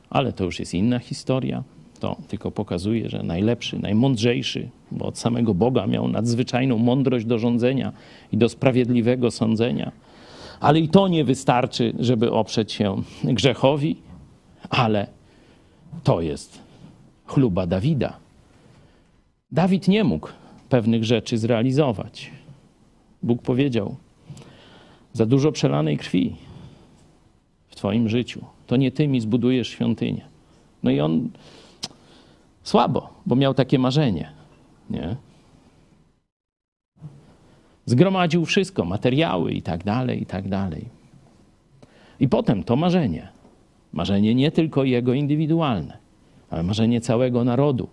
ale 0.10 0.34
to 0.34 0.43
już 0.43 0.60
jest 0.60 0.74
inna 0.74 0.99
historia. 0.99 1.64
To 1.99 2.16
tylko 2.28 2.51
pokazuje, 2.51 3.10
że 3.10 3.24
najlepszy, 3.24 3.80
najmądrzejszy, 3.80 4.70
bo 4.91 5.06
od 5.06 5.18
samego 5.18 5.53
Boga 5.53 5.88
miał 5.88 6.08
nadzwyczajną 6.08 6.78
mądrość 6.78 7.26
do 7.26 7.39
rządzenia 7.39 7.91
i 8.32 8.38
do 8.38 8.49
sprawiedliwego 8.49 9.32
sądzenia. 9.32 9.91
ale 10.60 10.80
i 10.80 10.89
to 10.89 11.08
nie 11.08 11.24
wystarczy, 11.24 11.93
żeby 11.99 12.32
oprzeć 12.32 12.72
się 12.72 13.01
grzechowi, 13.24 13.95
ale 14.70 15.08
to 16.03 16.22
jest 16.22 16.60
chluba 17.26 17.68
Dawida. 17.68 18.14
Dawid 19.51 19.88
nie 19.88 20.03
mógł 20.03 20.30
pewnych 20.70 21.03
rzeczy 21.03 21.38
zrealizować. 21.38 22.32
Bóg 23.24 23.41
powiedział: 23.41 23.95
Za 25.14 25.26
dużo 25.26 25.51
przelanej 25.51 25.97
krwi 25.97 26.36
w 27.68 27.76
Twoim 27.76 28.10
życiu. 28.10 28.45
To 28.68 28.76
nie 28.76 28.91
Ty 28.91 29.07
mi 29.07 29.22
zbudujesz 29.22 29.68
świątynię. 29.68 30.26
No 30.84 30.91
i 30.91 30.99
on 30.99 31.30
słabo, 32.63 33.09
bo 33.26 33.36
miał 33.36 33.53
takie 33.53 33.80
marzenie. 33.80 34.32
Nie? 34.89 35.16
Zgromadził 37.86 38.45
wszystko, 38.45 38.86
materiały 38.86 39.51
i 39.51 39.61
tak 39.61 39.84
dalej, 39.84 40.22
i 40.22 40.26
tak 40.26 40.49
dalej. 40.49 40.86
I 42.20 42.28
potem 42.30 42.63
to 42.63 42.76
marzenie, 42.76 43.28
marzenie 43.93 44.36
nie 44.36 44.51
tylko 44.51 44.84
jego 44.84 45.13
indywidualne, 45.13 45.97
ale 46.49 46.63
marzenie 46.63 47.01
całego 47.01 47.43
narodu, 47.43 47.88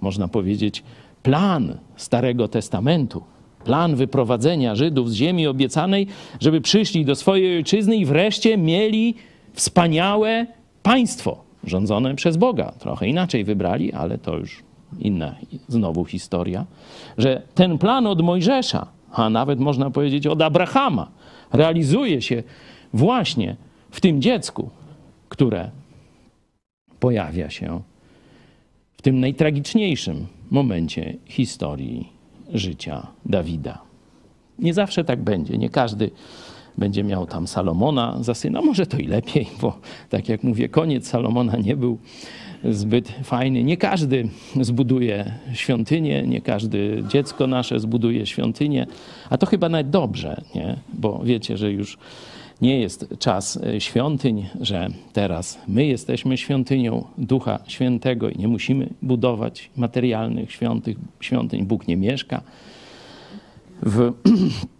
można 0.00 0.28
powiedzieć, 0.28 0.82
plan 1.22 1.78
Starego 1.96 2.48
Testamentu, 2.48 3.22
plan 3.64 3.96
wyprowadzenia 3.96 4.74
Żydów 4.74 5.10
z 5.10 5.14
ziemi 5.14 5.46
obiecanej, 5.46 6.06
żeby 6.40 6.60
przyszli 6.60 7.04
do 7.04 7.14
swojej 7.14 7.56
ojczyzny 7.56 7.96
i 7.96 8.04
wreszcie 8.04 8.58
mieli 8.58 9.14
wspaniałe 9.56 10.46
państwo 10.82 11.44
rządzone 11.64 12.14
przez 12.14 12.36
Boga. 12.36 12.72
Trochę 12.78 13.08
inaczej 13.08 13.44
wybrali, 13.44 13.92
ale 13.92 14.18
to 14.18 14.36
już 14.36 14.62
inna 14.98 15.34
znowu 15.68 16.04
historia, 16.04 16.66
że 17.18 17.42
ten 17.54 17.78
plan 17.78 18.06
od 18.06 18.22
Mojżesza, 18.22 18.86
a 19.12 19.30
nawet 19.30 19.60
można 19.60 19.90
powiedzieć 19.90 20.26
od 20.26 20.42
Abrahama, 20.42 21.10
realizuje 21.52 22.22
się 22.22 22.42
właśnie 22.92 23.56
w 23.90 24.00
tym 24.00 24.22
dziecku, 24.22 24.70
które 25.28 25.70
pojawia 27.00 27.50
się 27.50 27.80
w 28.96 29.02
tym 29.02 29.20
najtragiczniejszym 29.20 30.26
momencie 30.50 31.16
historii 31.26 32.08
życia 32.52 33.06
Dawida. 33.26 33.78
Nie 34.58 34.74
zawsze 34.74 35.04
tak 35.04 35.22
będzie. 35.22 35.58
Nie 35.58 35.70
każdy 35.70 36.10
będzie 36.78 37.04
miał 37.04 37.26
tam 37.26 37.46
Salomona 37.46 38.16
za 38.20 38.34
syna. 38.34 38.62
Może 38.62 38.86
to 38.86 38.96
i 38.96 39.06
lepiej, 39.06 39.46
bo 39.62 39.78
tak 40.10 40.28
jak 40.28 40.42
mówię, 40.42 40.68
koniec 40.68 41.08
Salomona 41.08 41.56
nie 41.56 41.76
był 41.76 41.98
zbyt 42.64 43.08
fajny. 43.08 43.64
Nie 43.64 43.76
każdy 43.76 44.28
zbuduje 44.60 45.32
świątynię, 45.52 46.22
nie 46.22 46.40
każdy 46.40 47.04
dziecko 47.08 47.46
nasze 47.46 47.80
zbuduje 47.80 48.26
świątynię, 48.26 48.86
a 49.30 49.38
to 49.38 49.46
chyba 49.46 49.68
nawet 49.68 49.90
dobrze, 49.90 50.42
nie? 50.54 50.76
bo 50.92 51.20
wiecie, 51.24 51.56
że 51.56 51.72
już 51.72 51.98
nie 52.60 52.80
jest 52.80 53.08
czas 53.18 53.56
e, 53.56 53.80
świątyń, 53.80 54.46
że 54.60 54.88
teraz 55.12 55.58
my 55.68 55.86
jesteśmy 55.86 56.36
świątynią 56.36 57.04
Ducha 57.18 57.58
Świętego 57.66 58.30
i 58.30 58.38
nie 58.38 58.48
musimy 58.48 58.88
budować 59.02 59.70
materialnych 59.76 60.52
świątyń. 60.52 60.94
świątyń. 61.20 61.66
Bóg 61.66 61.88
nie 61.88 61.96
mieszka 61.96 62.42
w 63.82 64.12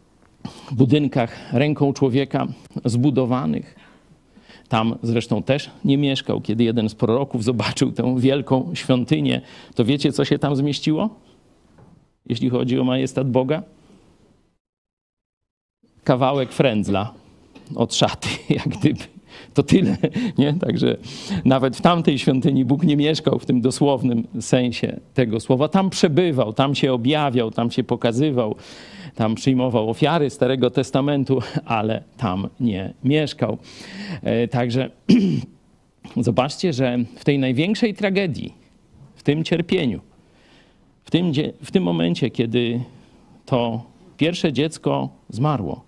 budynkach 0.72 1.52
ręką 1.52 1.92
człowieka 1.92 2.46
zbudowanych. 2.84 3.74
Tam 4.68 4.98
zresztą 5.02 5.42
też 5.42 5.70
nie 5.84 5.98
mieszkał. 5.98 6.40
Kiedy 6.40 6.64
jeden 6.64 6.88
z 6.88 6.94
proroków 6.94 7.44
zobaczył 7.44 7.92
tę 7.92 8.14
wielką 8.18 8.74
świątynię, 8.74 9.40
to 9.74 9.84
wiecie, 9.84 10.12
co 10.12 10.24
się 10.24 10.38
tam 10.38 10.56
zmieściło? 10.56 11.10
Jeśli 12.26 12.50
chodzi 12.50 12.78
o 12.78 12.84
majestat 12.84 13.30
Boga? 13.30 13.62
Kawałek 16.04 16.52
frędzla 16.52 17.12
od 17.74 17.94
szaty, 17.94 18.28
jak 18.56 18.68
gdyby. 18.68 19.15
To 19.56 19.62
tyle, 19.62 19.96
nie? 20.38 20.54
Także 20.54 20.96
nawet 21.44 21.76
w 21.76 21.80
tamtej 21.80 22.18
świątyni 22.18 22.64
Bóg 22.64 22.82
nie 22.82 22.96
mieszkał 22.96 23.38
w 23.38 23.46
tym 23.46 23.60
dosłownym 23.60 24.26
sensie 24.40 25.00
tego 25.14 25.40
słowa. 25.40 25.68
Tam 25.68 25.90
przebywał, 25.90 26.52
tam 26.52 26.74
się 26.74 26.92
objawiał, 26.92 27.50
tam 27.50 27.70
się 27.70 27.84
pokazywał, 27.84 28.54
tam 29.14 29.34
przyjmował 29.34 29.90
ofiary 29.90 30.30
Starego 30.30 30.70
Testamentu, 30.70 31.42
ale 31.64 32.02
tam 32.16 32.48
nie 32.60 32.92
mieszkał. 33.04 33.58
E, 34.22 34.48
także 34.48 34.90
zobaczcie, 36.16 36.72
że 36.72 36.98
w 37.16 37.24
tej 37.24 37.38
największej 37.38 37.94
tragedii, 37.94 38.54
w 39.14 39.22
tym 39.22 39.44
cierpieniu, 39.44 40.00
w 41.04 41.10
tym, 41.10 41.32
w 41.62 41.70
tym 41.70 41.82
momencie, 41.82 42.30
kiedy 42.30 42.80
to 43.46 43.82
pierwsze 44.16 44.52
dziecko 44.52 45.08
zmarło, 45.28 45.84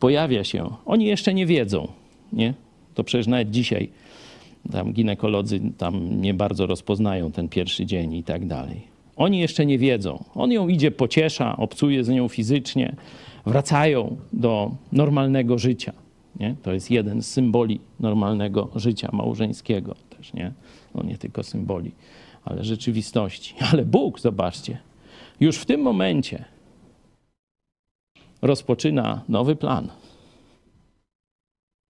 pojawia 0.00 0.44
się. 0.44 0.70
Oni 0.86 1.04
jeszcze 1.04 1.34
nie 1.34 1.46
wiedzą, 1.46 2.01
nie? 2.32 2.54
To 2.94 3.04
przecież 3.04 3.26
nawet 3.26 3.50
dzisiaj 3.50 3.90
tam 4.70 4.92
ginekolodzy 4.92 5.60
tam 5.78 6.20
nie 6.20 6.34
bardzo 6.34 6.66
rozpoznają 6.66 7.32
ten 7.32 7.48
pierwszy 7.48 7.86
dzień 7.86 8.14
i 8.14 8.24
tak 8.24 8.46
dalej. 8.46 8.80
Oni 9.16 9.38
jeszcze 9.38 9.66
nie 9.66 9.78
wiedzą. 9.78 10.24
On 10.34 10.52
ją 10.52 10.68
idzie, 10.68 10.90
pociesza, 10.90 11.56
obcuje 11.56 12.04
z 12.04 12.08
nią 12.08 12.28
fizycznie, 12.28 12.96
wracają 13.46 14.16
do 14.32 14.70
normalnego 14.92 15.58
życia. 15.58 15.92
Nie? 16.40 16.54
To 16.62 16.72
jest 16.72 16.90
jeden 16.90 17.22
z 17.22 17.26
symboli 17.26 17.80
normalnego 18.00 18.68
życia 18.76 19.08
małżeńskiego 19.12 19.94
też, 20.16 20.32
nie? 20.32 20.52
No 20.94 21.02
nie 21.02 21.18
tylko 21.18 21.42
symboli, 21.42 21.92
ale 22.44 22.64
rzeczywistości. 22.64 23.54
Ale 23.72 23.84
Bóg, 23.84 24.20
zobaczcie, 24.20 24.78
już 25.40 25.56
w 25.56 25.66
tym 25.66 25.80
momencie 25.80 26.44
rozpoczyna 28.42 29.22
nowy 29.28 29.56
plan. 29.56 29.88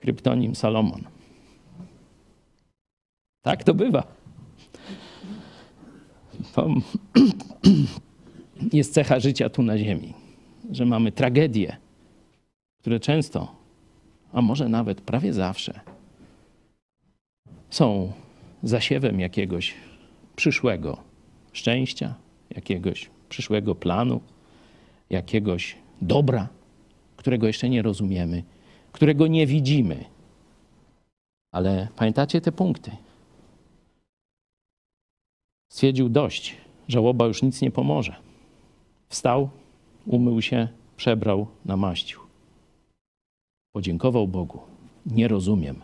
Kryptonim 0.02 0.54
Salomon. 0.54 1.02
Tak 3.42 3.64
to 3.64 3.74
bywa. 3.74 4.02
To 6.54 6.68
jest 8.78 8.94
cecha 8.94 9.20
życia 9.20 9.50
tu 9.50 9.62
na 9.62 9.78
Ziemi, 9.78 10.14
że 10.70 10.86
mamy 10.86 11.12
tragedie, 11.12 11.76
które 12.80 13.00
często, 13.00 13.54
a 14.32 14.42
może 14.42 14.68
nawet 14.68 15.00
prawie 15.00 15.32
zawsze, 15.32 15.80
są 17.70 18.12
zasiewem 18.62 19.20
jakiegoś 19.20 19.74
przyszłego 20.36 20.96
szczęścia, 21.52 22.14
jakiegoś 22.50 23.10
przyszłego 23.28 23.74
planu, 23.74 24.20
jakiegoś 25.10 25.76
dobra, 26.00 26.48
którego 27.16 27.46
jeszcze 27.46 27.68
nie 27.68 27.82
rozumiemy, 27.82 28.42
którego 29.02 29.26
nie 29.26 29.46
widzimy. 29.46 30.04
Ale 31.52 31.88
pamiętacie 31.96 32.40
te 32.40 32.52
punkty? 32.52 32.90
Stwierdził 35.68 36.08
dość, 36.08 36.56
żałoba 36.88 37.26
już 37.26 37.42
nic 37.42 37.62
nie 37.62 37.70
pomoże. 37.70 38.16
Wstał, 39.08 39.50
umył 40.06 40.42
się, 40.42 40.68
przebrał, 40.96 41.46
namaścił. 41.64 42.20
Podziękował 43.72 44.28
Bogu. 44.28 44.60
Nie 45.06 45.28
rozumiem, 45.28 45.82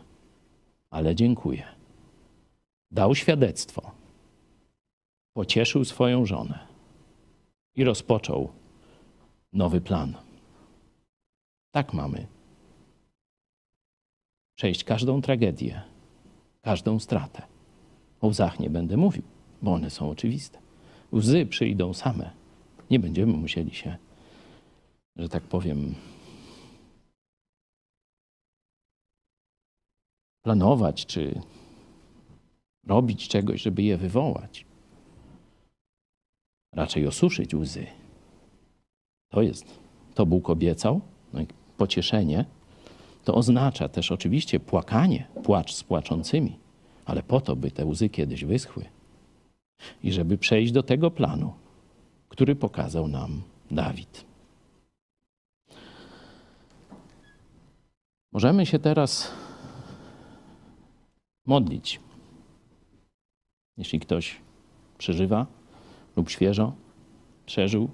ale 0.91 1.15
dziękuję. 1.15 1.65
Dał 2.91 3.15
świadectwo. 3.15 3.91
Pocieszył 5.37 5.85
swoją 5.85 6.27
żonę 6.27 6.59
i 7.75 7.85
rozpoczął 7.85 8.49
nowy 9.53 9.81
plan. 9.81 10.15
Tak 11.73 11.93
mamy. 11.93 12.38
Przejść 14.59 14.85
każdą 14.85 15.23
tragedię, 15.23 15.83
każdą 16.63 16.99
stratę. 16.99 17.43
O 18.21 18.27
łzach 18.27 18.61
nie 18.61 18.71
będę 18.71 18.97
mówił, 18.97 19.23
bo 19.63 19.73
one 19.73 19.91
są 19.91 20.11
oczywiste. 20.11 20.59
Łzy 21.13 21.47
przyjdą 21.47 21.95
same. 21.95 22.31
Nie 22.91 22.99
będziemy 22.99 23.33
musieli 23.33 23.75
się, 23.75 23.97
że 25.17 25.29
tak 25.29 25.43
powiem, 25.43 25.95
planować 30.43 31.07
czy 31.07 31.41
robić 32.87 33.29
czegoś, 33.29 33.63
żeby 33.63 33.83
je 33.83 33.97
wywołać. 33.97 34.67
Raczej 36.75 37.07
osuszyć 37.07 37.55
łzy. 37.55 37.87
To 39.29 39.43
jest, 39.43 39.79
to 40.15 40.27
Bóg 40.27 40.51
obiecał, 40.51 41.01
no 41.33 41.41
pocieszenie. 41.77 42.58
To 43.29 43.35
oznacza 43.35 43.89
też 43.89 44.13
oczywiście 44.13 44.61
płakanie, 44.61 45.27
płacz 45.45 45.73
z 45.75 45.85
płaczącymi, 45.85 46.59
ale 47.05 47.23
po 47.23 47.41
to, 47.41 47.57
by 47.57 47.71
te 47.71 47.87
łzy 47.87 48.09
kiedyś 48.09 48.45
wyschły 48.45 48.85
i 50.03 50.13
żeby 50.13 50.39
przejść 50.39 50.73
do 50.73 50.83
tego 50.83 51.11
planu, 51.11 51.53
który 52.29 52.57
pokazał 52.57 53.09
nam 53.09 53.43
Dawid. 53.71 54.25
Możemy 58.33 58.67
się 58.67 58.79
teraz 58.79 59.33
modlić. 61.47 62.01
Jeśli 63.77 64.01
ktoś 64.01 64.37
przeżywa 64.99 65.47
lub 66.17 66.31
świeżo 66.31 66.73
przeżył 67.47 67.89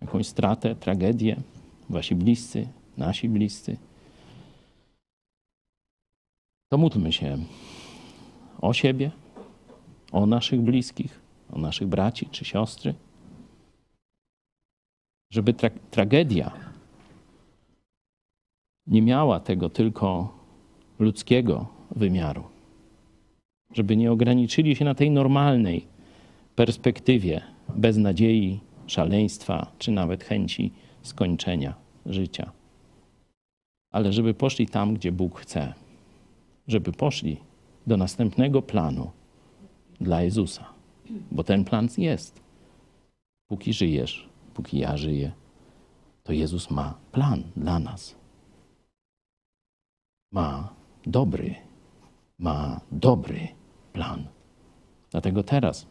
jakąś 0.00 0.26
stratę, 0.26 0.74
tragedię, 0.74 1.36
wasi 1.90 2.14
bliscy 2.14 2.68
nasi 2.96 3.28
bliscy. 3.28 3.76
To 6.72 6.78
módlmy 6.78 7.12
się 7.12 7.38
o 8.60 8.72
siebie, 8.72 9.10
o 10.12 10.26
naszych 10.26 10.60
bliskich, 10.60 11.20
o 11.52 11.58
naszych 11.58 11.88
braci 11.88 12.26
czy 12.30 12.44
siostry, 12.44 12.94
żeby 15.30 15.54
tra 15.54 15.70
tragedia 15.90 16.52
nie 18.86 19.02
miała 19.02 19.40
tego 19.40 19.70
tylko 19.70 20.34
ludzkiego 20.98 21.66
wymiaru, 21.90 22.44
żeby 23.72 23.96
nie 23.96 24.12
ograniczyli 24.12 24.76
się 24.76 24.84
na 24.84 24.94
tej 24.94 25.10
normalnej 25.10 25.86
perspektywie 26.56 27.42
beznadziei, 27.76 28.60
szaleństwa 28.86 29.72
czy 29.78 29.90
nawet 29.90 30.24
chęci 30.24 30.72
skończenia 31.02 31.74
życia, 32.06 32.52
ale 33.90 34.12
żeby 34.12 34.34
poszli 34.34 34.66
tam, 34.66 34.94
gdzie 34.94 35.12
Bóg 35.12 35.40
chce, 35.40 35.81
żeby 36.68 36.92
poszli 36.92 37.36
do 37.86 37.96
następnego 37.96 38.62
planu 38.62 39.10
dla 40.00 40.22
Jezusa, 40.22 40.64
bo 41.30 41.44
ten 41.44 41.64
plan 41.64 41.88
jest. 41.98 42.40
Póki 43.48 43.72
żyjesz, 43.72 44.28
póki 44.54 44.78
ja 44.78 44.96
żyję, 44.96 45.32
to 46.22 46.32
Jezus 46.32 46.70
ma 46.70 46.94
plan 47.12 47.42
dla 47.56 47.78
nas. 47.78 48.14
Ma 50.32 50.74
dobry, 51.06 51.54
ma 52.38 52.80
dobry 52.92 53.48
plan. 53.92 54.26
Dlatego 55.10 55.42
teraz, 55.42 55.86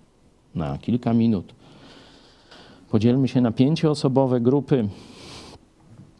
na 0.56 0.78
kilka 0.78 1.14
minut, 1.14 1.56
podzielmy 2.90 3.28
się 3.28 3.42
na 3.42 3.52
pięcioosobowe 3.52 4.42
grupy, 4.42 4.90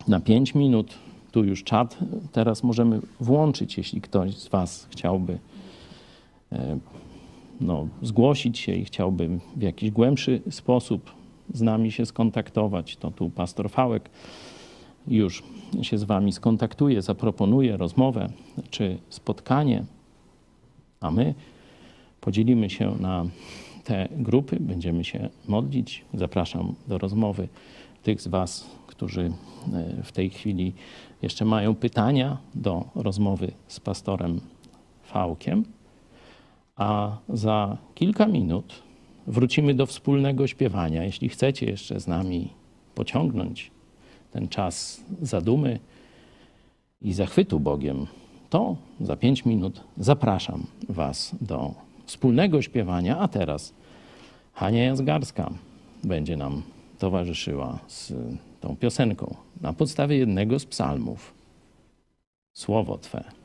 na 0.08 0.20
pięć 0.20 0.56
minut. 0.56 0.94
Tu 1.32 1.44
już 1.44 1.64
czat. 1.64 1.98
Teraz 2.32 2.64
możemy 2.64 3.00
włączyć, 3.20 3.78
jeśli 3.78 4.02
ktoś 4.02 4.38
z 4.38 4.48
Was 4.48 4.88
chciałby 4.92 5.40
e, 6.52 6.78
no, 7.62 7.88
zgłosić 8.02 8.60
się 8.60 8.74
i 8.74 8.86
chciałby 8.86 9.40
w 9.56 9.62
jakiś 9.62 9.92
głębszy 9.92 10.42
sposób 10.50 11.12
z 11.54 11.62
nami 11.62 11.92
się 11.92 12.06
skontaktować, 12.06 12.98
to 12.98 13.12
tu 13.12 13.30
pastor 13.30 13.70
Fałek 13.70 14.10
już 15.08 15.44
się 15.82 15.98
z 15.98 16.04
Wami 16.04 16.32
skontaktuje, 16.32 17.02
zaproponuje 17.02 17.78
rozmowę 17.78 18.30
czy 18.70 18.98
spotkanie, 19.10 19.86
a 21.00 21.12
my 21.12 21.34
podzielimy 22.22 22.70
się 22.70 22.96
na 23.00 23.26
te 23.84 24.08
grupy, 24.12 24.58
będziemy 24.60 25.04
się 25.04 25.30
modlić. 25.48 26.06
Zapraszam 26.14 26.76
do 26.88 26.98
rozmowy 26.98 27.48
tych 28.04 28.22
z 28.22 28.28
Was, 28.28 28.70
którzy 28.88 29.32
e, 29.74 30.04
w 30.04 30.12
tej 30.12 30.30
chwili 30.30 30.74
jeszcze 31.22 31.46
mają 31.46 31.76
pytania 31.76 32.38
do 32.56 32.86
rozmowy 32.96 33.52
z 33.68 33.80
pastorem 33.80 34.42
Fałkiem. 35.04 35.66
A 36.76 37.18
za 37.30 37.78
kilka 37.96 38.28
minut 38.28 38.84
wrócimy 39.28 39.74
do 39.74 39.86
wspólnego 39.86 40.48
śpiewania. 40.48 41.04
Jeśli 41.04 41.30
chcecie 41.30 41.66
jeszcze 41.66 42.00
z 42.00 42.08
nami 42.08 42.50
pociągnąć 42.96 43.72
ten 44.32 44.48
czas 44.48 45.04
zadumy 45.22 45.80
i 47.02 47.14
zachwytu 47.14 47.60
Bogiem, 47.60 48.08
to 48.50 48.76
za 49.02 49.16
pięć 49.16 49.46
minut 49.46 49.84
zapraszam 49.98 50.66
Was 50.90 51.36
do 51.42 51.74
wspólnego 52.12 52.62
śpiewania. 52.62 53.18
A 53.18 53.28
teraz 53.28 53.74
Hania 54.54 54.84
Jazgarska 54.84 55.52
będzie 56.04 56.38
nam 56.38 56.64
towarzyszyła 57.00 57.80
z 57.88 58.14
tą 58.62 58.76
piosenką 58.76 59.36
na 59.62 59.74
podstawie 59.74 60.18
jednego 60.18 60.60
z 60.60 60.66
psalmów. 60.66 61.34
Słowo 62.54 62.98
Twe. 62.98 63.41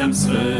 sercem. 0.00 0.59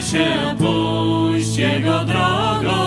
Się 0.00 0.56
pójść 0.58 1.56
Jego 1.56 2.04
drogą. 2.04 2.82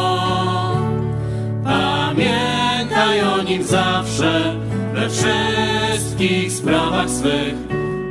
Pamiętaj 1.63 3.21
o 3.21 3.43
Nim 3.43 3.63
zawsze, 3.63 4.55
we 4.93 5.09
wszystkich 5.09 6.51
sprawach 6.51 7.09
swych. 7.09 7.55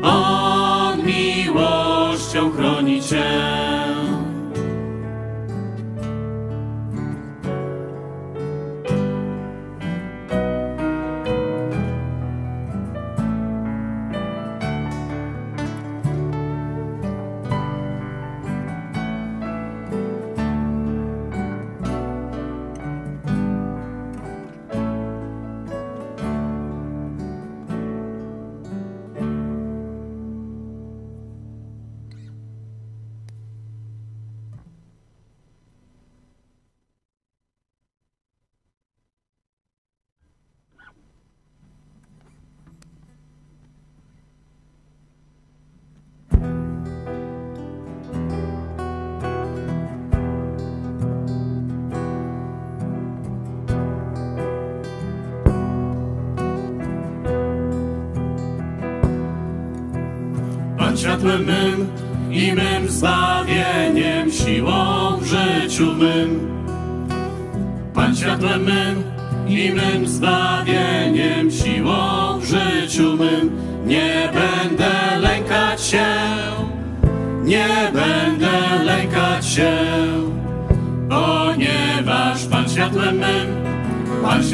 On 0.03 1.03
miłością 1.07 2.53
chroni 2.53 3.03
Cię. 3.03 3.68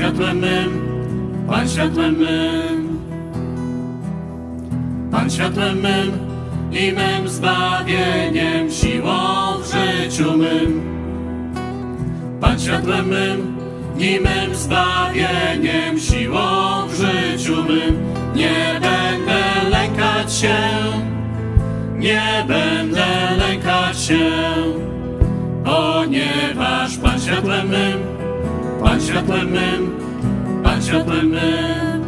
Światłem 0.04 0.38
mym, 0.38 0.70
Pan 1.48 1.68
światłem 1.68 2.16
mym. 2.18 2.98
Pan 5.10 5.30
światłem 5.30 5.80
mym 5.80 6.10
i 6.72 6.92
mym 6.92 7.28
zbawieniem, 7.28 8.70
siłą 8.70 9.12
w 9.62 9.66
życiu 9.66 10.38
mym. 10.38 10.82
Pan 12.40 12.60
światłem 12.60 13.08
mym 13.08 13.56
i 13.98 14.20
mym 14.20 14.54
zbawieniem, 14.54 15.98
siłą 15.98 16.88
w 16.88 16.94
życiu 16.94 17.64
mym. 17.64 17.96
Nie 18.34 18.80
będę 18.80 19.70
lękać 19.70 20.34
się, 20.34 20.56
nie 21.98 22.44
będę 22.48 23.06
lękać 23.38 24.00
się, 24.00 24.30
ponieważ 25.64 26.96
Pan 26.96 27.20
światłem 27.20 27.68
mym, 27.68 27.98
Pan 28.84 29.00
światłem 29.00 29.50
mym, 29.50 29.93
światłem 30.84 31.28
mym. 31.28 32.04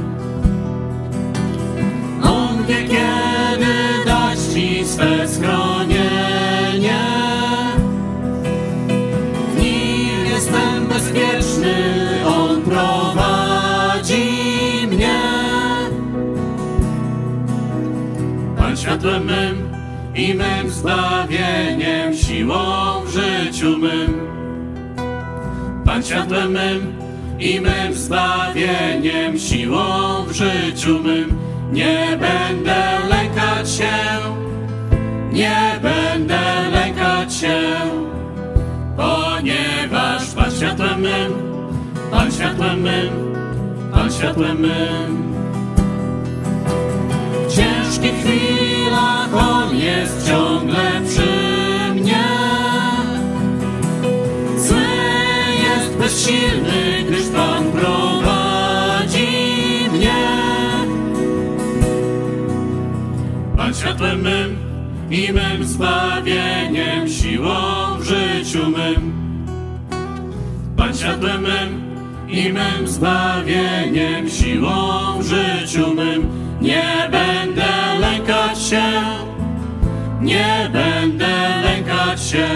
On 2.22 2.64
wie 2.66 2.82
kiedy 2.84 3.74
dać 4.06 4.38
mi 4.54 4.84
swe 4.84 5.28
schronienie. 5.28 7.00
W 9.54 9.60
nim 9.60 10.26
jestem 10.30 10.86
bezpieczny, 10.88 11.74
On 12.26 12.62
prowadzi 12.62 14.26
mnie. 14.90 15.20
Pan 18.58 18.76
światłem 18.76 19.24
mym 19.24 19.72
i 20.14 20.34
mym 20.34 20.70
zbawieniem, 20.70 22.14
siłą 22.14 22.56
w 23.04 23.10
życiu 23.10 23.78
mym. 23.78 24.20
Pan 25.84 26.02
światłem 26.02 26.52
mym 26.52 26.95
i 27.40 27.60
mym 27.60 27.94
zbawieniem, 27.94 29.38
siłą 29.38 30.24
w 30.26 30.32
życiu 30.32 30.98
mym. 30.98 31.38
Nie 31.72 32.18
będę 32.20 32.98
lękać 33.08 33.70
się, 33.70 33.92
nie 35.32 35.80
będę 35.82 36.40
lękać 36.72 37.34
się, 37.34 37.60
ponieważ 38.96 40.34
Pan 40.36 40.50
światłem 40.50 41.00
mym, 41.00 41.32
Pan 42.10 42.32
światłem 42.32 42.82
mym, 42.82 43.34
Pan 43.92 44.12
światłem 44.12 44.60
mym. 44.60 45.26
W 47.48 47.56
ciężkich 47.56 48.14
chwilach 48.14 49.34
On 49.34 49.76
jest 49.76 50.28
ciągle 50.28 51.00
przy 51.08 51.94
mnie. 51.94 52.24
Zły 54.56 54.86
jest 55.62 55.96
bezsilny, 55.98 56.65
światłem 63.76 64.22
mym 64.22 64.56
i 65.10 65.32
mym 65.32 65.64
zbawieniem, 65.64 67.08
siłą 67.08 67.54
w 67.98 68.04
życiu 68.04 68.70
mym. 68.70 69.12
Pan 70.76 70.94
światłem 70.94 71.42
mym 71.42 71.82
i 72.28 72.52
mym 72.52 72.88
zbawieniem, 72.88 74.28
siłą 74.28 75.18
w 75.18 75.24
życiu 75.26 75.94
mym. 75.94 76.26
Nie 76.60 77.08
będę 77.10 77.98
lękać 78.00 78.62
się, 78.62 78.92
nie 80.20 80.70
będę 80.72 81.62
lękać 81.64 82.22
się, 82.22 82.48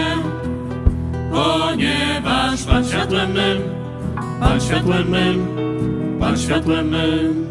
ponieważ 1.31 2.63
Pan 2.63 2.85
światłem 2.85 3.31
mym, 3.31 3.61
Pan 4.39 4.61
światłem 4.61 5.09
mym, 5.09 5.47
Pan 6.19 6.37
światłem 6.37 6.89
mym. 6.89 7.50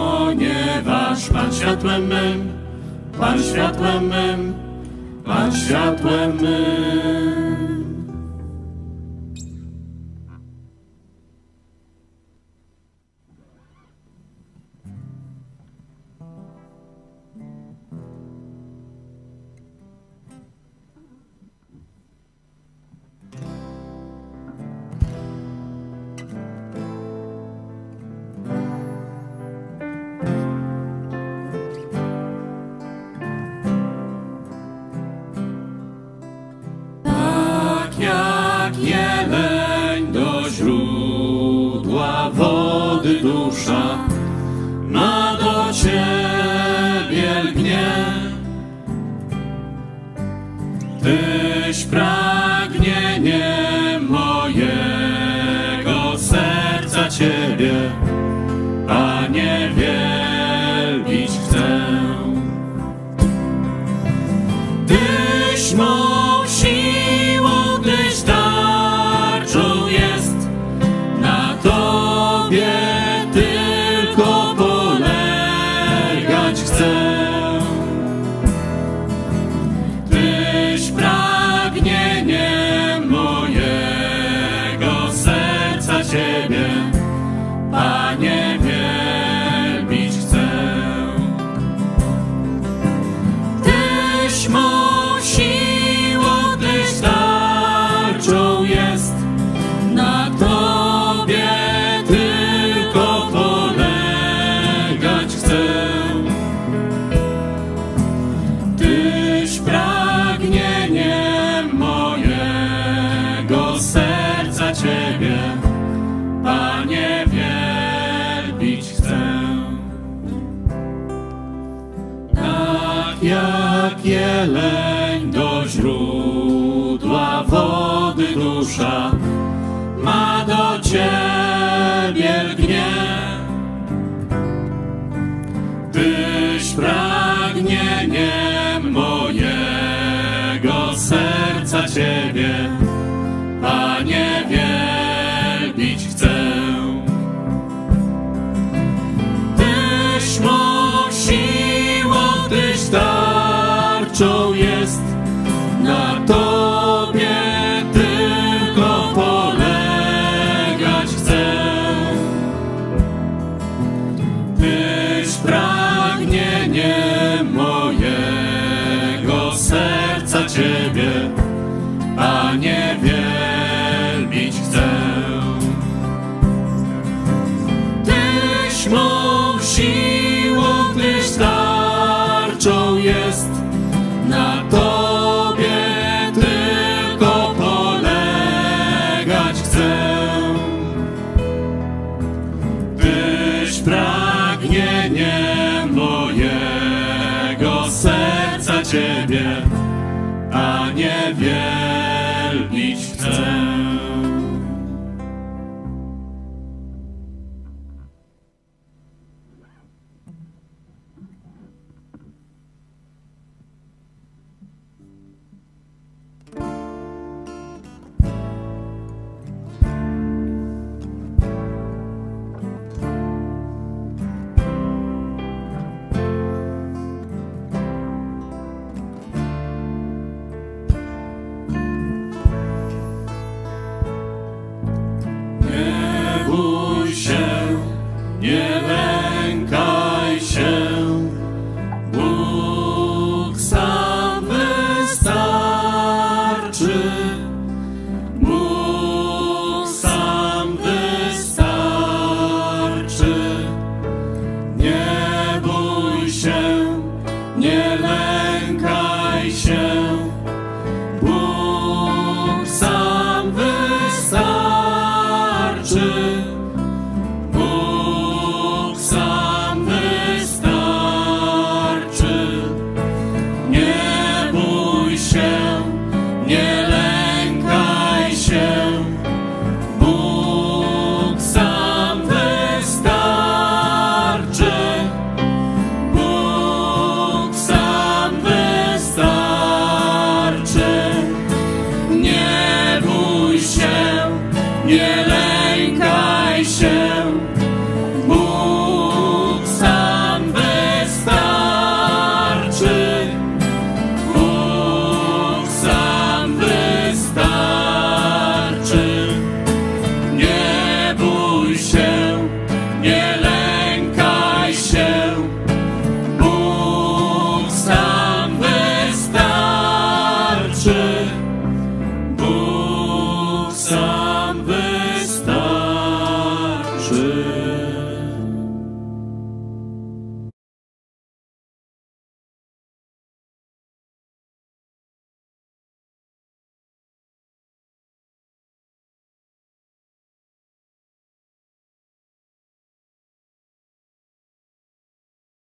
Ponieważ 0.00 1.28
Pan 1.30 1.52
światłem 1.52 2.06
mym, 2.06 2.52
Pan 3.18 3.42
światłem 3.42 4.08
mym, 4.08 4.54
Pan 5.24 5.52
światłem 5.52 6.36
mym. 6.36 7.79